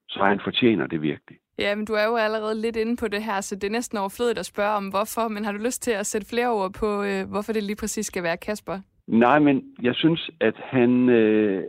Så 0.08 0.24
han 0.24 0.40
fortjener 0.44 0.86
det 0.86 1.02
virkelig. 1.02 1.38
Ja, 1.58 1.74
men 1.74 1.84
du 1.84 1.92
er 1.92 2.04
jo 2.04 2.16
allerede 2.16 2.60
lidt 2.60 2.76
inde 2.76 2.96
på 2.96 3.08
det 3.08 3.22
her, 3.22 3.40
så 3.40 3.54
det 3.54 3.64
er 3.64 3.70
næsten 3.70 3.98
overflødigt 3.98 4.38
at 4.38 4.46
spørge 4.46 4.76
om 4.76 4.88
hvorfor, 4.88 5.28
men 5.28 5.44
har 5.44 5.52
du 5.52 5.58
lyst 5.58 5.82
til 5.82 5.90
at 5.90 6.06
sætte 6.06 6.28
flere 6.28 6.48
ord 6.48 6.72
på, 6.72 7.02
øh, 7.02 7.28
hvorfor 7.30 7.52
det 7.52 7.62
lige 7.62 7.76
præcis 7.76 8.06
skal 8.06 8.22
være 8.22 8.36
Kasper? 8.36 8.80
Nej, 9.06 9.38
men 9.38 9.74
jeg 9.82 9.94
synes, 9.94 10.30
at 10.40 10.54
han, 10.56 11.08
øh, 11.08 11.64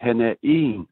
han 0.00 0.20
er 0.20 0.34
en, 0.42 0.86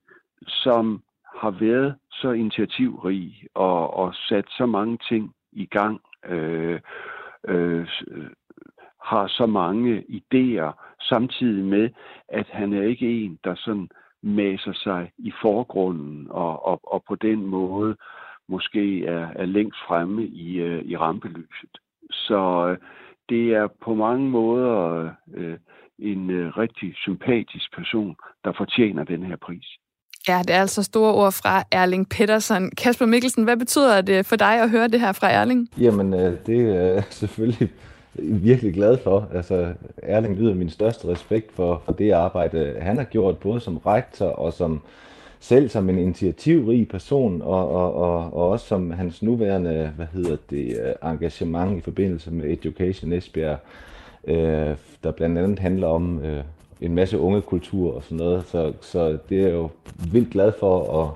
som 0.46 1.02
har 1.42 1.50
været 1.50 1.94
så 2.20 2.30
initiativrig 2.30 3.46
og, 3.54 3.94
og 3.94 4.14
sat 4.14 4.44
så 4.48 4.66
mange 4.66 4.98
ting 5.08 5.34
i 5.52 5.66
gang, 5.66 6.00
øh, 6.28 6.80
øh, 7.48 7.88
øh, 8.08 8.30
har 9.04 9.26
så 9.26 9.46
mange 9.46 10.04
idéer, 10.08 10.96
samtidig 11.08 11.64
med, 11.64 11.90
at 12.28 12.46
han 12.48 12.72
er 12.72 12.82
ikke 12.82 13.24
en, 13.24 13.38
der 13.44 13.54
sådan 13.54 13.88
maser 14.22 14.72
sig 14.72 15.12
i 15.18 15.32
forgrunden 15.42 16.26
og, 16.30 16.66
og, 16.66 16.80
og 16.82 17.04
på 17.08 17.14
den 17.14 17.46
måde 17.46 17.96
måske 18.48 19.04
er, 19.04 19.28
er 19.36 19.44
længst 19.44 19.80
fremme 19.88 20.26
i, 20.26 20.56
øh, 20.60 20.84
i 20.84 20.96
rampelyset. 20.96 21.78
Så 22.10 22.68
øh, 22.68 22.78
det 23.28 23.54
er 23.54 23.66
på 23.66 23.94
mange 23.94 24.30
måder 24.30 25.10
øh, 25.34 25.58
en 25.98 26.30
øh, 26.30 26.58
rigtig 26.58 26.94
sympatisk 26.96 27.74
person, 27.76 28.16
der 28.44 28.52
fortjener 28.52 29.04
den 29.04 29.22
her 29.22 29.36
pris. 29.36 29.66
Ja, 30.28 30.38
det 30.38 30.50
er 30.50 30.60
altså 30.60 30.82
store 30.82 31.14
ord 31.14 31.32
fra 31.32 31.64
Erling 31.70 32.08
Pedersen. 32.08 32.70
Kasper 32.70 33.06
Mikkelsen, 33.06 33.44
hvad 33.44 33.56
betyder 33.56 34.00
det 34.00 34.26
for 34.26 34.36
dig 34.36 34.62
at 34.62 34.70
høre 34.70 34.88
det 34.88 35.00
her 35.00 35.12
fra 35.12 35.30
Erling? 35.30 35.68
Jamen, 35.78 36.14
øh, 36.14 36.36
det 36.46 36.60
er 36.60 36.82
jeg 36.82 37.04
selvfølgelig 37.20 37.68
virkelig 38.18 38.74
glad 38.74 38.98
for. 38.98 39.28
Altså, 39.34 39.72
Erling 40.02 40.36
lyder 40.36 40.54
min 40.54 40.70
største 40.70 41.08
respekt 41.08 41.52
for, 41.52 41.82
for 41.84 41.92
det 41.92 42.10
arbejde, 42.10 42.76
han 42.80 42.96
har 42.96 43.04
gjort, 43.04 43.38
både 43.38 43.60
som 43.60 43.76
rektor 43.76 44.26
og 44.26 44.52
som 44.52 44.82
selv 45.40 45.68
som 45.68 45.88
en 45.88 45.98
initiativrig 45.98 46.88
person, 46.88 47.42
og, 47.42 47.70
og, 47.70 47.94
og, 47.94 48.34
og 48.34 48.48
også 48.50 48.66
som 48.66 48.90
hans 48.90 49.22
nuværende 49.22 49.92
hvad 49.96 50.06
hedder 50.12 50.36
det, 50.50 50.78
øh, 50.84 51.10
engagement 51.10 51.78
i 51.78 51.80
forbindelse 51.80 52.30
med 52.30 52.50
Education 52.50 53.12
Esbjerg, 53.12 53.58
øh, 54.24 54.76
der 55.02 55.10
blandt 55.16 55.38
andet 55.38 55.58
handler 55.58 55.86
om 55.86 56.20
øh, 56.24 56.44
en 56.84 56.94
masse 56.94 57.18
unge 57.18 57.42
kultur 57.42 57.94
og 57.94 58.02
sådan 58.02 58.18
noget. 58.18 58.44
Så, 58.46 58.72
så 58.80 59.18
det 59.28 59.38
er 59.38 59.42
jeg 59.42 59.52
jo 59.52 59.70
vildt 60.12 60.30
glad 60.30 60.52
for 60.60 61.02
at, 61.02 61.10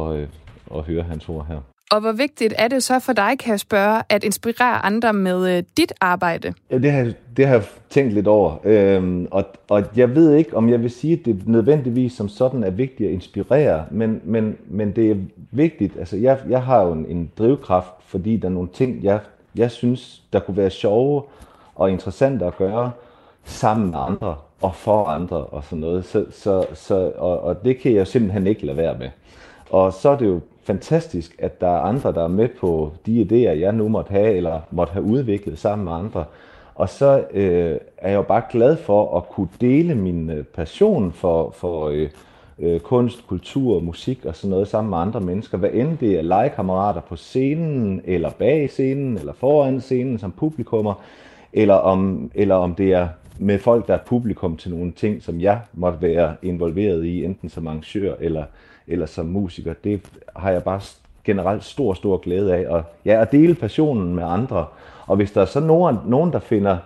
at, 0.00 0.22
at, 0.22 0.28
at 0.76 0.82
høre 0.82 1.02
hans 1.02 1.28
ord 1.28 1.46
her. 1.46 1.60
Og 1.92 2.00
hvor 2.00 2.12
vigtigt 2.12 2.54
er 2.58 2.68
det 2.68 2.82
så 2.82 2.98
for 2.98 3.12
dig, 3.12 3.38
kan 3.38 3.50
jeg 3.50 3.60
spørge, 3.60 4.02
at 4.08 4.24
inspirere 4.24 4.84
andre 4.84 5.12
med 5.12 5.56
øh, 5.56 5.62
dit 5.76 5.92
arbejde? 6.00 6.54
Ja, 6.70 6.78
det 6.78 6.92
har, 6.92 7.12
det 7.36 7.46
har 7.46 7.54
jeg 7.54 7.64
tænkt 7.90 8.12
lidt 8.12 8.26
over. 8.26 8.56
Øhm, 8.64 9.28
og, 9.30 9.44
og 9.68 9.84
jeg 9.96 10.14
ved 10.14 10.34
ikke, 10.34 10.56
om 10.56 10.70
jeg 10.70 10.82
vil 10.82 10.90
sige, 10.90 11.12
at 11.12 11.24
det 11.24 11.48
nødvendigvis 11.48 12.12
som 12.12 12.28
sådan 12.28 12.64
er 12.64 12.70
vigtigt 12.70 13.08
at 13.08 13.14
inspirere, 13.14 13.84
men, 13.90 14.20
men, 14.24 14.56
men 14.68 14.96
det 14.96 15.10
er 15.10 15.16
vigtigt. 15.50 15.98
Altså, 15.98 16.16
jeg, 16.16 16.38
jeg 16.48 16.62
har 16.62 16.82
jo 16.82 16.92
en, 16.92 17.06
en 17.06 17.30
drivkraft, 17.38 17.92
fordi 18.06 18.36
der 18.36 18.48
er 18.48 18.52
nogle 18.52 18.68
ting, 18.72 19.04
jeg, 19.04 19.20
jeg 19.54 19.70
synes, 19.70 20.22
der 20.32 20.40
kunne 20.40 20.56
være 20.56 20.70
sjove 20.70 21.22
og 21.74 21.90
interessante 21.90 22.46
at 22.46 22.56
gøre 22.56 22.90
sammen 23.44 23.90
med 23.90 23.98
andre 23.98 24.36
og 24.60 24.74
for 24.74 25.04
andre 25.04 25.36
og 25.36 25.64
sådan 25.64 25.78
noget. 25.78 26.04
Så, 26.04 26.24
så, 26.30 26.66
så, 26.74 27.12
og, 27.16 27.40
og 27.40 27.64
det 27.64 27.78
kan 27.78 27.94
jeg 27.94 28.06
simpelthen 28.06 28.46
ikke 28.46 28.66
lade 28.66 28.76
være 28.76 28.98
med. 28.98 29.08
Og 29.70 29.92
så 29.92 30.08
er 30.08 30.16
det 30.16 30.26
jo 30.26 30.40
fantastisk, 30.64 31.36
at 31.38 31.60
der 31.60 31.68
er 31.68 31.80
andre, 31.80 32.12
der 32.12 32.24
er 32.24 32.28
med 32.28 32.48
på 32.48 32.92
de 33.06 33.22
idéer, 33.22 33.58
jeg 33.58 33.72
nu 33.72 33.88
måtte 33.88 34.10
have, 34.10 34.34
eller 34.34 34.60
måtte 34.70 34.92
have 34.92 35.04
udviklet 35.04 35.58
sammen 35.58 35.84
med 35.84 35.92
andre. 35.92 36.24
Og 36.74 36.88
så 36.88 37.24
øh, 37.32 37.76
er 37.98 38.08
jeg 38.08 38.16
jo 38.16 38.22
bare 38.22 38.42
glad 38.50 38.76
for 38.76 39.16
at 39.16 39.28
kunne 39.28 39.48
dele 39.60 39.94
min 39.94 40.30
øh, 40.30 40.44
passion 40.44 41.12
for, 41.12 41.50
for 41.50 41.88
øh, 41.88 42.08
øh, 42.58 42.80
kunst, 42.80 43.26
kultur, 43.26 43.80
musik 43.80 44.24
og 44.24 44.36
sådan 44.36 44.50
noget 44.50 44.68
sammen 44.68 44.90
med 44.90 44.98
andre 44.98 45.20
mennesker. 45.20 45.58
Hvad 45.58 45.70
end 45.72 45.98
det 45.98 46.18
er 46.18 46.22
legekammerater 46.22 47.00
på 47.00 47.16
scenen, 47.16 48.00
eller 48.04 48.30
bag 48.30 48.70
scenen, 48.70 49.18
eller 49.18 49.32
foran 49.32 49.80
scenen 49.80 50.18
som 50.18 50.32
publikummer, 50.32 50.94
eller 51.52 51.74
om, 51.74 52.30
eller 52.34 52.54
om 52.54 52.74
det 52.74 52.92
er 52.92 53.08
med 53.42 53.58
folk, 53.58 53.86
der 53.86 53.94
er 53.94 53.98
publikum 54.06 54.56
til 54.56 54.70
nogle 54.70 54.92
ting, 54.92 55.22
som 55.22 55.40
jeg 55.40 55.60
måtte 55.72 56.02
være 56.02 56.34
involveret 56.42 57.04
i, 57.04 57.24
enten 57.24 57.48
som 57.48 57.66
arrangør 57.66 58.14
eller, 58.20 58.44
eller 58.86 59.06
som 59.06 59.26
musiker. 59.26 59.74
Det 59.84 60.00
har 60.36 60.50
jeg 60.50 60.62
bare 60.62 60.80
generelt 61.24 61.64
stor, 61.64 61.94
stor 61.94 62.16
glæde 62.16 62.54
af. 62.54 62.68
Og, 62.68 62.82
ja, 63.04 63.20
at 63.22 63.32
dele 63.32 63.54
passionen 63.54 64.14
med 64.14 64.24
andre. 64.24 64.66
Og 65.06 65.16
hvis 65.16 65.32
der 65.32 65.40
er 65.40 65.44
så 65.44 65.60
nogen, 65.60 65.96
nogen 66.06 66.32
der 66.32 66.38
finder 66.38 66.78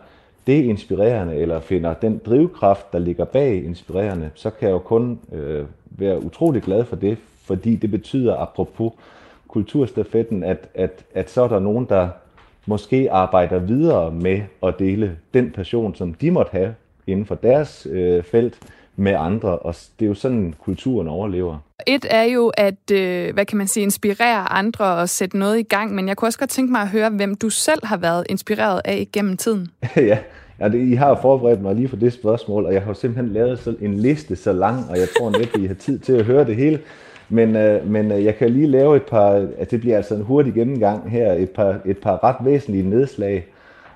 det 0.47 0.65
inspirerende, 0.65 1.37
eller 1.37 1.61
finder 1.61 1.95
den 1.95 2.21
drivkraft, 2.27 2.93
der 2.93 2.99
ligger 2.99 3.25
bag 3.25 3.65
inspirerende, 3.65 4.31
så 4.35 4.51
kan 4.51 4.69
jeg 4.69 4.75
jo 4.75 4.79
kun 4.79 5.19
øh, 5.33 5.65
være 5.91 6.25
utrolig 6.25 6.63
glad 6.63 6.85
for 6.85 6.97
det, 6.97 7.19
fordi 7.45 7.77
det 7.77 7.91
betyder, 7.91 8.37
apropos 8.37 8.93
kulturstafetten, 9.49 10.45
at, 10.45 10.69
at, 10.75 11.05
at 11.15 11.31
så 11.31 11.43
er 11.43 11.49
der 11.49 11.59
nogen, 11.59 11.87
der 11.89 12.09
måske 12.67 13.09
arbejder 13.13 13.59
videre 13.59 14.11
med 14.11 14.43
at 14.63 14.75
dele 14.79 15.17
den 15.35 15.51
passion, 15.51 15.95
som 15.95 16.15
de 16.15 16.31
måtte 16.31 16.51
have 16.53 16.75
inden 17.07 17.27
for 17.27 17.35
deres 17.35 17.87
øh, 17.91 18.23
felt, 18.23 18.59
med 18.97 19.15
andre, 19.19 19.59
og 19.59 19.75
det 19.99 20.05
er 20.05 20.09
jo 20.09 20.15
sådan, 20.15 20.55
kulturen 20.65 21.09
overlever. 21.09 21.59
Et 21.87 22.07
er 22.11 22.23
jo 22.23 22.53
at, 22.57 22.91
øh, 22.93 23.35
hvad 23.35 23.47
kan 23.47 23.59
man 23.59 23.67
sige, 23.67 23.85
inspirere 23.85 24.53
andre 24.53 24.85
og 24.85 25.09
sætte 25.09 25.39
noget 25.39 25.59
i 25.59 25.63
gang, 25.63 25.95
men 25.95 26.09
jeg 26.09 26.17
kunne 26.17 26.29
også 26.29 26.39
godt 26.39 26.51
tænke 26.51 26.73
mig 26.73 26.81
at 26.81 26.89
høre, 26.89 27.11
hvem 27.11 27.35
du 27.35 27.51
selv 27.51 27.87
har 27.87 27.97
været 27.97 28.27
inspireret 28.29 28.81
af 28.85 29.09
gennem 29.13 29.37
tiden. 29.37 29.69
ja, 29.97 30.19
ja 30.61 30.69
det, 30.69 30.89
I 30.89 30.95
har 30.95 31.19
forberedt 31.23 31.63
mig 31.63 31.75
lige 31.75 31.89
for 31.89 31.97
det 31.97 32.13
spørgsmål, 32.13 32.67
og 32.67 32.75
jeg 32.75 32.83
har 32.83 32.93
simpelthen 32.93 33.33
lavet 33.33 33.77
en 33.81 33.95
liste 33.95 34.37
så 34.37 34.53
lang, 34.53 34.91
og 34.91 34.99
jeg 34.99 35.09
tror 35.19 35.39
næppe, 35.39 35.61
I 35.61 35.67
har 35.67 35.75
tid 35.75 35.99
til 35.99 36.13
at 36.13 36.25
høre 36.25 36.45
det 36.45 36.57
hele. 36.57 36.81
Men, 37.29 37.57
øh, 37.57 37.91
men 37.91 38.13
øh, 38.13 38.25
jeg 38.25 38.37
kan 38.37 38.51
lige 38.51 38.67
lave 38.67 38.97
et 38.97 39.03
par, 39.03 39.49
at 39.59 39.71
det 39.71 39.81
bliver 39.81 39.97
altså 39.97 40.15
en 40.15 40.23
hurtig 40.23 40.55
gennemgang 40.55 41.11
her, 41.11 41.33
et 41.33 41.51
par, 41.51 41.81
et 41.87 41.99
par 41.99 42.25
ret 42.25 42.37
væsentlige 42.45 42.91
nedslag. 42.91 43.47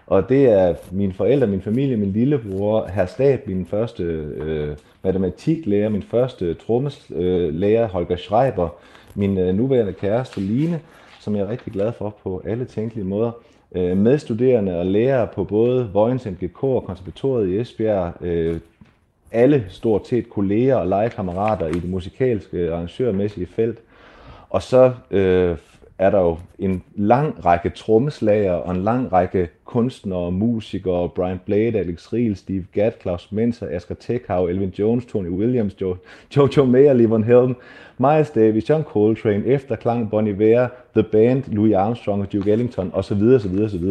Og 0.06 0.28
det 0.28 0.44
er 0.44 0.74
mine 0.92 1.12
forældre, 1.12 1.46
min 1.46 1.62
familie, 1.62 1.96
min 1.96 2.12
lillebror, 2.12 2.86
herr 2.86 3.06
Stab, 3.06 3.46
min 3.46 3.66
første 3.66 4.02
øh, 4.02 4.76
matematiklærer, 5.04 5.88
min 5.88 6.02
første 6.02 6.54
trommeslærer, 6.54 7.84
øh, 7.84 7.90
Holger 7.90 8.16
Schreiber, 8.16 8.68
min 9.14 9.38
øh, 9.38 9.54
nuværende 9.54 9.92
kæreste 9.92 10.40
Line, 10.40 10.80
som 11.20 11.36
jeg 11.36 11.42
er 11.42 11.48
rigtig 11.48 11.72
glad 11.72 11.92
for 11.92 12.16
på 12.22 12.42
alle 12.44 12.64
tænkelige 12.64 13.04
måder. 13.06 13.30
Øh, 13.74 13.96
medstuderende 13.96 14.78
og 14.78 14.86
lærere 14.86 15.28
på 15.34 15.44
både 15.44 15.90
Vojens 15.92 16.26
MGK 16.26 16.64
og 16.64 16.84
konservatoriet 16.84 17.48
i 17.48 17.60
Esbjerg, 17.60 18.12
øh, 18.20 18.60
alle 19.32 19.64
stort 19.68 20.08
set 20.08 20.30
kolleger 20.30 20.76
og 20.76 20.88
legekammerater 20.88 21.66
i 21.66 21.72
det 21.72 21.90
musikalske 21.90 22.72
arrangørmæssige 22.72 23.46
felt. 23.46 23.78
Og 24.50 24.62
så 24.62 24.92
øh, 25.10 25.56
er 25.98 26.10
der 26.10 26.20
jo 26.20 26.38
en 26.58 26.82
lang 26.96 27.44
række 27.44 27.70
trommeslager 27.70 28.52
og 28.52 28.74
en 28.74 28.84
lang 28.84 29.12
række 29.12 29.48
kunstnere, 29.64 30.32
musikere, 30.32 31.08
Brian 31.08 31.40
Blade, 31.44 31.78
Alex 31.78 32.12
Riel, 32.12 32.36
Steve 32.36 32.64
Gadd, 32.72 32.94
Klaus 33.00 33.32
Menser, 33.32 33.66
Asger 33.70 33.94
Tekhav, 33.94 34.44
Elvin 34.44 34.68
Jones, 34.78 35.06
Tony 35.06 35.28
Williams, 35.28 35.80
jo, 35.80 35.96
Jojo 36.36 36.64
Mayer, 36.64 36.92
Levon 36.92 37.24
Helm, 37.24 37.56
Miles 37.98 38.30
Davis, 38.30 38.68
John 38.68 38.82
Coltrane, 38.82 39.46
Efterklang, 39.46 40.10
Bonnie 40.10 40.32
Iver, 40.32 40.68
The 40.94 41.02
Band, 41.02 41.42
Louis 41.46 41.74
Armstrong 41.74 42.22
og 42.22 42.32
Duke 42.32 42.52
Ellington 42.52 42.90
osv. 42.94 43.22
osv. 43.22 43.58
osv. 43.64 43.84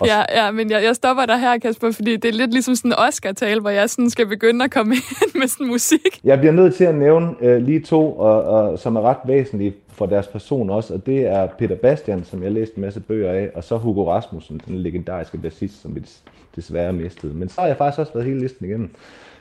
Og 0.00 0.06
ja, 0.06 0.44
ja, 0.44 0.50
men 0.50 0.70
jeg, 0.70 0.82
jeg 0.82 0.96
stopper 0.96 1.26
dig 1.26 1.40
her, 1.40 1.58
Kasper, 1.58 1.90
fordi 1.90 2.16
det 2.16 2.28
er 2.28 2.32
lidt 2.32 2.52
ligesom 2.52 2.74
sådan 2.74 2.90
en 2.90 2.98
Oscar-tale, 2.98 3.60
hvor 3.60 3.70
jeg 3.70 3.90
sådan 3.90 4.10
skal 4.10 4.26
begynde 4.26 4.64
at 4.64 4.70
komme 4.70 4.94
ind 5.22 5.40
med 5.40 5.48
sådan 5.48 5.66
musik. 5.66 6.20
Jeg 6.24 6.38
bliver 6.38 6.52
nødt 6.52 6.74
til 6.74 6.84
at 6.84 6.94
nævne 6.94 7.34
uh, 7.40 7.56
lige 7.56 7.80
to, 7.80 8.12
og, 8.12 8.42
og, 8.44 8.78
som 8.78 8.96
er 8.96 9.00
ret 9.00 9.18
væsentlige 9.24 9.74
for 9.88 10.06
deres 10.06 10.26
person 10.26 10.70
også, 10.70 10.94
og 10.94 11.06
det 11.06 11.26
er 11.26 11.46
Peter 11.46 11.76
Bastian, 11.76 12.24
som 12.24 12.42
jeg 12.42 12.52
læste 12.52 12.76
en 12.76 12.80
masse 12.80 13.00
bøger 13.00 13.32
af, 13.32 13.50
og 13.54 13.64
så 13.64 13.76
Hugo 13.76 14.12
Rasmussen, 14.12 14.60
den 14.66 14.76
legendariske 14.76 15.38
bassist, 15.38 15.82
som 15.82 15.94
vi 15.94 16.00
desværre 16.56 16.92
mistede. 16.92 17.34
Men 17.34 17.48
så 17.48 17.60
har 17.60 17.68
jeg 17.68 17.76
faktisk 17.76 17.98
også 17.98 18.12
været 18.12 18.26
hele 18.26 18.40
listen 18.40 18.66
igennem 18.66 18.90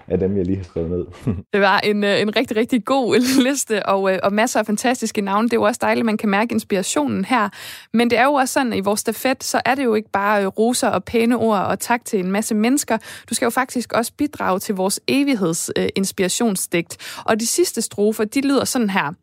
af 0.10 0.20
dem, 0.20 0.38
jeg 0.38 0.46
lige 0.46 0.58
har 0.58 0.64
skrevet 0.64 0.90
ned. 0.90 1.06
det 1.54 1.62
var 1.62 1.80
en, 1.80 2.04
øh, 2.04 2.22
en 2.22 2.36
rigtig, 2.36 2.58
rigtig 2.58 2.86
god 2.86 3.20
liste, 3.44 3.86
og, 3.86 4.14
øh, 4.14 4.20
og 4.24 4.34
masser 4.34 4.60
af 4.60 4.66
fantastiske 4.66 5.22
navne. 5.22 5.48
Det 5.48 5.54
er 5.54 5.58
jo 5.58 5.64
også 5.64 5.80
dejligt, 5.82 6.02
at 6.02 6.06
man 6.06 6.18
kan 6.18 6.30
mærke 6.30 6.54
inspirationen 6.54 7.26
her. 7.26 7.50
Men 7.94 8.10
det 8.10 8.20
er 8.20 8.24
jo 8.24 8.34
også 8.34 8.54
sådan, 8.54 8.74
at 8.74 8.78
i 8.78 8.82
vores 8.82 9.00
stafet, 9.00 9.44
så 9.44 9.62
er 9.66 9.76
det 9.76 9.84
jo 9.84 9.96
ikke 9.96 10.10
bare 10.12 10.42
øh, 10.42 10.48
roser 10.48 10.88
og 10.88 11.04
pæne 11.04 11.38
ord 11.38 11.60
og 11.60 11.80
tak 11.80 12.06
til 12.06 12.20
en 12.20 12.32
masse 12.32 12.56
mennesker. 12.56 12.98
Du 13.30 13.36
skal 13.36 13.46
jo 13.46 13.50
faktisk 13.50 13.94
også 13.94 14.12
bidrage 14.18 14.60
til 14.60 14.76
vores 14.76 15.00
evighedsinspirationsdigt. 15.08 16.98
Og 17.26 17.40
de 17.40 17.48
sidste 17.48 17.82
strofer, 17.82 18.24
de 18.24 18.42
lyder 18.42 18.66
sådan 18.66 18.90
her. 18.90 19.14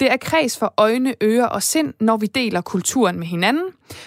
Det 0.00 0.12
er 0.12 0.16
kreds 0.16 0.58
for 0.58 0.74
øjne, 0.76 1.14
ører 1.22 1.46
og 1.46 1.62
sind, 1.62 1.94
når 2.00 2.16
vi 2.16 2.26
deler 2.26 2.60
kulturen 2.60 3.18
med 3.18 3.26
hinanden. 3.26 3.64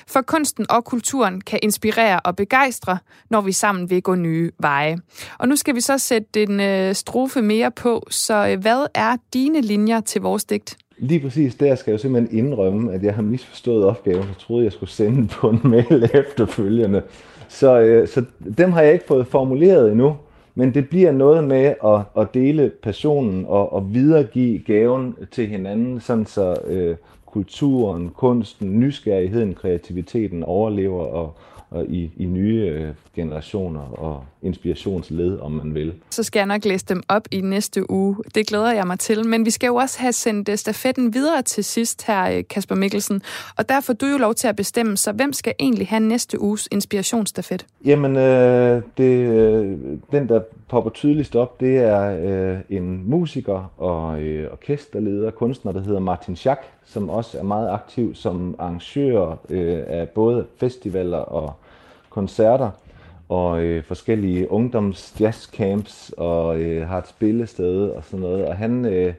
For 0.08 0.22
kunsten 0.22 0.66
og 0.70 0.86
kulturen 0.86 1.42
kan 1.42 1.60
inspirere 1.64 2.20
og 2.20 2.36
begejstre, 2.36 2.98
når 3.30 3.42
vi 3.42 3.52
sammen 3.52 3.90
vil 3.90 4.02
gå 4.02 4.16
nye 4.16 4.52
veje. 4.60 4.98
Og 5.40 5.48
nu 5.48 5.56
skal 5.56 5.76
vi 5.76 5.82
så 5.82 5.98
sætte 5.98 6.44
en 6.44 6.60
øh, 6.60 6.96
strofe 6.96 7.42
mere 7.42 7.72
på. 7.72 8.04
Så 8.10 8.48
øh, 8.48 8.62
hvad 8.62 8.88
er 8.96 9.18
dine 9.34 9.62
linjer 9.62 10.02
til 10.02 10.22
vores 10.22 10.46
digt? 10.46 10.78
Lige 10.98 11.20
præcis 11.20 11.56
der 11.56 11.76
skal 11.76 11.92
jeg 11.92 11.98
jo 11.98 12.02
simpelthen 12.02 12.38
indrømme, 12.38 12.94
at 12.94 13.04
jeg 13.04 13.16
har 13.16 13.22
misforstået 13.22 13.86
opgaven, 13.86 14.30
og 14.30 14.38
troede, 14.38 14.64
jeg 14.64 14.72
skulle 14.72 14.90
sende 14.90 15.28
på 15.28 15.50
en 15.50 15.62
mail 15.64 16.10
efterfølgende. 16.14 17.02
Så, 17.48 17.80
øh, 17.80 18.08
så 18.08 18.26
dem 18.58 18.72
har 18.72 18.82
jeg 18.82 18.94
ikke 18.94 19.06
fået 19.08 19.28
formuleret 19.28 19.92
endnu. 19.92 20.16
Men 20.56 20.74
det 20.74 20.90
bliver 20.90 21.12
noget 21.12 21.44
med 21.44 21.74
at, 21.86 22.22
at 22.22 22.34
dele 22.34 22.72
passionen 22.84 23.46
og 23.48 23.78
at 23.78 23.94
videregive 23.94 24.60
gaven 24.60 25.16
til 25.32 25.48
hinanden, 25.48 26.00
sådan 26.00 26.26
så 26.26 26.56
øh, 26.68 26.96
kulturen, 27.26 28.10
kunsten, 28.10 28.80
nysgerrigheden, 28.80 29.54
kreativiteten 29.54 30.44
overlever 30.44 31.04
og, 31.04 31.34
og 31.74 31.86
i, 31.86 32.12
i 32.18 32.26
nye 32.26 32.62
øh, 32.62 32.90
generationer 33.16 33.82
og 33.82 34.24
inspirationsled, 34.42 35.40
om 35.40 35.52
man 35.52 35.76
vil. 35.76 35.94
Så 36.10 36.24
skal 36.24 36.40
jeg 36.40 36.48
nok 36.48 36.66
læse 36.66 36.86
dem 36.86 37.04
op 37.10 37.28
i 37.32 37.42
næste 37.42 37.92
uge. 37.92 38.16
Det 38.36 38.48
glæder 38.48 38.72
jeg 38.72 38.88
mig 38.88 39.00
til. 39.00 39.28
Men 39.28 39.46
vi 39.46 39.50
skal 39.50 39.68
jo 39.68 39.76
også 39.76 40.00
have 40.00 40.14
sendt 40.14 40.50
øh, 40.50 40.58
stafetten 40.58 41.14
videre 41.14 41.42
til 41.42 41.64
sidst 41.64 42.08
her, 42.08 42.38
øh, 42.38 42.44
Kasper 42.50 42.76
Mikkelsen. 42.76 43.22
Og 43.58 43.70
derfor 43.70 43.94
du 43.94 44.06
jo 44.06 44.18
lov 44.18 44.34
til 44.34 44.48
at 44.48 44.56
bestemme, 44.56 44.98
så 44.98 45.12
hvem 45.12 45.34
skal 45.34 45.54
egentlig 45.60 45.88
have 45.88 46.00
næste 46.00 46.42
uges 46.42 46.68
inspirationsstafet? 46.72 47.66
Jamen, 47.86 48.16
øh, 48.16 48.82
det, 48.98 49.30
øh, 49.30 49.78
den 50.12 50.30
der 50.30 50.42
popper 50.70 50.92
tydeligst 50.92 51.36
op, 51.36 51.60
det 51.60 51.78
er 51.78 52.18
øh, 52.24 52.58
en 52.70 53.10
musiker 53.10 53.72
og 53.78 54.22
øh, 54.22 54.52
orkesterleder, 54.52 55.32
kunstner, 55.32 55.72
der 55.72 55.82
hedder 55.82 56.00
Martin 56.00 56.36
Schack, 56.36 56.62
som 56.86 57.10
også 57.10 57.38
er 57.38 57.44
meget 57.44 57.70
aktiv 57.70 58.16
som 58.16 58.56
arrangør 58.60 59.38
øh, 59.50 59.84
af 59.88 60.10
både 60.10 60.46
festivaler 60.58 61.18
og 61.18 61.54
koncerter 62.14 62.70
og 63.30 63.64
øh, 63.64 63.84
forskellige 63.84 64.52
ungdoms 64.52 65.16
jazzcamps 65.20 66.14
og 66.18 66.60
øh, 66.60 66.88
har 66.88 66.98
et 66.98 67.08
spillested 67.08 67.90
og 67.90 68.04
sådan 68.04 68.20
noget. 68.20 68.46
Og 68.46 68.58
han, 68.58 68.86
øh, 68.86 69.14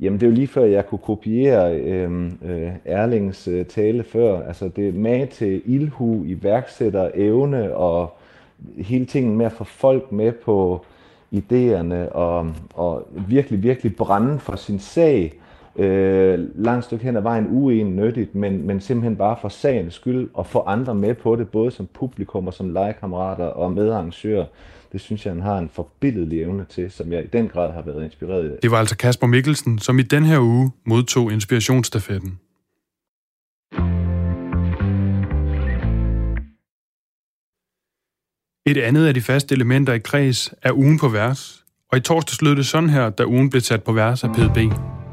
jamen 0.00 0.20
det 0.20 0.26
er 0.26 0.30
jo 0.30 0.34
lige 0.34 0.46
før 0.46 0.64
jeg 0.64 0.86
kunne 0.86 0.98
kopiere 0.98 1.76
øh, 1.76 2.30
øh, 2.44 2.70
Erlings 2.84 3.48
øh, 3.48 3.66
tale 3.66 4.04
før. 4.04 4.46
Altså 4.46 4.68
det 4.68 4.88
er 4.88 4.92
med 4.92 5.26
til 5.26 5.62
ildhu, 5.64 6.24
iværksætter, 6.24 7.10
evne 7.14 7.74
og 7.74 8.16
hele 8.76 9.06
tingen 9.06 9.36
med 9.36 9.46
at 9.46 9.52
få 9.52 9.64
folk 9.64 10.12
med 10.12 10.32
på 10.32 10.84
idéerne 11.34 12.12
og, 12.12 12.52
og 12.74 13.08
virkelig, 13.28 13.62
virkelig 13.62 13.96
brænde 13.96 14.38
for 14.38 14.56
sin 14.56 14.78
sag 14.78 15.32
øh, 15.76 16.48
langt 16.54 16.84
stykke 16.84 17.04
hen 17.04 17.16
ad 17.16 17.22
vejen 17.22 17.46
uennyttigt, 17.50 18.34
men, 18.34 18.66
men 18.66 18.80
simpelthen 18.80 19.16
bare 19.16 19.36
for 19.40 19.48
sagens 19.48 19.94
skyld 19.94 20.30
og 20.34 20.46
få 20.46 20.60
andre 20.60 20.94
med 20.94 21.14
på 21.14 21.36
det, 21.36 21.48
både 21.48 21.70
som 21.70 21.88
publikum 21.94 22.46
og 22.46 22.54
som 22.54 22.70
legekammerater 22.70 23.44
og 23.44 23.72
medarrangører. 23.72 24.44
Det 24.92 25.00
synes 25.00 25.26
jeg, 25.26 25.34
han 25.34 25.42
har 25.42 25.58
en 25.58 25.70
forbilledelig 25.72 26.42
evne 26.42 26.64
til, 26.68 26.90
som 26.90 27.12
jeg 27.12 27.24
i 27.24 27.26
den 27.26 27.48
grad 27.48 27.72
har 27.72 27.82
været 27.82 28.04
inspireret 28.04 28.50
af. 28.50 28.58
Det 28.62 28.70
var 28.70 28.78
altså 28.78 28.96
Kasper 28.96 29.26
Mikkelsen, 29.26 29.78
som 29.78 29.98
i 29.98 30.02
den 30.02 30.24
her 30.24 30.38
uge 30.38 30.70
modtog 30.86 31.32
inspirationsstafetten. 31.32 32.38
Et 38.66 38.78
andet 38.78 39.06
af 39.06 39.14
de 39.14 39.20
faste 39.20 39.54
elementer 39.54 39.92
i 39.92 39.98
kreds 39.98 40.54
er 40.62 40.72
ugen 40.72 40.98
på 40.98 41.08
vers. 41.08 41.64
Og 41.92 41.98
i 41.98 42.00
torsdags 42.00 42.42
lød 42.42 42.56
det 42.56 42.66
sådan 42.66 42.90
her, 42.90 43.10
da 43.10 43.24
ugen 43.24 43.50
blev 43.50 43.60
sat 43.60 43.82
på 43.82 43.92
vers 43.92 44.24
af 44.24 44.30
PDB. 44.32 44.58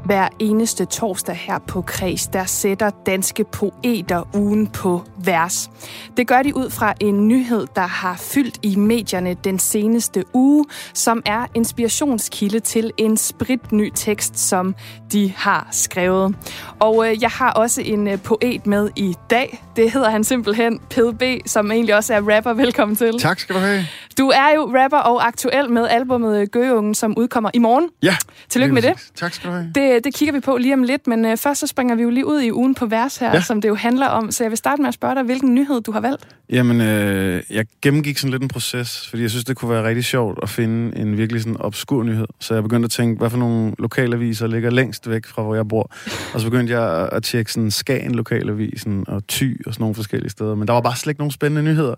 Hver 0.04 0.28
eneste 0.38 0.84
torsdag 0.84 1.34
her 1.34 1.58
på 1.58 1.82
Kreds, 1.82 2.26
der 2.26 2.44
sætter 2.44 2.90
danske 3.06 3.44
poeter 3.44 4.36
ugen 4.36 4.66
på 4.66 5.02
vers. 5.24 5.70
Det 6.16 6.26
gør 6.26 6.42
de 6.42 6.56
ud 6.56 6.70
fra 6.70 6.94
en 7.00 7.28
nyhed, 7.28 7.66
der 7.74 7.86
har 7.86 8.16
fyldt 8.16 8.58
i 8.62 8.76
medierne 8.76 9.34
den 9.34 9.58
seneste 9.58 10.24
uge, 10.32 10.64
som 10.94 11.22
er 11.26 11.46
inspirationskilde 11.54 12.60
til 12.60 12.92
en 12.96 13.16
spritny 13.16 13.92
tekst, 13.94 14.38
som 14.38 14.74
de 15.12 15.32
har 15.36 15.68
skrevet. 15.72 16.36
Og 16.78 17.08
øh, 17.08 17.22
jeg 17.22 17.30
har 17.30 17.52
også 17.52 17.82
en 17.82 18.08
øh, 18.08 18.18
poet 18.22 18.66
med 18.66 18.90
i 18.96 19.14
dag. 19.30 19.64
Det 19.76 19.90
hedder 19.90 20.10
han 20.10 20.24
simpelthen 20.24 20.78
PDB, 20.78 21.22
som 21.46 21.70
egentlig 21.70 21.96
også 21.96 22.14
er 22.14 22.36
rapper. 22.36 22.52
Velkommen 22.52 22.96
til. 22.96 23.18
Tak 23.18 23.40
skal 23.40 23.54
du 23.54 23.60
have. 23.60 23.86
Du 24.18 24.28
er 24.28 24.54
jo 24.54 24.72
rapper 24.76 24.98
og 24.98 25.26
aktuel 25.26 25.70
med 25.70 25.88
albumet 25.88 26.50
Gøgeungen, 26.50 26.94
som 26.94 27.14
udkommer 27.16 27.50
i 27.54 27.58
morgen. 27.58 27.88
Ja. 28.02 28.16
Tillykke 28.48 28.74
med 28.74 28.82
det. 28.82 28.92
Tak 29.14 29.34
skal 29.34 29.50
du 29.50 29.54
have. 29.54 29.72
Det, 29.74 29.99
det 30.04 30.14
kigger 30.14 30.32
vi 30.32 30.40
på 30.40 30.56
lige 30.56 30.74
om 30.74 30.82
lidt, 30.82 31.06
men 31.06 31.24
uh, 31.24 31.36
først 31.36 31.60
så 31.60 31.66
springer 31.66 31.94
vi 31.94 32.02
jo 32.02 32.10
lige 32.10 32.26
ud 32.26 32.40
i 32.40 32.52
ugen 32.52 32.74
på 32.74 32.86
vers 32.86 33.16
her, 33.16 33.34
Ja. 33.34 33.40
som 33.40 33.60
det 33.60 33.68
jo 33.68 33.74
handler 33.74 34.06
om. 34.06 34.30
Så 34.30 34.44
jeg 34.44 34.50
vil 34.50 34.58
starte 34.58 34.82
med 34.82 34.88
at 34.88 34.94
spørge 34.94 35.14
dig, 35.14 35.22
hvilken 35.22 35.54
nyhed 35.54 35.80
du 35.80 35.92
har 35.92 36.00
valgt. 36.00 36.26
Jamen, 36.50 36.80
øh, 36.80 37.42
jeg 37.50 37.64
gennemgik 37.82 38.18
sådan 38.18 38.30
lidt 38.30 38.42
en 38.42 38.48
proces, 38.48 39.08
fordi 39.08 39.22
jeg 39.22 39.30
synes, 39.30 39.44
det 39.44 39.56
kunne 39.56 39.70
være 39.70 39.84
rigtig 39.88 40.04
sjovt 40.04 40.38
at 40.42 40.48
finde 40.48 40.96
en 40.98 41.16
virkelig 41.16 41.42
sådan 41.42 41.56
obskur 41.60 42.02
nyhed. 42.02 42.26
Så 42.40 42.54
jeg 42.54 42.62
begyndte 42.62 42.84
at 42.86 42.90
tænke, 42.90 43.18
hvad 43.18 43.30
for 43.30 43.38
nogle 43.38 43.72
lokalaviser 43.78 44.46
ligger 44.46 44.70
længst 44.70 45.10
væk 45.10 45.26
fra, 45.26 45.42
hvor 45.42 45.54
jeg 45.54 45.68
bor. 45.68 45.90
Og 46.34 46.40
så 46.40 46.46
begyndte 46.50 46.72
jeg 46.72 47.08
at- 47.12 47.22
tjekke 47.22 47.52
sådan 47.52 47.70
Skagen 47.70 48.14
lokalavisen 48.14 49.04
og 49.08 49.22
Thy 49.28 49.66
og 49.66 49.74
sådan 49.74 49.82
nogle 49.82 49.94
forskellige 49.94 50.30
steder. 50.30 50.54
Men 50.54 50.68
der 50.68 50.74
var 50.74 50.80
bare 50.80 50.96
slet 50.96 51.10
ikke 51.10 51.20
nogen 51.20 51.30
spændende 51.30 51.62
nyheder. 51.62 51.94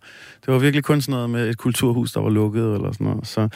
Det 0.47 0.53
var 0.53 0.59
virkelig 0.59 0.85
kun 0.85 1.01
sådan 1.01 1.13
noget 1.13 1.31
med 1.31 1.49
et 1.49 1.57
kulturhus, 1.59 2.13
der 2.13 2.21
var 2.21 2.31
lukket 2.31 2.75
eller 2.75 2.93
sådan 2.93 3.07
noget. 3.07 3.27
Så 3.27 3.49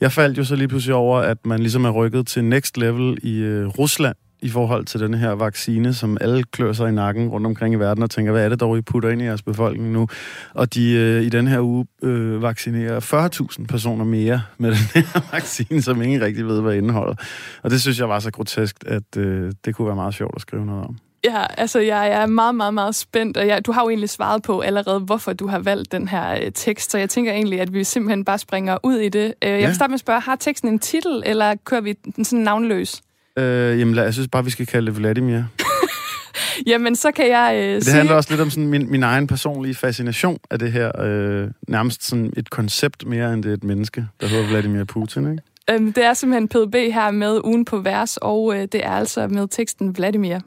jeg 0.00 0.12
faldt 0.12 0.38
jo 0.38 0.44
så 0.44 0.56
lige 0.56 0.68
pludselig 0.68 0.94
over, 0.94 1.18
at 1.18 1.46
man 1.46 1.60
ligesom 1.60 1.84
er 1.84 1.90
rykket 1.90 2.26
til 2.26 2.44
next 2.44 2.76
level 2.76 3.18
i 3.22 3.38
øh, 3.38 3.66
Rusland 3.66 4.16
i 4.40 4.48
forhold 4.48 4.84
til 4.84 5.00
den 5.00 5.14
her 5.14 5.30
vaccine, 5.30 5.94
som 5.94 6.18
alle 6.20 6.44
klør 6.44 6.72
sig 6.72 6.88
i 6.88 6.92
nakken 6.92 7.28
rundt 7.28 7.46
omkring 7.46 7.74
i 7.74 7.78
verden 7.78 8.02
og 8.02 8.10
tænker, 8.10 8.32
hvad 8.32 8.44
er 8.44 8.48
det 8.48 8.60
dog, 8.60 8.78
I 8.78 8.80
putter 8.80 9.10
ind 9.10 9.22
i 9.22 9.24
jeres 9.24 9.42
befolkning 9.42 9.92
nu? 9.92 10.08
Og 10.54 10.74
de 10.74 10.92
øh, 10.92 11.22
i 11.22 11.28
den 11.28 11.46
her 11.46 11.60
uge 11.60 11.86
øh, 12.02 12.42
vaccinerer 12.42 13.28
40.000 13.60 13.66
personer 13.66 14.04
mere 14.04 14.42
med 14.58 14.70
den 14.94 15.02
her 15.02 15.20
vaccine, 15.32 15.82
som 15.82 16.02
ingen 16.02 16.20
rigtig 16.20 16.46
ved, 16.46 16.60
hvad 16.60 16.74
indeholder. 16.74 17.14
Og 17.62 17.70
det 17.70 17.80
synes 17.80 17.98
jeg 17.98 18.08
var 18.08 18.18
så 18.18 18.30
grotesk, 18.30 18.76
at 18.86 19.16
øh, 19.16 19.52
det 19.64 19.74
kunne 19.74 19.86
være 19.86 19.96
meget 19.96 20.14
sjovt 20.14 20.34
at 20.34 20.42
skrive 20.42 20.66
noget 20.66 20.84
om. 20.84 20.98
Ja, 21.24 21.46
altså 21.58 21.78
jeg 21.80 22.08
er 22.08 22.26
meget, 22.26 22.54
meget, 22.54 22.74
meget 22.74 22.94
spændt, 22.94 23.36
og 23.36 23.46
jeg, 23.46 23.66
du 23.66 23.72
har 23.72 23.82
jo 23.82 23.88
egentlig 23.88 24.10
svaret 24.10 24.42
på 24.42 24.60
allerede, 24.60 25.00
hvorfor 25.00 25.32
du 25.32 25.46
har 25.46 25.58
valgt 25.58 25.92
den 25.92 26.08
her 26.08 26.34
øh, 26.34 26.52
tekst, 26.54 26.90
så 26.90 26.98
jeg 26.98 27.10
tænker 27.10 27.32
egentlig, 27.32 27.60
at 27.60 27.72
vi 27.74 27.84
simpelthen 27.84 28.24
bare 28.24 28.38
springer 28.38 28.78
ud 28.82 28.96
i 28.96 29.08
det. 29.08 29.34
Øh, 29.44 29.50
jeg 29.50 29.60
Ja. 29.60 29.66
vil 29.66 29.74
starte 29.74 29.90
med 29.90 29.94
at 29.94 30.00
spørge, 30.00 30.20
har 30.20 30.36
teksten 30.36 30.68
en 30.68 30.78
titel, 30.78 31.22
eller 31.26 31.54
kører 31.64 31.80
vi 31.80 31.92
den 32.16 32.24
sådan 32.24 32.38
navnløs? 32.44 33.00
Øh, 33.38 33.80
jamen, 33.80 33.94
jeg 33.96 34.12
synes 34.14 34.28
bare, 34.28 34.44
vi 34.44 34.50
skal 34.50 34.66
kalde 34.66 34.86
det 34.86 34.96
Vladimir. 34.98 35.42
Jamen, 36.66 36.96
så 36.96 37.10
kan 37.12 37.28
jeg 37.28 37.54
øh, 37.56 37.74
Det 37.74 37.84
sige... 37.84 37.94
handler 37.96 38.14
også 38.14 38.30
lidt 38.30 38.40
om 38.40 38.50
sådan 38.50 38.66
min, 38.66 38.90
min 38.90 39.02
egen 39.02 39.26
personlige 39.26 39.74
fascination 39.74 40.38
af 40.50 40.58
det 40.58 40.72
her. 40.72 41.00
Øh, 41.02 41.48
nærmest 41.68 42.04
sådan 42.04 42.32
et 42.36 42.50
koncept 42.50 43.06
mere, 43.06 43.32
end 43.34 43.42
det 43.42 43.48
er 43.50 43.54
et 43.54 43.64
menneske, 43.64 44.06
der 44.20 44.26
hedder 44.26 44.48
Vladimir 44.48 44.84
Putin, 44.84 45.30
ikke? 45.30 45.42
Øhm, 45.70 45.92
det 45.92 46.04
er 46.04 46.14
simpelthen 46.14 46.48
PDB 46.48 46.74
her 46.74 47.10
med 47.10 47.40
ugen 47.44 47.64
på 47.64 47.78
vers, 47.78 48.16
og 48.16 48.54
øh, 48.56 48.60
det 48.72 48.86
er 48.86 48.90
altså 48.90 49.28
med 49.28 49.48
teksten 49.48 49.96
Vladimir. 49.96 50.38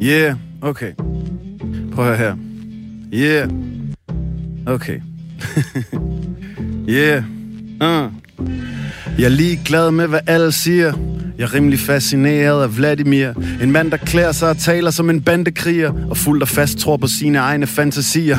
Yeah, 0.00 0.36
okay. 0.62 0.94
Prøv 1.92 2.10
at 2.10 2.18
høre 2.18 2.32
her. 2.32 2.36
Yeah. 3.12 3.48
Okay. 4.66 5.00
yeah. 6.88 7.24
Uh. 7.80 8.19
Jeg 9.18 9.24
er 9.24 9.28
lige 9.28 9.60
glad 9.64 9.90
med, 9.90 10.06
hvad 10.06 10.20
alle 10.26 10.52
siger. 10.52 10.92
Jeg 11.38 11.46
er 11.46 11.54
rimelig 11.54 11.78
fascineret 11.78 12.62
af 12.62 12.76
Vladimir. 12.76 13.28
En 13.62 13.72
mand, 13.72 13.90
der 13.90 13.96
klæder 13.96 14.32
sig 14.32 14.48
og 14.48 14.58
taler 14.58 14.90
som 14.90 15.10
en 15.10 15.20
bandekriger, 15.20 15.92
og 16.10 16.16
fuldt 16.16 16.42
og 16.42 16.48
fast 16.48 16.78
tror 16.78 16.96
på 16.96 17.06
sine 17.06 17.38
egne 17.38 17.66
fantasier. 17.66 18.38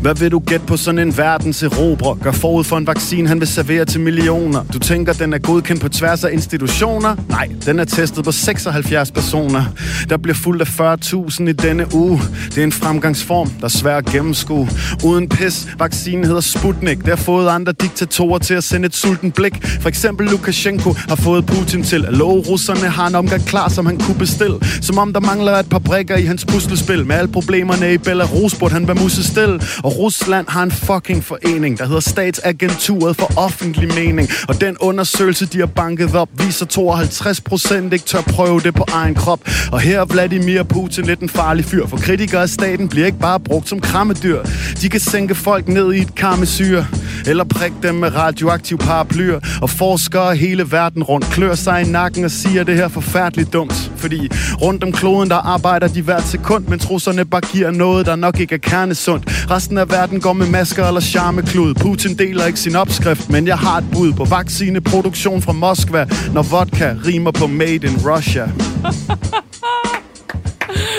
Hvad 0.00 0.14
vil 0.14 0.30
du 0.30 0.38
gætte 0.38 0.66
på 0.66 0.76
sådan 0.76 0.98
en 0.98 1.16
verdens 1.16 1.62
erobrer? 1.62 2.14
Gør 2.14 2.32
forud 2.32 2.64
for 2.64 2.76
en 2.78 2.86
vaccine, 2.86 3.28
han 3.28 3.40
vil 3.40 3.48
servere 3.48 3.84
til 3.84 4.00
millioner. 4.00 4.64
Du 4.72 4.78
tænker, 4.78 5.12
den 5.12 5.32
er 5.32 5.38
godkendt 5.38 5.82
på 5.82 5.88
tværs 5.88 6.24
af 6.24 6.32
institutioner? 6.32 7.16
Nej, 7.28 7.48
den 7.66 7.78
er 7.78 7.84
testet 7.84 8.24
på 8.24 8.32
76 8.32 9.10
personer. 9.10 9.64
Der 10.08 10.16
bliver 10.16 10.34
fuldt 10.34 10.80
af 10.80 10.96
40.000 10.96 11.48
i 11.48 11.52
denne 11.52 11.94
uge. 11.94 12.20
Det 12.48 12.58
er 12.58 12.64
en 12.64 12.72
fremgangsform, 12.72 13.50
der 13.50 13.64
er 13.64 13.68
svær 13.68 13.96
at 13.96 14.04
gennemskue. 14.04 14.68
Uden 15.04 15.28
pis, 15.28 15.68
vaccinen 15.78 16.24
hedder 16.24 16.40
Sputnik. 16.40 16.98
Det 16.98 17.08
har 17.08 17.16
fået 17.16 17.48
andre 17.48 17.72
diktatorer 17.72 18.38
til 18.38 18.54
at 18.54 18.64
sende 18.64 18.86
et 18.86 18.94
sulten 19.16 19.32
blik. 19.32 19.66
For 19.80 19.88
eksempel 19.88 20.26
Lukashenko 20.26 20.94
har 21.08 21.16
fået 21.16 21.46
Putin 21.46 21.82
til 21.82 22.04
at 22.04 22.12
love 22.12 22.42
russerne 22.48 22.88
har 22.88 23.06
en 23.06 23.14
omgang 23.14 23.46
klar, 23.46 23.68
som 23.68 23.86
han 23.86 23.98
kunne 23.98 24.18
bestille. 24.18 24.58
Som 24.82 24.98
om 24.98 25.12
der 25.12 25.20
mangler 25.20 25.52
et 25.52 25.68
par 25.68 25.78
brikker 25.78 26.16
i 26.16 26.22
hans 26.22 26.44
puslespil. 26.44 27.06
Med 27.06 27.16
alle 27.16 27.32
problemerne 27.32 27.94
i 27.94 27.98
Belarus 27.98 28.54
burde 28.54 28.72
han 28.72 28.86
være 28.88 28.96
musestil. 29.02 29.62
Og 29.84 29.98
Rusland 29.98 30.46
har 30.48 30.62
en 30.62 30.70
fucking 30.70 31.24
forening, 31.24 31.78
der 31.78 31.86
hedder 31.86 32.00
Statsagenturet 32.00 33.16
for 33.16 33.38
Offentlig 33.38 33.94
Mening. 33.94 34.28
Og 34.48 34.60
den 34.60 34.76
undersøgelse, 34.80 35.46
de 35.46 35.58
har 35.58 35.66
banket 35.66 36.14
op, 36.14 36.28
viser 36.38 36.66
52 36.66 37.40
procent 37.40 37.92
ikke 37.92 38.04
tør 38.04 38.20
prøve 38.20 38.60
det 38.60 38.74
på 38.74 38.84
egen 38.92 39.14
krop. 39.14 39.40
Og 39.72 39.80
her 39.80 40.00
er 40.00 40.04
Vladimir 40.04 40.62
Putin 40.62 41.04
lidt 41.04 41.20
en 41.20 41.28
farlig 41.28 41.64
fyr, 41.64 41.86
for 41.86 41.96
kritikere 41.96 42.42
af 42.42 42.48
staten 42.48 42.88
bliver 42.88 43.06
ikke 43.06 43.18
bare 43.18 43.40
brugt 43.40 43.68
som 43.68 43.80
krammedyr. 43.80 44.42
De 44.82 44.88
kan 44.88 45.00
sænke 45.00 45.34
folk 45.34 45.68
ned 45.68 45.92
i 45.92 46.00
et 46.00 46.14
karmesyre, 46.14 46.86
eller 47.26 47.44
prikke 47.44 47.76
dem 47.82 47.94
med 47.94 48.14
radioaktiv 48.14 48.78
paraplyer. 49.06 49.40
Og 49.62 49.70
forskere 49.70 50.36
hele 50.36 50.72
verden 50.72 51.02
rundt 51.02 51.26
klør 51.26 51.54
sig 51.54 51.82
i 51.82 51.90
nakken 51.90 52.24
og 52.24 52.30
siger 52.30 52.64
det 52.64 52.76
her 52.76 52.88
forfærdeligt 52.88 53.52
dumt. 53.52 53.92
Fordi 53.96 54.28
rundt 54.62 54.84
om 54.84 54.92
kloden, 54.92 55.30
der 55.30 55.36
arbejder 55.36 55.88
de 55.88 56.02
hvert 56.02 56.22
sekund, 56.22 56.66
men 56.66 56.78
trusserne 56.78 57.24
bare 57.24 57.40
giver 57.40 57.70
noget, 57.70 58.06
der 58.06 58.16
nok 58.16 58.40
ikke 58.40 58.54
er 58.54 58.58
kernesundt. 58.58 59.50
Resten 59.50 59.78
af 59.78 59.90
verden 59.90 60.20
går 60.20 60.32
med 60.32 60.46
masker 60.46 60.86
eller 60.86 61.00
charmeklud. 61.00 61.74
Putin 61.74 62.18
deler 62.18 62.46
ikke 62.46 62.58
sin 62.58 62.76
opskrift, 62.76 63.30
men 63.30 63.46
jeg 63.46 63.58
har 63.58 63.78
et 63.78 63.84
bud 63.92 64.12
på 64.12 64.24
vaccineproduktion 64.24 65.42
fra 65.42 65.52
Moskva, 65.52 66.06
når 66.34 66.42
vodka 66.42 66.94
rimer 67.06 67.30
på 67.30 67.46
Made 67.46 67.86
in 67.86 67.96
Russia. 68.06 68.48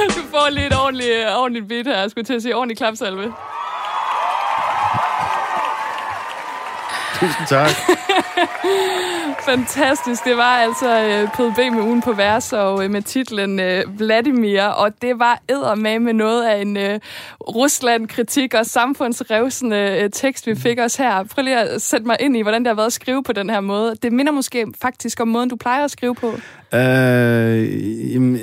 Du 0.08 0.22
får 0.32 0.50
lidt 0.50 0.74
ordentligt, 0.84 1.12
ordentligt 1.38 1.68
bit 1.68 1.88
her. 1.88 2.02
Jeg 2.02 2.12
skulle 2.12 2.26
til 2.26 2.34
at 2.34 2.42
sige 2.42 2.56
ordentligt 2.56 2.78
klapsalve. 2.78 3.34
Tusind 7.20 7.48
tak. 7.48 7.70
Fantastisk. 9.50 10.26
Det 10.26 10.38
var 10.38 10.58
altså 10.58 11.00
øh, 11.02 11.28
PDB 11.30 11.58
med 11.58 11.82
ugen 11.82 12.02
på 12.02 12.14
vers 12.14 12.54
og 12.54 12.84
øh, 12.84 12.92
med 12.92 13.02
titlen 13.02 13.60
øh, 13.60 14.00
Vladimir. 14.00 14.64
Og 14.64 15.02
det 15.02 15.20
var 15.20 15.42
eddermame 15.50 16.06
med 16.06 16.14
noget 16.14 16.46
af 16.46 16.62
en 16.62 16.78
øh, 16.78 17.00
Rusland-kritik 17.42 18.54
og 18.54 18.66
samfundsrevsende 18.66 20.00
øh, 20.02 20.10
tekst, 20.10 20.48
vi 20.48 20.56
fik 20.56 20.80
os 20.80 20.96
her. 20.96 21.24
Prøv 21.24 21.44
lige 21.44 21.60
at 21.60 21.82
sætte 21.82 22.08
mig 22.08 22.18
ind 22.20 22.38
i, 22.38 22.42
hvordan 22.42 22.62
det 22.62 22.68
har 22.68 22.76
været 22.76 22.88
at 22.88 22.94
skrive 22.94 23.24
på 23.24 23.34
den 23.34 23.50
her 23.50 23.60
måde. 23.60 23.96
Det 23.96 24.14
minder 24.14 24.32
måske 24.32 24.68
faktisk 24.82 25.20
om 25.20 25.28
måden, 25.28 25.50
du 25.50 25.56
plejer 25.56 25.84
at 25.84 25.92
skrive 25.92 26.16
på. 26.16 26.34
Øh, 26.74 28.14
jamen, 28.14 28.40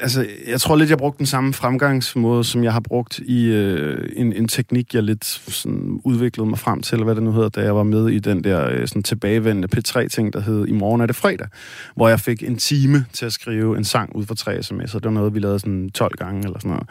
altså, 0.00 0.26
jeg 0.46 0.60
tror 0.60 0.76
lidt, 0.76 0.90
jeg 0.90 0.98
brugte 0.98 1.18
den 1.18 1.26
samme 1.26 1.52
fremgangsmåde, 1.52 2.44
som 2.44 2.64
jeg 2.64 2.72
har 2.72 2.80
brugt 2.80 3.18
i 3.18 3.46
øh, 3.46 4.08
en, 4.16 4.32
en 4.32 4.48
teknik, 4.48 4.94
jeg 4.94 5.02
lidt 5.02 5.24
sådan, 5.24 6.00
udviklede 6.04 6.48
mig 6.48 6.58
frem 6.58 6.80
til, 6.82 6.94
eller 6.94 7.04
hvad 7.04 7.14
det 7.14 7.22
nu 7.22 7.32
hedder, 7.32 7.48
da 7.48 7.60
jeg 7.62 7.76
var 7.76 7.82
med 7.82 8.08
i 8.08 8.18
den 8.18 8.44
der 8.44 8.68
øh, 8.70 8.88
sådan, 8.88 9.02
tilbagevendende 9.02 9.68
P3-ting, 9.76 10.32
der 10.32 10.40
hed 10.40 10.66
I 10.66 10.72
morgen 10.72 11.00
er 11.00 11.06
det 11.06 11.16
fredag, 11.16 11.48
hvor 11.96 12.08
jeg 12.08 12.20
fik 12.20 12.42
en 12.42 12.56
time 12.56 13.04
til 13.12 13.26
at 13.26 13.32
skrive 13.32 13.76
en 13.76 13.84
sang 13.84 14.16
ud 14.16 14.26
for 14.26 14.34
tre 14.34 14.56
sms'er. 14.56 14.94
Det 14.94 15.04
var 15.04 15.10
noget, 15.10 15.34
vi 15.34 15.38
lavede 15.38 15.58
sådan 15.58 15.90
12 15.90 16.16
gange 16.16 16.44
eller 16.44 16.58
sådan 16.58 16.70
noget. 16.70 16.88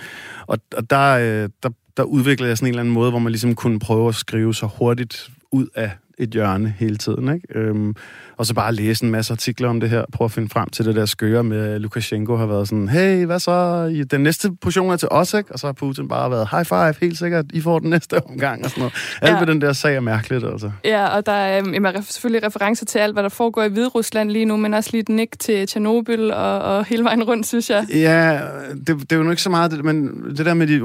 Og, 0.47 0.57
og 0.77 0.89
der, 0.89 1.11
øh, 1.11 1.49
der, 1.63 1.69
der 1.97 2.03
udviklede 2.03 2.49
jeg 2.49 2.57
sådan 2.57 2.67
en 2.67 2.69
eller 2.69 2.81
anden 2.81 2.93
måde, 2.93 3.09
hvor 3.09 3.19
man 3.19 3.31
ligesom 3.31 3.55
kunne 3.55 3.79
prøve 3.79 4.07
at 4.07 4.15
skrive 4.15 4.53
så 4.53 4.69
hurtigt 4.77 5.29
ud 5.51 5.67
af 5.75 5.91
et 6.17 6.29
hjørne 6.29 6.75
hele 6.79 6.97
tiden, 6.97 7.33
ikke? 7.33 7.47
Øhm, 7.55 7.95
og 8.37 8.45
så 8.45 8.53
bare 8.53 8.73
læse 8.73 9.05
en 9.05 9.11
masse 9.11 9.33
artikler 9.33 9.69
om 9.69 9.79
det 9.79 9.89
her, 9.89 10.03
prøve 10.13 10.25
at 10.25 10.31
finde 10.31 10.49
frem 10.49 10.69
til 10.69 10.85
det 10.85 10.95
der 10.95 11.05
skøre 11.05 11.43
med, 11.43 11.79
Lukashenko 11.79 12.35
har 12.35 12.45
været 12.45 12.67
sådan, 12.67 12.89
hey, 12.89 13.25
hvad 13.25 13.39
så? 13.39 14.05
Den 14.11 14.21
næste 14.21 14.51
portion 14.61 14.91
er 14.91 14.97
til 14.97 15.07
os, 15.11 15.33
ikke? 15.33 15.51
Og 15.53 15.59
så 15.59 15.67
har 15.67 15.71
Putin 15.73 16.07
bare 16.07 16.31
været, 16.31 16.47
high 16.51 16.65
five, 16.65 16.93
helt 17.01 17.17
sikkert, 17.17 17.45
I 17.53 17.61
får 17.61 17.79
den 17.79 17.89
næste 17.89 18.25
omgang, 18.25 18.63
og 18.63 18.69
sådan 18.69 18.81
noget. 18.81 18.93
Alt 19.21 19.31
Ja. 19.33 19.39
ved 19.39 19.47
den 19.47 19.61
der 19.61 19.73
sag 19.73 19.95
er 19.95 19.99
mærkeligt, 19.99 20.45
altså. 20.45 20.71
Ja, 20.85 21.07
og 21.07 21.25
der 21.25 21.31
er 21.31 21.59
øhm, 21.59 21.73
jamen, 21.73 22.03
selvfølgelig 22.03 22.43
referencer 22.47 22.85
til 22.85 22.99
alt, 22.99 23.13
hvad 23.15 23.23
der 23.23 23.29
foregår 23.29 23.63
i 23.63 23.67
Hvide 23.69 23.87
Rusland 23.87 24.29
lige 24.31 24.45
nu, 24.45 24.57
men 24.57 24.73
også 24.73 24.89
lige 24.93 25.01
et 25.01 25.09
nik 25.09 25.39
til 25.39 25.67
Tjernobyl 25.67 26.31
og, 26.31 26.59
og 26.59 26.85
hele 26.85 27.03
vejen 27.03 27.23
rundt, 27.23 27.47
synes 27.47 27.69
jeg. 27.69 27.85
Ja, 27.93 28.39
det, 28.87 28.87
det 28.87 29.11
er 29.11 29.15
jo 29.15 29.23
nu 29.23 29.29
ikke 29.29 29.41
så 29.41 29.49
meget, 29.49 29.71
det, 29.71 29.85
men 29.85 30.23
det 30.37 30.45
der 30.45 30.53
med 30.53 30.67
de 30.67 30.73
øh, 30.73 30.81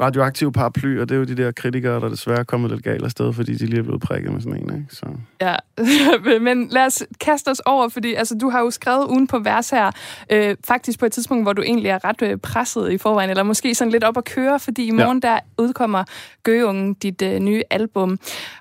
radioaktive 0.00 0.52
paraplyer, 0.52 1.04
det 1.04 1.14
er 1.14 1.18
jo 1.18 1.24
de 1.24 1.36
der 1.36 1.50
kritikere, 1.52 2.00
der 2.00 2.08
desværre 2.08 2.38
er 2.38 2.44
kommet 2.44 2.70
lidt 2.70 2.82
galt 2.84 3.04
afsted, 3.04 3.32
fordi 3.32 3.54
de 3.54 3.66
lige 3.66 3.78
er 3.78 3.82
blevet 3.82 4.00
prikket 4.02 4.32
med 4.32 4.40
sådan 4.40 4.56
en, 4.56 4.74
ikke? 4.74 4.86
Så. 4.90 5.06
Ja, 5.40 5.54
men 6.40 6.68
lad 6.68 6.86
os 6.86 7.02
kaste 7.20 7.48
os 7.48 7.60
over, 7.60 7.88
fordi 7.88 8.14
altså, 8.14 8.34
du 8.38 8.50
har 8.50 8.60
jo 8.60 8.70
skrevet 8.70 9.06
ugen 9.08 9.26
på 9.26 9.38
vers 9.38 9.70
her, 9.70 9.90
øh, 10.30 10.56
faktisk 10.66 10.98
på 10.98 11.06
et 11.06 11.12
tidspunkt, 11.12 11.44
hvor 11.44 11.52
du 11.52 11.62
egentlig 11.62 11.88
er 11.88 12.04
ret 12.04 12.22
øh, 12.22 12.38
presset 12.38 12.92
i 12.92 12.98
forvejen, 12.98 13.30
eller 13.30 13.42
måske 13.42 13.74
sådan 13.74 13.92
lidt 13.92 14.04
op 14.04 14.16
at 14.16 14.24
køre, 14.24 14.60
fordi 14.60 14.86
i 14.86 14.90
morgen 14.90 15.20
ja. 15.24 15.28
der 15.28 15.38
udkommer 15.58 16.04
Gøgeungen, 16.42 16.94
dit 16.94 17.22
øh, 17.22 17.38
nye 17.38 17.62
album. 17.70 18.18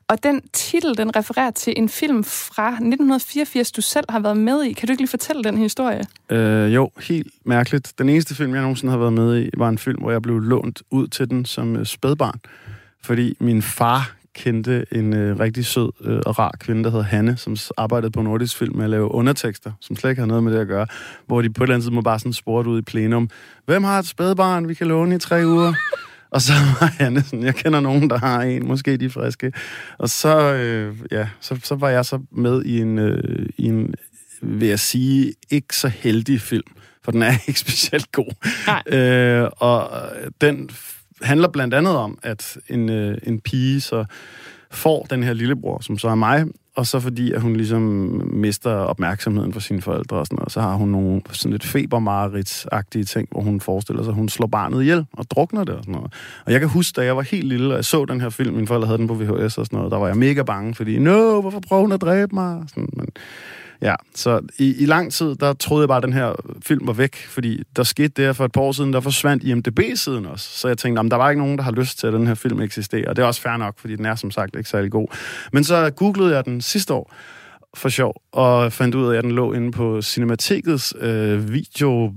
Og 0.08 0.24
den 0.24 0.42
titel, 0.54 0.98
den 0.98 1.16
refererer 1.16 1.52
til 1.52 1.74
en 1.78 1.90
film 1.90 2.24
fra 2.24 2.68
1984, 2.68 3.72
du 3.72 3.82
selv 3.82 4.06
har 4.10 4.20
været 4.20 4.38
med 4.38 4.64
i. 4.64 4.74
Kan 4.74 4.88
du 4.88 4.92
ikke 4.92 5.02
lige 5.02 5.10
fortælle 5.10 5.44
den 5.44 5.58
historie? 5.58 6.02
Øh, 6.30 6.76
jo, 6.76 6.92
helt 7.02 7.34
mærkeligt. 7.46 7.94
Den 7.98 8.10
eneste 8.10 8.36
film, 8.36 8.54
jeg 8.54 8.62
nogensinde 8.62 8.92
har 8.92 8.98
været 8.98 9.14
med 9.14 9.44
i, 9.44 9.50
var 9.58 9.70
en 9.70 9.78
film, 9.78 10.02
hvor 10.02 10.12
jeg 10.12 10.22
blev 10.22 10.40
lånt 10.40 10.82
ud 10.92 11.08
til 11.08 11.30
den 11.30 11.46
som 11.46 11.76
øh, 11.76 11.86
spædbarn. 11.86 12.40
Fordi 13.04 13.38
min 13.40 13.62
far 13.62 14.16
kendte 14.36 14.86
en 14.92 15.14
øh, 15.14 15.40
rigtig 15.40 15.66
sød 15.66 15.92
øh, 16.02 16.20
og 16.26 16.40
rar 16.40 16.56
kvinde, 16.60 16.84
der 16.84 16.90
hedder 16.90 17.06
Hanne, 17.06 17.38
som 17.38 17.56
arbejdede 17.78 18.12
på 18.12 18.22
Nordisk 18.22 18.58
Film 18.58 18.76
med 18.76 18.84
at 18.84 18.90
lave 18.90 19.12
undertekster, 19.12 19.72
som 19.80 19.96
slet 19.96 20.10
ikke 20.10 20.20
har 20.20 20.28
noget 20.28 20.44
med 20.44 20.54
det 20.54 20.60
at 20.60 20.68
gøre, 20.68 20.88
hvor 21.28 21.42
de 21.42 21.50
på 21.50 21.64
et 21.64 21.66
eller 21.66 21.76
andet 21.76 21.86
tidspunkt 21.86 22.06
bare 22.06 22.20
sådan 22.20 22.34
spurgte 22.34 22.70
ud 22.70 22.80
i 22.80 22.82
plenum, 22.82 23.30
hvem 23.66 23.84
har 23.84 24.00
et 24.00 24.08
spædbarn, 24.08 24.68
vi 24.68 24.74
kan 24.74 24.88
låne 24.88 25.16
i 25.16 25.20
tre 25.20 25.46
uger? 25.46 25.74
Og 26.32 26.42
så 26.42 26.54
var 26.80 26.96
jeg 27.00 27.24
sådan, 27.26 27.44
jeg 27.44 27.56
kender 27.56 27.80
nogen, 27.80 28.10
der 28.10 28.18
har 28.18 28.42
en, 28.42 28.68
måske 28.68 28.98
de 28.98 29.10
friske. 29.10 29.54
Og 29.98 30.10
så, 30.10 30.54
øh, 30.54 30.96
ja, 31.12 31.28
så, 31.40 31.60
så 31.64 31.76
var 31.76 31.90
jeg 31.90 32.06
så 32.06 32.20
med 32.32 32.64
i 32.66 32.82
en, 32.82 33.00
øh, 33.00 33.50
i 33.58 33.66
en, 33.66 33.94
vil 34.42 34.68
jeg 34.68 34.80
sige, 34.80 35.34
ikke 35.50 35.76
så 35.76 35.88
heldig 35.88 36.42
film, 36.42 36.68
for 37.04 37.12
den 37.12 37.22
er 37.22 37.34
ikke 37.48 37.60
specielt 37.60 38.12
god. 38.12 38.34
Nej. 38.68 39.00
Øh, 39.00 39.50
og 39.58 39.92
den 40.42 40.70
handler 41.24 41.48
blandt 41.48 41.74
andet 41.74 41.96
om, 41.96 42.18
at 42.24 42.58
en, 42.70 42.90
øh, 42.90 43.18
en 43.24 43.40
pige 43.40 43.82
så 43.82 44.06
får 44.72 45.08
den 45.10 45.24
her 45.24 45.34
lillebror, 45.34 45.80
som 45.82 45.98
så 45.98 46.08
er 46.08 46.16
mig, 46.16 46.46
og 46.76 46.88
så 46.88 47.00
fordi, 47.00 47.32
at 47.32 47.42
hun 47.42 47.56
ligesom 47.56 47.82
mister 48.34 48.72
opmærksomheden 48.72 49.54
for 49.54 49.60
sine 49.60 49.82
forældre 49.82 50.18
og 50.18 50.26
sådan 50.26 50.36
noget, 50.36 50.52
så 50.52 50.62
har 50.62 50.74
hun 50.74 50.90
nogle 50.90 51.22
sådan 51.32 51.52
lidt 51.52 51.66
febermareridsagtige 51.66 53.04
ting, 53.04 53.28
hvor 53.32 53.42
hun 53.42 53.62
forestiller 53.62 54.04
sig, 54.04 54.12
at 54.12 54.16
hun 54.16 54.30
slår 54.30 54.48
barnet 54.48 54.82
ihjel 54.82 55.06
og 55.14 55.26
drukner 55.32 55.64
det 55.64 55.76
og 55.76 55.84
sådan 55.84 55.96
noget. 55.96 56.14
Og 56.46 56.52
jeg 56.52 56.60
kan 56.60 56.70
huske, 56.70 56.96
da 56.96 57.06
jeg 57.06 57.16
var 57.16 57.22
helt 57.22 57.48
lille, 57.48 57.70
og 57.70 57.76
jeg 57.76 57.86
så 57.86 58.06
den 58.06 58.22
her 58.22 58.30
film, 58.30 58.56
mine 58.56 58.68
forældre 58.68 58.88
havde 58.88 58.98
den 58.98 59.08
på 59.08 59.14
VHS 59.14 59.58
og 59.58 59.66
sådan 59.66 59.78
noget, 59.78 59.92
der 59.92 59.98
var 59.98 60.08
jeg 60.08 60.18
mega 60.18 60.44
bange, 60.44 60.76
fordi, 60.76 61.00
no, 61.00 61.42
hvorfor 61.42 61.60
prøver 61.60 61.82
hun 61.82 61.92
at 61.92 62.02
dræbe 62.02 62.36
mig? 62.36 62.64
Sådan, 62.68 62.90
men 62.94 63.08
Ja, 63.82 63.96
så 64.16 64.42
i, 64.60 64.76
i 64.84 64.86
lang 64.86 65.12
tid, 65.12 65.36
der 65.36 65.54
troede 65.54 65.82
jeg 65.82 65.88
bare, 65.88 65.98
at 65.98 66.04
den 66.04 66.14
her 66.14 66.34
film 66.66 66.88
var 66.88 66.94
væk, 66.94 67.16
fordi 67.16 67.64
der 67.76 67.84
skete 67.84 68.08
det 68.08 68.36
for 68.36 68.46
et 68.46 68.52
par 68.52 68.62
år 68.62 68.72
siden, 68.72 68.94
der 68.94 69.00
forsvandt 69.00 69.44
IMDB-siden 69.44 70.26
også. 70.26 70.50
Så 70.50 70.68
jeg 70.68 70.78
tænkte, 70.78 71.00
at 71.00 71.12
der 71.12 71.18
var 71.18 71.30
ikke 71.30 71.42
nogen, 71.42 71.58
der 71.58 71.64
har 71.64 71.72
lyst 71.72 72.00
til, 72.00 72.08
at 72.08 72.14
den 72.14 72.28
her 72.28 72.34
film 72.34 72.62
eksisterer. 72.62 73.10
Og 73.10 73.16
det 73.16 73.22
er 73.22 73.26
også 73.26 73.42
fair 73.42 73.58
nok, 73.58 73.80
fordi 73.80 73.96
den 73.96 74.06
er 74.06 74.16
som 74.16 74.32
sagt 74.32 74.56
ikke 74.56 74.70
særlig 74.70 74.92
god. 74.92 75.08
Men 75.54 75.64
så 75.64 75.90
googlede 75.90 76.36
jeg 76.36 76.46
den 76.46 76.62
sidste 76.62 76.94
år 76.94 77.14
for 77.74 77.90
sjov, 77.90 78.22
og 78.32 78.74
fandt 78.74 78.96
ud 78.96 79.14
af, 79.14 79.18
at 79.18 79.24
den 79.24 79.32
lå 79.32 79.54
inde 79.54 79.72
på 79.72 80.02
Cinematikets 80.02 80.94
øh, 81.00 81.54
video 81.54 82.14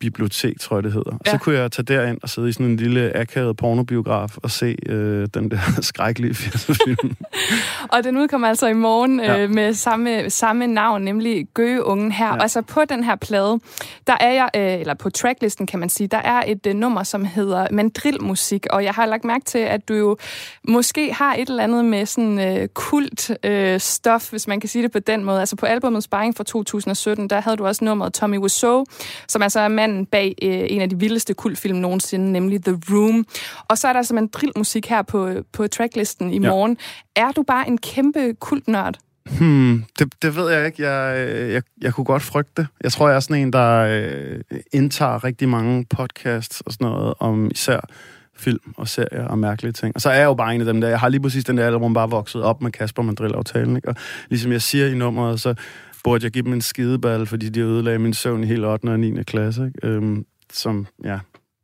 bibliotek, 0.00 0.60
tror 0.60 0.76
jeg 0.76 0.84
det 0.84 0.92
hedder. 0.92 1.18
Ja. 1.26 1.30
Så 1.30 1.38
kunne 1.38 1.58
jeg 1.58 1.72
tage 1.72 1.86
derind 1.86 2.18
og 2.22 2.28
sidde 2.28 2.48
i 2.48 2.52
sådan 2.52 2.66
en 2.66 2.76
lille 2.76 3.16
akavet 3.16 3.56
pornobiograf 3.56 4.36
og 4.36 4.50
se 4.50 4.76
øh, 4.86 5.28
den 5.34 5.50
der 5.50 5.58
skrækkelige 5.80 6.34
film. 6.34 7.16
og 7.92 8.04
den 8.04 8.16
udkommer 8.16 8.48
altså 8.48 8.66
i 8.66 8.72
morgen 8.72 9.20
ja. 9.20 9.38
øh, 9.38 9.50
med 9.50 9.74
samme, 9.74 10.30
samme 10.30 10.66
navn, 10.66 11.02
nemlig 11.02 11.46
Gøgeungen 11.54 12.12
her. 12.12 12.26
Ja. 12.26 12.42
Altså 12.42 12.62
på 12.62 12.80
den 12.88 13.04
her 13.04 13.16
plade, 13.16 13.60
der 14.06 14.16
er 14.20 14.32
jeg, 14.32 14.50
øh, 14.56 14.80
eller 14.80 14.94
på 14.94 15.10
tracklisten 15.10 15.66
kan 15.66 15.80
man 15.80 15.88
sige, 15.88 16.06
der 16.06 16.18
er 16.18 16.42
et 16.46 16.66
øh, 16.66 16.74
nummer, 16.74 17.02
som 17.02 17.24
hedder 17.24 17.66
Mandrilmusik, 17.70 18.66
og 18.70 18.84
jeg 18.84 18.92
har 18.94 19.06
lagt 19.06 19.24
mærke 19.24 19.44
til, 19.44 19.58
at 19.58 19.88
du 19.88 19.94
jo 19.94 20.16
måske 20.68 21.12
har 21.12 21.34
et 21.34 21.48
eller 21.48 21.62
andet 21.62 21.84
med 21.84 22.06
sådan 22.06 22.58
øh, 22.58 22.68
kult 22.68 23.30
øh, 23.44 23.80
stof, 23.80 24.30
hvis 24.30 24.46
man 24.46 24.60
kan 24.60 24.68
sige 24.68 24.82
det 24.82 24.92
på 24.92 24.98
den 24.98 25.24
måde. 25.24 25.40
Altså 25.40 25.56
på 25.56 25.66
albumet 25.66 26.02
Sparring 26.02 26.36
fra 26.36 26.44
2017, 26.44 27.30
der 27.30 27.40
havde 27.40 27.56
du 27.56 27.66
også 27.66 27.84
nummeret 27.84 28.12
Tommy 28.12 28.38
Wiseau, 28.38 28.84
som 29.28 29.42
altså 29.42 29.60
er 29.60 29.68
manden 29.88 30.06
bag 30.06 30.34
øh, 30.42 30.66
en 30.68 30.80
af 30.80 30.90
de 30.90 30.98
vildeste 30.98 31.34
kultfilm 31.34 31.76
nogensinde, 31.76 32.32
nemlig 32.32 32.64
The 32.64 32.80
Room. 32.90 33.26
Og 33.68 33.78
så 33.78 33.88
er 33.88 33.92
der 33.92 34.02
simpelthen 34.02 34.30
drillmusik 34.32 34.86
her 34.86 35.02
på, 35.02 35.30
på 35.52 35.66
tracklisten 35.66 36.32
i 36.32 36.38
morgen. 36.38 36.76
Ja. 37.16 37.22
Er 37.22 37.32
du 37.32 37.42
bare 37.42 37.68
en 37.68 37.78
kæmpe 37.78 38.34
kultnørd? 38.40 38.98
Hmm, 39.38 39.84
det, 39.98 40.22
det 40.22 40.36
ved 40.36 40.50
jeg 40.50 40.66
ikke. 40.66 40.90
Jeg, 40.90 41.28
jeg, 41.52 41.62
jeg 41.82 41.94
kunne 41.94 42.04
godt 42.04 42.22
frygte 42.22 42.52
det. 42.56 42.66
Jeg 42.82 42.92
tror, 42.92 43.08
jeg 43.08 43.16
er 43.16 43.20
sådan 43.20 43.42
en, 43.42 43.52
der 43.52 43.78
øh, 43.78 44.40
indtager 44.72 45.24
rigtig 45.24 45.48
mange 45.48 45.86
podcasts 45.90 46.60
og 46.60 46.72
sådan 46.72 46.86
noget 46.86 47.14
om 47.18 47.50
især 47.50 47.80
film 48.36 48.74
og 48.76 48.88
serier 48.88 49.24
og 49.24 49.38
mærkelige 49.38 49.72
ting. 49.72 49.94
Og 49.94 50.00
så 50.00 50.10
er 50.10 50.14
jeg 50.14 50.24
jo 50.24 50.34
bare 50.34 50.54
en 50.54 50.60
af 50.60 50.66
dem 50.66 50.80
der. 50.80 50.88
Jeg 50.88 51.00
har 51.00 51.08
lige 51.08 51.20
præcis 51.20 51.44
den 51.44 51.58
der 51.58 51.66
album 51.66 51.94
bare 51.94 52.10
vokset 52.10 52.42
op 52.42 52.62
med 52.62 52.72
Kasper 52.72 53.02
Mandrill-aftalen. 53.02 53.76
Ikke? 53.76 53.88
Og 53.88 53.94
ligesom 54.28 54.52
jeg 54.52 54.62
siger 54.62 54.86
i 54.86 54.94
nummeret, 54.94 55.40
så 55.40 55.54
burde 56.04 56.24
jeg 56.24 56.32
give 56.32 56.44
dem 56.44 56.52
en 56.52 56.60
skideball, 56.60 57.26
fordi 57.26 57.48
de 57.48 57.60
ødelagde 57.60 57.98
min 57.98 58.14
søvn 58.14 58.44
i 58.44 58.46
hele 58.46 58.68
8. 58.68 58.84
og 58.84 59.00
9. 59.00 59.22
klasse, 59.22 59.66
ikke? 59.66 59.88
Øhm, 59.88 60.24
som 60.52 60.86
ja, 61.04 61.18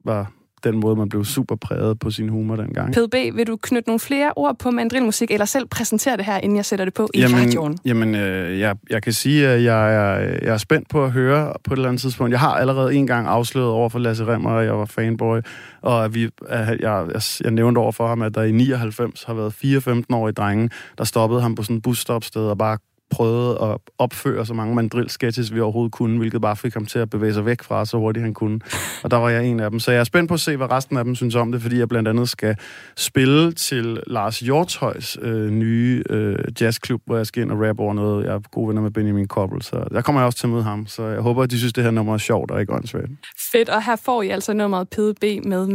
var 0.05 0.33
den 0.65 0.81
måde, 0.81 0.97
man 0.97 1.09
blev 1.09 1.25
super 1.25 1.57
præget 1.57 1.99
på 1.99 2.11
sin 2.11 2.29
humor 2.29 2.57
dengang. 2.57 2.95
PDB, 2.95 3.37
vil 3.37 3.47
du 3.47 3.57
knytte 3.57 3.89
nogle 3.89 4.01
flere 4.01 4.33
ord 4.37 4.59
på 4.59 4.71
mandrilmusik, 4.71 5.31
eller 5.31 5.45
selv 5.45 5.67
præsentere 5.67 6.17
det 6.17 6.25
her, 6.25 6.39
inden 6.39 6.57
jeg 6.57 6.65
sætter 6.65 6.85
det 6.85 6.95
på 6.95 7.09
i 7.15 7.21
jamen, 7.21 7.37
radioen? 7.37 7.79
Jamen, 7.85 8.15
øh, 8.15 8.59
jeg, 8.59 8.77
jeg 8.91 9.03
kan 9.03 9.13
sige, 9.13 9.49
at 9.49 9.65
jeg 9.65 9.95
er, 9.95 10.19
jeg 10.21 10.55
er 10.55 10.59
spændt 10.59 10.89
på 10.89 11.05
at 11.05 11.11
høre 11.11 11.53
på 11.65 11.75
et 11.75 11.77
eller 11.77 11.89
andet 11.89 12.01
tidspunkt. 12.01 12.33
Jeg 12.33 12.41
har 12.41 12.55
allerede 12.55 12.95
en 12.95 13.07
gang 13.07 13.27
afsløret 13.27 13.71
over 13.71 13.89
for 13.89 13.99
Lasse 13.99 14.27
Remmer, 14.27 14.51
at 14.51 14.67
jeg 14.67 14.79
var 14.79 14.85
fanboy, 14.85 15.39
og 15.83 16.05
at 16.05 16.15
vi, 16.15 16.29
at 16.49 16.81
jeg, 16.81 17.07
jeg, 17.13 17.23
jeg 17.45 17.51
nævnte 17.51 17.79
over 17.79 17.93
for 17.93 18.07
ham, 18.07 18.23
at 18.23 18.35
der 18.35 18.43
i 18.43 18.53
99 18.53 19.23
har 19.23 19.35
været 19.35 19.53
4-15-årige 19.65 20.33
drenge, 20.33 20.71
der 20.99 21.05
stoppede 21.05 21.41
ham 21.41 21.55
på 21.55 21.63
sådan 21.63 21.77
et 21.77 21.83
busstopsted 21.83 22.43
og 22.43 22.59
bare 22.59 22.79
prøvede 23.11 23.59
at 23.63 23.77
opføre 23.99 24.47
så 24.47 24.55
mange 24.55 24.75
mandrill-sketches, 24.75 25.55
vi 25.55 25.61
overhovedet 25.61 25.93
kunne, 25.93 26.19
hvilket 26.19 26.41
bare 26.41 26.57
fik 26.57 26.75
ham 26.75 26.87
til 26.87 26.99
at 26.99 27.11
bevæge 27.11 27.35
sig 27.35 27.45
væk 27.45 27.63
fra, 27.63 27.85
så 27.85 27.97
hurtigt 27.97 28.25
han 28.25 28.35
kunne. 28.35 28.61
Og 29.03 29.11
der 29.11 29.17
var 29.17 29.29
jeg 29.29 29.47
en 29.47 29.61
af 29.61 29.71
dem. 29.71 29.81
Så 29.81 29.91
jeg 29.91 30.01
er 30.01 30.05
spændt 30.05 30.29
på 30.29 30.35
at 30.35 30.41
se, 30.41 30.57
hvad 30.57 30.71
resten 30.71 30.97
af 30.97 31.05
dem 31.05 31.15
synes 31.15 31.35
om 31.35 31.53
det, 31.53 31.63
fordi 31.63 31.79
jeg 31.79 31.89
blandt 31.89 32.09
andet 32.09 32.29
skal 32.29 32.57
spille 32.97 33.53
til 33.53 34.01
Lars 34.07 34.41
Hjortøjs 34.41 35.19
øh, 35.23 35.51
nye 35.51 36.03
øh, 36.11 36.39
jazzklub, 36.61 37.03
hvor 37.07 37.17
jeg 37.17 37.27
skal 37.27 37.43
ind 37.43 37.51
og 37.51 37.69
rappe 37.69 37.83
over 37.83 37.95
noget. 37.95 38.25
Jeg 38.25 38.35
er 38.35 38.41
gode 38.53 38.69
venner 38.69 38.83
med 38.83 38.91
Benjamin 38.91 39.29
Koppel, 39.29 39.63
så 39.63 39.85
der 39.93 40.01
kommer 40.01 40.21
jeg 40.21 40.27
også 40.27 40.39
til 40.39 40.47
at 40.47 40.51
møde 40.51 40.63
ham. 40.63 40.87
Så 40.87 41.07
jeg 41.07 41.21
håber, 41.21 41.43
at 41.43 41.51
de 41.51 41.59
synes, 41.59 41.73
det 41.73 41.85
her 41.85 41.91
nummer 41.91 42.15
er 42.15 42.19
sjovt 42.19 42.51
og 42.51 42.61
ikke 42.61 42.73
åndssvagt. 42.73 43.11
Fedt, 43.53 43.69
og 43.69 43.85
her 43.85 43.97
får 43.97 44.23
I 44.23 44.29
altså 44.29 44.53
nummeret 44.53 44.89
PDB 44.89 45.47
med 45.47 45.67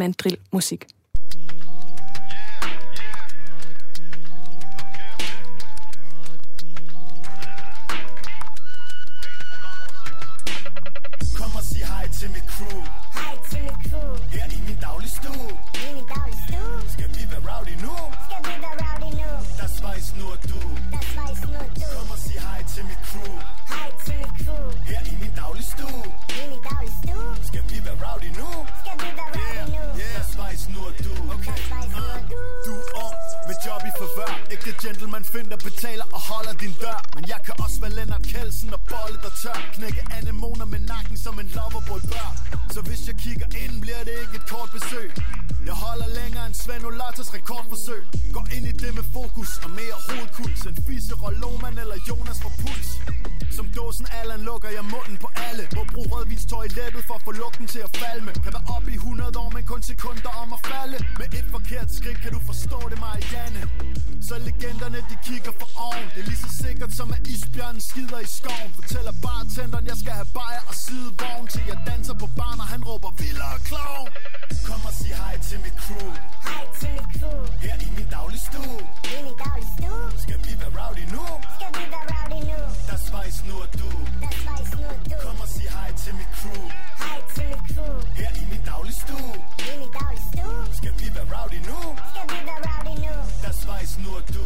crew 23.15 23.33
Hej 23.73 23.89
til 24.05 24.15
mit 24.21 24.33
crew 24.41 24.65
Her 24.89 25.01
i 25.11 25.15
min 25.21 25.33
daglig 25.41 25.65
stue 25.73 26.03
I 26.39 26.43
min 26.51 26.61
daglig 26.69 26.93
stue 27.01 27.29
Skal 27.49 27.63
vi 27.69 27.77
være 27.85 27.97
rowdy 28.05 28.29
nu? 28.39 28.49
Skal 28.81 28.95
vi 29.03 29.09
være 29.19 29.29
rowdy 29.35 29.57
yeah. 29.57 29.73
nu? 29.75 29.83
Yeah, 30.01 30.19
spice 30.33 30.65
nu 30.73 30.79
og 30.89 30.93
du 31.05 31.13
mandrill-musik. 33.85 34.45
gentleman 34.85 35.23
finder, 35.23 35.57
betaler 35.57 36.05
og 36.15 36.21
holder 36.31 36.53
din 36.63 36.73
dør. 36.83 36.99
Men 37.15 37.23
jeg 37.33 37.39
kan 37.45 37.55
også 37.63 37.77
være 37.81 37.93
Lennart 37.97 38.25
Kelsen 38.31 38.73
og 38.77 38.81
bolle 38.91 39.17
der 39.23 39.33
tør. 39.41 39.59
Knække 39.75 40.01
anemoner 40.17 40.65
med 40.73 40.79
nakken 40.79 41.17
som 41.25 41.39
en 41.39 41.49
loverboy 41.57 42.01
bør. 42.11 42.29
Så 42.73 42.79
hvis 42.87 43.01
jeg 43.09 43.15
kigger 43.25 43.47
ind, 43.63 43.73
bliver 43.83 44.03
det 44.07 44.15
ikke 44.23 44.35
et 44.41 44.45
kort 44.53 44.69
besøg. 44.77 45.09
Jeg 45.69 45.75
holder 45.85 46.07
længere 46.19 46.45
end 46.49 46.55
Svend 46.63 46.85
Olatas 46.89 47.29
rekordforsøg. 47.37 48.03
Går 48.35 48.45
ind 48.55 48.65
i 48.71 48.73
det 48.83 48.91
med 48.99 49.05
fokus 49.17 49.49
og 49.65 49.69
mere 49.79 49.97
hovedkuls 50.07 50.61
End 50.69 50.77
Fischer, 50.87 51.17
Lohmann 51.41 51.77
eller 51.83 51.97
Jonas 52.09 52.37
fra 52.43 52.51
Puls. 52.61 52.89
Som 53.57 53.65
dåsen 53.77 54.07
Allan 54.21 54.41
lukker 54.49 54.69
jeg 54.77 54.85
munden 54.95 55.17
på 55.23 55.29
alle. 55.47 55.63
Må 55.75 55.83
bruge 55.93 56.07
rødvinstøj 56.13 56.63
i 56.69 56.71
læbet 56.79 57.03
for 57.07 57.13
at 57.19 57.23
få 57.27 57.31
lugten 57.31 57.67
til 57.73 57.81
at 57.87 57.91
falme. 58.01 58.31
Kan 58.43 58.51
være 58.57 58.67
op 58.75 58.85
i 58.93 58.95
100 58.95 59.39
år, 59.43 59.49
men 59.55 59.63
kun 59.71 59.81
sekunder 59.81 60.31
om 60.43 60.53
at 60.57 60.61
falde. 60.71 60.97
Med 61.19 61.27
et 61.39 61.47
forkert 61.55 61.89
skridt 61.97 62.19
kan 62.23 62.31
du 62.35 62.39
forstå 62.51 62.79
det, 62.91 62.99
Marianne. 63.05 63.61
Så 64.27 64.35
legenderne 64.49 64.99
de 65.09 65.15
kigger 65.27 65.51
for 65.59 65.69
oven. 65.87 66.05
Det 66.15 66.19
er 66.23 66.27
lige 66.31 66.41
så 66.45 66.51
sikkert 66.63 66.91
som 66.99 67.07
at 67.17 67.21
isbjørnen 67.33 67.81
skider 67.89 68.19
i 68.27 68.29
skoven. 68.37 68.69
Fortæller 68.79 69.13
bartenderen, 69.25 69.85
jeg 69.91 69.97
skal 70.01 70.13
have 70.21 70.29
bajer 70.37 70.63
og 70.69 70.75
sidevogn. 70.83 71.47
Til 71.53 71.63
jeg 71.71 71.79
danser 71.89 72.15
på 72.23 72.27
barn, 72.39 72.57
og 72.63 72.67
han 72.73 72.81
råber 72.89 73.11
vildere 73.21 73.57
klovn. 73.69 74.09
Kom 74.67 74.81
og 74.89 74.93
sig 74.99 75.13
hej 75.21 75.35
til 75.47 75.59
mit 75.65 75.77
crew. 75.83 76.09
Hej 76.49 76.63
til 76.79 76.89
mit 76.97 77.09
crew. 77.17 77.39
Her 77.65 77.75
i 77.87 77.89
min 77.97 78.07
daglige 78.15 78.43
stue. 78.49 78.79
I 79.13 79.17
min 79.25 79.37
daglige 79.43 79.69
stue. 79.75 80.05
Skal 80.23 80.37
vi 80.45 80.51
være 80.61 80.71
rowdy 80.79 81.05
nu? 81.15 81.25
Skal 81.57 81.71
vi 81.77 81.83
være 81.93 82.05
rowdy 82.13 82.39
nu? 82.51 82.59
Der 82.89 82.97
svejs 83.07 83.37
nu 83.47 83.53
og 83.65 83.69
du. 83.79 83.89
Der 84.23 84.31
svejs 84.43 84.69
nu 84.79 84.85
og 84.95 84.99
du. 85.09 85.15
Kom 85.23 85.37
og 85.45 85.49
sig 85.55 85.67
hej 85.75 85.89
til 86.01 86.13
mit 86.19 86.31
crew. 86.39 86.63
Hej 87.03 87.19
til 87.35 87.45
mit 87.51 87.63
crew. 87.73 87.95
Her 88.19 88.31
i 88.41 88.43
min 88.51 88.61
daglige 88.71 88.97
stue. 89.03 89.33
I 89.69 89.71
min 89.81 89.91
daglige 89.99 90.23
stue. 90.29 90.59
Skal 90.79 90.93
vi 91.01 91.07
være 91.15 91.27
rowdy 91.35 91.59
nu? 91.69 91.79
Skal 92.11 92.25
vi 92.33 92.39
være 92.49 92.61
rowdy 92.69 92.93
nu? 93.05 93.15
Der 93.43 93.53
svejs 93.65 93.93
nu 94.03 94.09
og 94.19 94.25
du. 94.35 94.45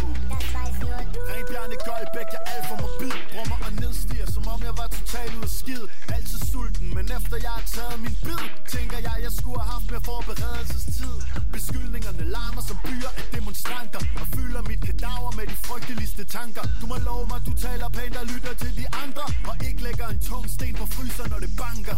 Ren 1.30 1.46
Bjarne 1.50 1.78
Goldbæk, 1.88 2.30
jeg 2.36 2.42
er 2.46 2.52
alt 2.56 2.66
for 2.70 2.78
mobil 2.86 3.18
Brummer 3.32 3.60
og 3.66 3.72
nedstiger, 3.82 4.28
som 4.36 4.44
om 4.54 4.60
jeg 4.68 4.76
var 4.82 4.88
totalt 4.98 5.34
ud 5.40 5.46
af 5.50 5.54
skid. 5.62 5.84
Altid 6.16 6.40
sulten, 6.52 6.88
men 6.98 7.06
efter 7.18 7.38
jeg 7.46 7.54
har 7.58 7.66
taget 7.78 7.98
min 8.06 8.16
bid 8.26 8.42
Tænker 8.76 9.00
jeg, 9.08 9.16
jeg 9.26 9.34
skulle 9.40 9.60
have 9.64 9.72
haft 9.76 9.88
mere 9.92 10.04
forberedelsestid. 10.12 11.16
Beskyldningerne 11.56 12.24
larmer 12.36 12.64
som 12.70 12.78
byer 12.88 13.12
af 13.20 13.26
demonstranter 13.36 14.02
Og 14.22 14.26
fylder 14.36 14.62
mit 14.70 14.82
kadaver 14.88 15.32
med 15.40 15.46
de 15.52 15.58
frygteligste 15.68 16.24
tanker. 16.38 16.64
Du 16.82 16.86
må 16.92 16.98
love 17.10 17.26
mig, 17.32 17.40
du 17.50 17.54
taler 17.66 17.88
pænt 17.98 18.16
og 18.22 18.26
lytter 18.34 18.54
til 18.64 18.72
de 18.80 18.86
andre 19.04 19.26
Og 19.50 19.56
ikke 19.68 19.82
lægger 19.88 20.08
en 20.14 20.20
tung 20.30 20.46
sten 20.56 20.76
på 20.82 20.86
fryser, 20.96 21.26
når 21.32 21.40
det 21.46 21.52
banker. 21.64 21.98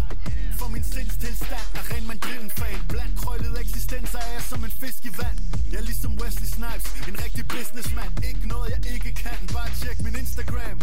For 0.60 0.68
min 0.76 0.86
sindstilstand 0.94 1.68
er 1.80 1.84
ren 1.92 2.06
mandrillen 2.10 2.52
fan 2.60 2.80
Blandt 2.92 3.14
krøllede 3.22 3.58
eksistenser 3.66 4.20
er 4.28 4.32
jeg 4.38 4.44
som 4.52 4.60
en 4.68 4.74
fisk 4.82 5.02
i 5.10 5.12
vand. 5.22 5.38
Jeg 5.72 5.78
er 5.82 5.86
ligesom 5.92 6.12
Wesley 6.22 6.50
Snipes, 6.56 6.88
en 7.08 7.18
rigtig 7.26 7.44
businessman. 7.48 8.12
Ikke 8.30 8.48
noget 8.54 8.68
jeg 8.76 8.82
ikke 8.94 9.12
kan, 9.24 9.40
bare 9.56 9.70
tjek 9.82 9.98
min 10.06 10.16
Instagram. 10.24 10.78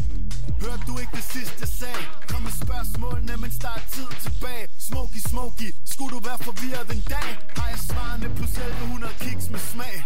Hørte 0.65 0.83
du 0.89 0.95
ikke 1.03 1.15
det 1.21 1.27
sidste 1.35 1.57
jeg 1.65 1.73
sagde? 1.81 2.03
Kom 2.31 2.43
med 2.43 2.55
spørgsmålene, 2.65 3.35
men 3.43 3.51
start 3.61 3.83
tid 3.97 4.09
tilbage. 4.27 4.65
Smoky, 4.89 5.21
smoky, 5.33 5.69
skulle 5.93 6.13
du 6.17 6.21
være 6.29 6.39
forvirret 6.49 6.89
en 6.97 7.03
dag? 7.15 7.31
Har 7.59 7.69
jeg 7.75 7.81
svarene 7.89 8.29
på 8.39 8.45
selv 8.57 8.73
100 8.73 9.13
kiks 9.25 9.47
med 9.51 9.61
smag? 9.73 9.97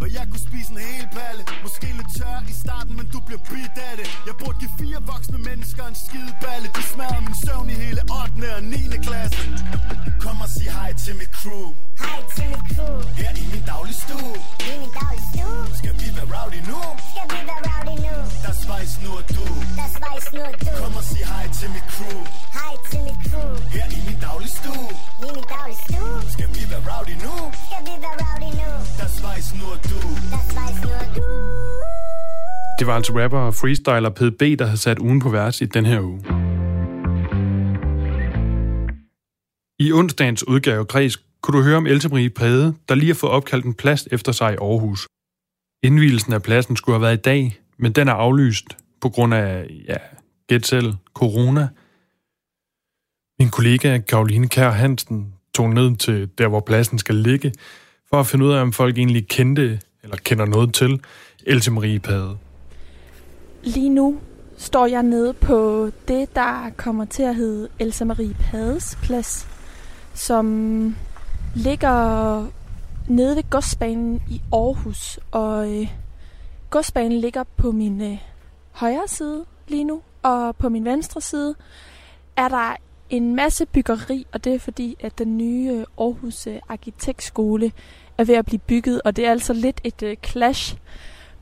Og 0.00 0.08
jeg 0.16 0.24
kunne 0.30 0.44
spise 0.50 0.70
en 0.72 0.78
hel 0.78 1.06
palle 1.18 1.42
Måske 1.62 1.86
lidt 1.98 2.10
tør 2.18 2.38
i 2.52 2.54
starten, 2.62 2.96
men 2.98 3.06
du 3.14 3.18
bliver 3.26 3.42
bit 3.50 3.76
af 3.90 3.94
det 4.00 4.06
Jeg 4.28 4.34
burde 4.40 4.56
give 4.62 4.74
fire 4.80 4.98
voksne 5.12 5.38
mennesker 5.48 5.84
en 5.92 5.96
skideballe 6.04 6.66
De 6.76 6.82
smadrer 6.92 7.20
min 7.26 7.36
søvn 7.44 7.68
i 7.74 7.76
hele 7.84 8.02
8. 8.22 8.56
og 8.56 8.62
9. 8.62 8.76
klasse 9.06 9.42
Kom 10.24 10.36
og 10.44 10.50
sig 10.56 10.68
hej 10.78 10.90
til 11.04 11.14
mit 11.20 11.32
crew 11.40 11.66
Hej 12.04 12.20
til 12.36 12.46
mit 12.52 12.64
crew 12.72 12.96
Her 13.20 13.32
i 13.42 13.44
min 13.52 13.64
daglige 13.72 13.98
stue 14.04 14.34
I 14.70 14.72
min 14.82 14.92
daglige 15.00 15.24
stue 15.30 15.60
Skal 15.80 15.94
vi 16.00 16.08
være 16.16 16.28
rowdy 16.36 16.60
nu? 16.70 16.80
Skal 17.12 17.26
vi 17.32 17.38
være 17.50 17.62
rowdy 17.70 17.94
nu? 18.06 18.14
Der 18.44 18.52
svejs 18.62 18.94
nu 19.02 19.10
og 19.20 19.24
du 19.36 19.46
Der 19.78 19.88
svejs 19.96 20.26
nu 20.34 20.40
og 20.50 20.54
du 20.62 20.70
Kom 20.80 20.92
og 21.00 21.04
sig 21.10 21.24
hej 21.32 21.46
til 21.58 21.68
mit 21.74 21.86
crew 21.94 22.18
Hej 22.58 22.74
til 22.90 23.00
mit 23.06 23.20
crew 23.28 23.50
Her 23.74 23.86
i 23.96 24.00
min 24.06 24.18
daglige 24.26 24.52
stue 24.58 24.88
I 25.26 25.28
min 25.36 25.46
daglige 25.54 25.80
stue 25.86 26.16
Skal 26.34 26.48
vi 26.56 26.62
være 26.72 26.82
rowdy 26.90 27.14
nu? 27.26 27.34
Skal 27.66 27.80
vi 27.88 27.94
være 28.04 28.16
rowdy 28.24 28.50
nu? 28.60 28.70
Der 28.98 29.08
svejs 29.18 29.35
nu 29.36 29.66
og 29.74 29.78
du 29.84 29.98
Der 30.32 30.40
svejs 30.50 30.82
nu 30.82 30.88
du 31.16 31.22
Det 32.78 32.86
var 32.86 32.94
altså 32.94 33.12
rapper 33.22 33.38
og 33.38 33.54
freestyler 33.54 34.10
PDB, 34.10 34.58
der 34.58 34.64
havde 34.64 34.76
sat 34.76 34.98
ugen 34.98 35.20
på 35.20 35.28
vers 35.28 35.60
i 35.60 35.64
den 35.64 35.86
her 35.86 36.00
uge. 36.00 36.20
I 39.78 39.92
onsdagens 39.92 40.48
udgave 40.48 40.84
Græs 40.84 41.16
kunne 41.42 41.58
du 41.58 41.62
høre 41.64 41.76
om 41.76 41.86
Else 41.86 42.08
Marie 42.08 42.30
Præde, 42.30 42.74
der 42.88 42.94
lige 42.94 43.06
har 43.06 43.14
fået 43.14 43.32
opkaldt 43.32 43.64
en 43.64 43.74
plads 43.74 44.08
efter 44.10 44.32
sig 44.32 44.52
i 44.52 44.56
Aarhus. 44.56 45.06
Indvielsen 45.82 46.32
af 46.32 46.42
pladsen 46.42 46.76
skulle 46.76 46.96
have 46.96 47.02
været 47.02 47.18
i 47.18 47.22
dag, 47.22 47.60
men 47.78 47.92
den 47.92 48.08
er 48.08 48.12
aflyst 48.12 48.64
på 49.00 49.08
grund 49.08 49.34
af, 49.34 49.66
ja, 49.88 49.96
gæt 50.48 50.66
selv, 50.66 50.94
corona. 51.14 51.68
Min 53.38 53.50
kollega 53.50 53.98
Karoline 53.98 54.48
Kær 54.48 54.70
Hansen 54.70 55.34
tog 55.54 55.70
ned 55.70 55.96
til 55.96 56.30
der, 56.38 56.48
hvor 56.48 56.60
pladsen 56.60 56.98
skal 56.98 57.14
ligge, 57.14 57.52
for 58.16 58.20
at 58.20 58.26
finde 58.26 58.44
ud 58.44 58.52
af, 58.52 58.60
om 58.60 58.72
folk 58.72 58.98
egentlig 58.98 59.28
kendte 59.28 59.80
eller 60.02 60.16
kender 60.16 60.46
noget 60.46 60.74
til 60.74 61.00
Else 61.46 61.70
Marie 61.70 61.98
Pade. 61.98 62.38
Lige 63.62 63.88
nu 63.88 64.18
står 64.56 64.86
jeg 64.86 65.02
nede 65.02 65.32
på 65.32 65.90
det, 66.08 66.34
der 66.34 66.70
kommer 66.76 67.04
til 67.04 67.22
at 67.22 67.34
hedde 67.34 67.68
Elsa 67.78 68.04
Marie 68.04 68.34
Pades 68.34 68.98
plads, 69.02 69.48
som 70.14 70.96
ligger 71.54 72.46
nede 73.08 73.36
ved 73.36 73.50
godsbanen 73.50 74.22
i 74.30 74.40
Aarhus. 74.52 75.18
Og 75.30 75.80
øh, 75.80 75.88
godsbanen 76.70 77.20
ligger 77.20 77.44
på 77.56 77.72
min 77.72 78.02
øh, 78.02 78.18
højre 78.70 79.08
side 79.08 79.44
lige 79.68 79.84
nu, 79.84 80.02
og 80.22 80.56
på 80.56 80.68
min 80.68 80.84
venstre 80.84 81.20
side 81.20 81.54
er 82.36 82.48
der 82.48 82.76
en 83.10 83.36
masse 83.36 83.66
byggeri, 83.66 84.26
og 84.32 84.44
det 84.44 84.54
er 84.54 84.58
fordi, 84.58 84.96
at 85.00 85.18
den 85.18 85.38
nye 85.38 85.70
øh, 85.72 85.84
Aarhus 85.98 86.46
øh, 86.46 86.58
Arkitektskole 86.68 87.72
er 88.18 88.24
ved 88.24 88.34
at 88.34 88.46
blive 88.46 88.58
bygget, 88.58 89.02
og 89.04 89.16
det 89.16 89.26
er 89.26 89.30
altså 89.30 89.52
lidt 89.52 89.80
et 89.84 90.02
øh, 90.02 90.16
clash 90.24 90.76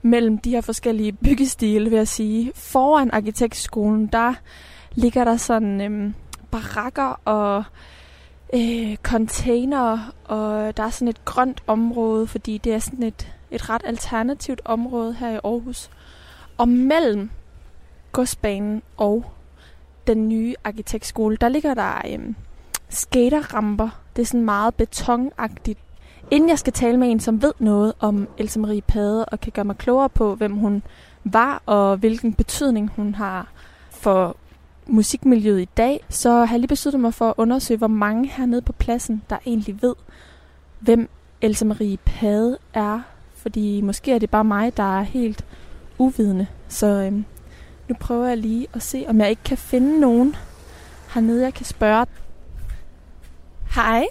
mellem 0.02 0.38
de 0.38 0.50
her 0.50 0.60
forskellige 0.60 1.12
byggestile, 1.24 1.90
vil 1.90 1.96
jeg 1.96 2.08
sige. 2.08 2.52
Foran 2.54 3.10
arkitektskolen, 3.12 4.06
der 4.06 4.34
ligger 4.94 5.24
der 5.24 5.36
sådan 5.36 5.80
øh, 5.80 6.12
barakker 6.50 7.20
og 7.24 7.64
øh, 8.54 8.96
container, 8.96 10.12
og 10.24 10.76
der 10.76 10.82
er 10.82 10.90
sådan 10.90 11.08
et 11.08 11.24
grønt 11.24 11.62
område, 11.66 12.26
fordi 12.26 12.58
det 12.58 12.74
er 12.74 12.78
sådan 12.78 13.02
et, 13.02 13.34
et 13.50 13.70
ret 13.70 13.82
alternativt 13.84 14.60
område 14.64 15.14
her 15.14 15.30
i 15.30 15.40
Aarhus. 15.44 15.90
Og 16.58 16.68
mellem 16.68 17.30
godsbanen 18.12 18.82
og 18.96 19.24
den 20.06 20.28
nye 20.28 20.54
arkitektskole, 20.64 21.36
der 21.36 21.48
ligger 21.48 21.74
der 21.74 22.02
øh, 22.06 22.34
skaterramper. 22.88 23.88
Det 24.16 24.22
er 24.22 24.26
sådan 24.26 24.44
meget 24.44 24.74
betonagtigt. 24.74 25.78
Inden 26.30 26.48
jeg 26.48 26.58
skal 26.58 26.72
tale 26.72 26.96
med 26.96 27.10
en, 27.10 27.20
som 27.20 27.42
ved 27.42 27.52
noget 27.58 27.92
om 28.00 28.28
Else 28.38 28.58
Marie 28.58 28.82
Pade, 28.82 29.24
og 29.24 29.40
kan 29.40 29.52
gøre 29.52 29.64
mig 29.64 29.76
klogere 29.76 30.08
på, 30.08 30.34
hvem 30.34 30.52
hun 30.56 30.82
var, 31.24 31.62
og 31.66 31.96
hvilken 31.96 32.34
betydning 32.34 32.90
hun 32.96 33.14
har 33.14 33.48
for 33.90 34.36
musikmiljøet 34.86 35.60
i 35.60 35.68
dag, 35.76 36.04
så 36.08 36.30
har 36.30 36.54
jeg 36.54 36.60
lige 36.60 36.68
besluttet 36.68 37.00
mig 37.00 37.14
for 37.14 37.28
at 37.28 37.34
undersøge, 37.36 37.78
hvor 37.78 37.86
mange 37.86 38.28
hernede 38.28 38.62
på 38.62 38.72
pladsen, 38.72 39.22
der 39.30 39.36
egentlig 39.46 39.82
ved, 39.82 39.94
hvem 40.80 41.08
Else 41.40 41.64
Marie 41.64 41.96
Pade 41.96 42.58
er. 42.74 43.00
Fordi 43.34 43.80
måske 43.80 44.12
er 44.12 44.18
det 44.18 44.30
bare 44.30 44.44
mig, 44.44 44.76
der 44.76 44.98
er 44.98 45.02
helt 45.02 45.44
uvidende. 45.98 46.46
Så 46.68 46.86
øhm, 46.86 47.24
nu 47.88 47.94
prøver 48.00 48.26
jeg 48.26 48.38
lige 48.38 48.66
at 48.72 48.82
se, 48.82 49.04
om 49.08 49.20
jeg 49.20 49.30
ikke 49.30 49.42
kan 49.44 49.58
finde 49.58 50.00
nogen 50.00 50.36
hernede, 51.14 51.42
jeg 51.42 51.54
kan 51.54 51.66
spørge. 51.66 52.06
Hej. 53.74 54.06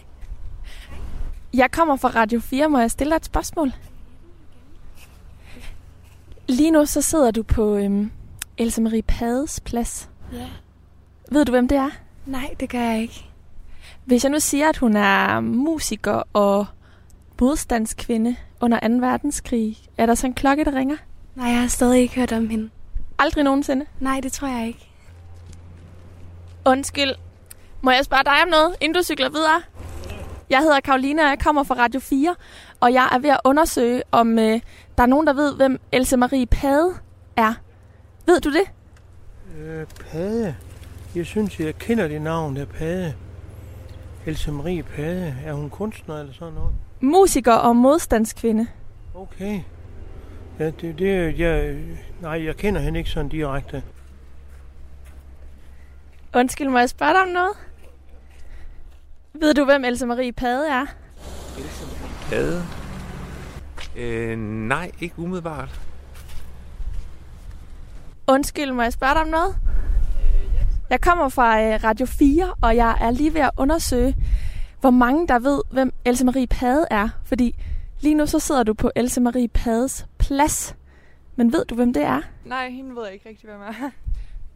Jeg 1.54 1.72
kommer 1.72 1.96
fra 1.96 2.10
Radio 2.10 2.40
4. 2.40 2.70
Må 2.70 2.80
jeg 2.80 2.92
stille 2.92 3.12
dig 3.12 3.16
et 3.18 3.26
spørgsmål? 3.26 3.72
Lige 6.48 6.72
nu 6.72 6.86
så 6.86 7.02
sidder 7.02 7.32
du 7.32 7.44
på 7.44 7.76
øhm, 7.76 8.12
Else 8.58 8.82
Marie 8.82 9.02
Pades 9.02 9.60
plads. 9.60 10.10
Ja. 10.34 10.48
Ved 11.32 11.46
du, 11.46 11.52
hvem 11.52 11.68
det 11.68 11.78
er? 11.78 11.90
Nej, 12.26 12.56
det 12.60 12.70
gør 12.70 12.80
jeg 12.80 13.02
ikke. 13.02 13.26
Hvis 14.06 14.24
jeg 14.24 14.32
nu 14.32 14.40
siger, 14.40 14.70
at 14.70 14.78
hun 14.78 14.96
er 14.96 15.40
musiker 15.40 16.24
og 16.34 16.66
modstandskvinde 17.42 18.36
under 18.62 18.80
2. 18.80 18.94
verdenskrig, 19.08 19.78
er 19.98 20.06
der 20.06 20.16
så 20.16 20.28
en 20.28 20.34
klokke, 20.34 20.66
der 20.66 20.76
ringer? 20.76 20.98
Nej, 21.36 21.48
jeg 21.48 21.62
har 21.62 21.68
stadig 21.68 22.02
ikke 22.02 22.16
hørt 22.16 22.32
om 22.32 22.50
hende. 22.50 22.70
Aldrig 23.20 23.44
nogensinde? 23.44 23.86
Nej, 24.00 24.20
det 24.20 24.32
tror 24.32 24.48
jeg 24.48 24.68
ikke. 24.68 24.90
Undskyld. 26.66 27.12
Må 27.82 27.92
jeg 27.92 28.06
spørge 28.06 28.24
dig 28.24 28.42
om 28.44 28.48
noget, 28.50 28.76
inden 28.82 28.96
du 28.96 29.04
cykler 29.04 29.30
videre? 29.30 29.62
Jeg 30.50 30.60
hedder 30.60 30.80
Karoline, 30.80 31.22
og 31.22 31.30
jeg 31.30 31.40
kommer 31.40 31.64
fra 31.64 31.76
Radio 31.76 32.00
4, 32.00 32.36
og 32.80 32.94
jeg 32.94 33.10
er 33.12 33.20
ved 33.20 33.30
at 33.30 33.40
undersøge, 33.46 34.04
om 34.12 34.40
øh, 34.40 34.60
der 34.98 35.04
er 35.04 35.06
nogen, 35.06 35.28
der 35.28 35.34
ved, 35.34 35.56
hvem 35.56 35.80
Else 35.92 36.18
Marie 36.18 36.46
Pade 36.46 36.94
er. 37.36 37.54
Ved 38.26 38.42
du 38.42 38.52
det? 38.54 38.72
Øh, 39.58 39.86
Pade. 40.12 40.56
Jeg 41.16 41.26
synes, 41.26 41.60
jeg 41.60 41.78
kender 41.78 42.08
det 42.08 42.22
navn 42.22 42.56
der 42.56 42.66
Pade. 42.66 43.14
Else 44.26 44.52
Marie 44.52 44.84
Pade. 44.84 45.36
Er 45.46 45.54
hun 45.54 45.70
kunstner 45.70 46.20
eller 46.20 46.34
sådan 46.34 46.54
noget? 46.54 46.74
Musiker 47.02 47.54
og 47.54 47.76
modstandskvinde. 47.76 48.68
Okay. 49.16 49.62
Ja, 50.60 50.66
det, 50.66 51.00
det 51.00 51.40
jeg, 51.40 51.76
nej, 52.22 52.46
jeg 52.46 52.56
kender 52.58 52.82
hende 52.82 53.00
ikke 53.00 53.12
sådan 53.12 53.30
direkte. 53.30 53.84
Undskyld, 56.36 56.70
må 56.70 56.80
jeg 56.80 56.90
spørge 56.90 57.14
dig 57.14 57.22
om 57.22 57.28
noget? 57.28 57.52
Ved 59.40 59.54
du, 59.54 59.66
hvem 59.66 59.86
Else 59.86 60.06
Marie 60.06 60.32
Pade 60.34 60.68
er? 60.70 60.86
Else 61.58 61.86
Pade? 62.30 62.64
Øh, 63.96 64.38
nej, 64.68 64.92
ikke 65.00 65.20
umiddelbart. 65.20 65.80
Undskyld, 68.28 68.72
må 68.72 68.82
jeg 68.82 68.94
spørge 68.94 69.14
dig 69.14 69.22
om 69.22 69.28
noget? 69.28 69.56
Jeg 70.90 71.02
kommer 71.02 71.30
fra 71.30 71.62
øh, 71.62 71.84
Radio 71.84 72.06
4, 72.06 72.54
og 72.62 72.76
jeg 72.76 72.98
er 73.02 73.12
lige 73.12 73.34
ved 73.34 73.42
at 73.42 73.50
undersøge, 73.58 74.16
hvor 74.82 74.90
mange 74.90 75.28
der 75.28 75.40
ved, 75.40 75.62
hvem 75.72 75.94
Else 76.06 76.26
Marie 76.26 76.48
Pade 76.48 76.86
er. 76.92 77.10
Fordi 77.26 77.56
lige 78.02 78.16
nu 78.16 78.26
så 78.26 78.40
sidder 78.40 78.64
du 78.64 78.74
på 78.74 78.92
Else 78.96 79.22
Marie 79.22 79.48
Pades 79.48 80.06
plads. 80.18 80.76
Men 81.36 81.54
ved 81.54 81.66
du, 81.66 81.76
hvem 81.76 81.94
det 81.94 82.04
er? 82.04 82.22
Nej, 82.46 82.70
hende 82.70 82.96
ved 82.96 83.04
jeg 83.04 83.14
ikke 83.14 83.30
rigtig, 83.30 83.50
hvem 83.50 83.62
er. 83.62 83.90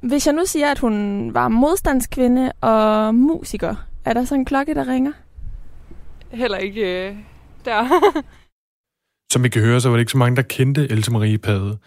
Hvis 0.02 0.28
jeg 0.28 0.36
nu 0.36 0.46
siger, 0.46 0.72
at 0.72 0.80
hun 0.80 1.30
var 1.34 1.48
modstandskvinde 1.48 2.52
og 2.62 3.16
musiker, 3.16 3.76
er 4.08 4.14
der 4.14 4.26
så 4.26 4.36
en 4.36 4.46
klokke, 4.46 4.74
der 4.74 4.88
ringer? 4.88 5.12
Heller 6.32 6.58
ikke 6.58 7.08
øh, 7.08 7.16
der. 7.66 7.84
Som 9.34 9.46
I 9.46 9.50
kan 9.50 9.62
høre, 9.62 9.82
så 9.82 9.90
var 9.90 9.96
det 9.96 10.02
ikke 10.02 10.12
så 10.12 10.18
mange, 10.18 10.36
der 10.36 10.42
kendte 10.42 10.92
Else 10.92 11.12
Marie 11.12 11.38
Pade. 11.38 11.78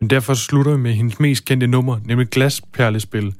Men 0.00 0.10
derfor 0.10 0.34
slutter 0.34 0.72
vi 0.72 0.78
med 0.78 0.92
hendes 0.92 1.20
mest 1.20 1.44
kendte 1.44 1.66
nummer, 1.66 2.00
nemlig 2.04 2.28
Glasperlespil. 2.28 3.34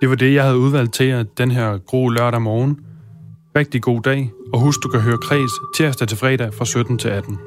Det 0.00 0.08
var 0.08 0.14
det, 0.14 0.34
jeg 0.34 0.44
havde 0.44 0.58
udvalgt 0.58 0.94
til 0.94 1.06
jer 1.06 1.22
den 1.22 1.50
her 1.50 1.78
gro 1.78 2.08
lørdag 2.08 2.42
morgen. 2.42 2.80
Rigtig 3.56 3.82
god 3.82 4.02
dag, 4.02 4.30
og 4.52 4.60
husk, 4.60 4.82
du 4.82 4.88
kan 4.88 5.00
høre 5.00 5.18
Kreds 5.18 5.52
tirsdag 5.76 6.08
til 6.08 6.18
fredag 6.18 6.54
fra 6.54 6.64
17 6.64 6.98
til 6.98 7.08
18. 7.08 7.38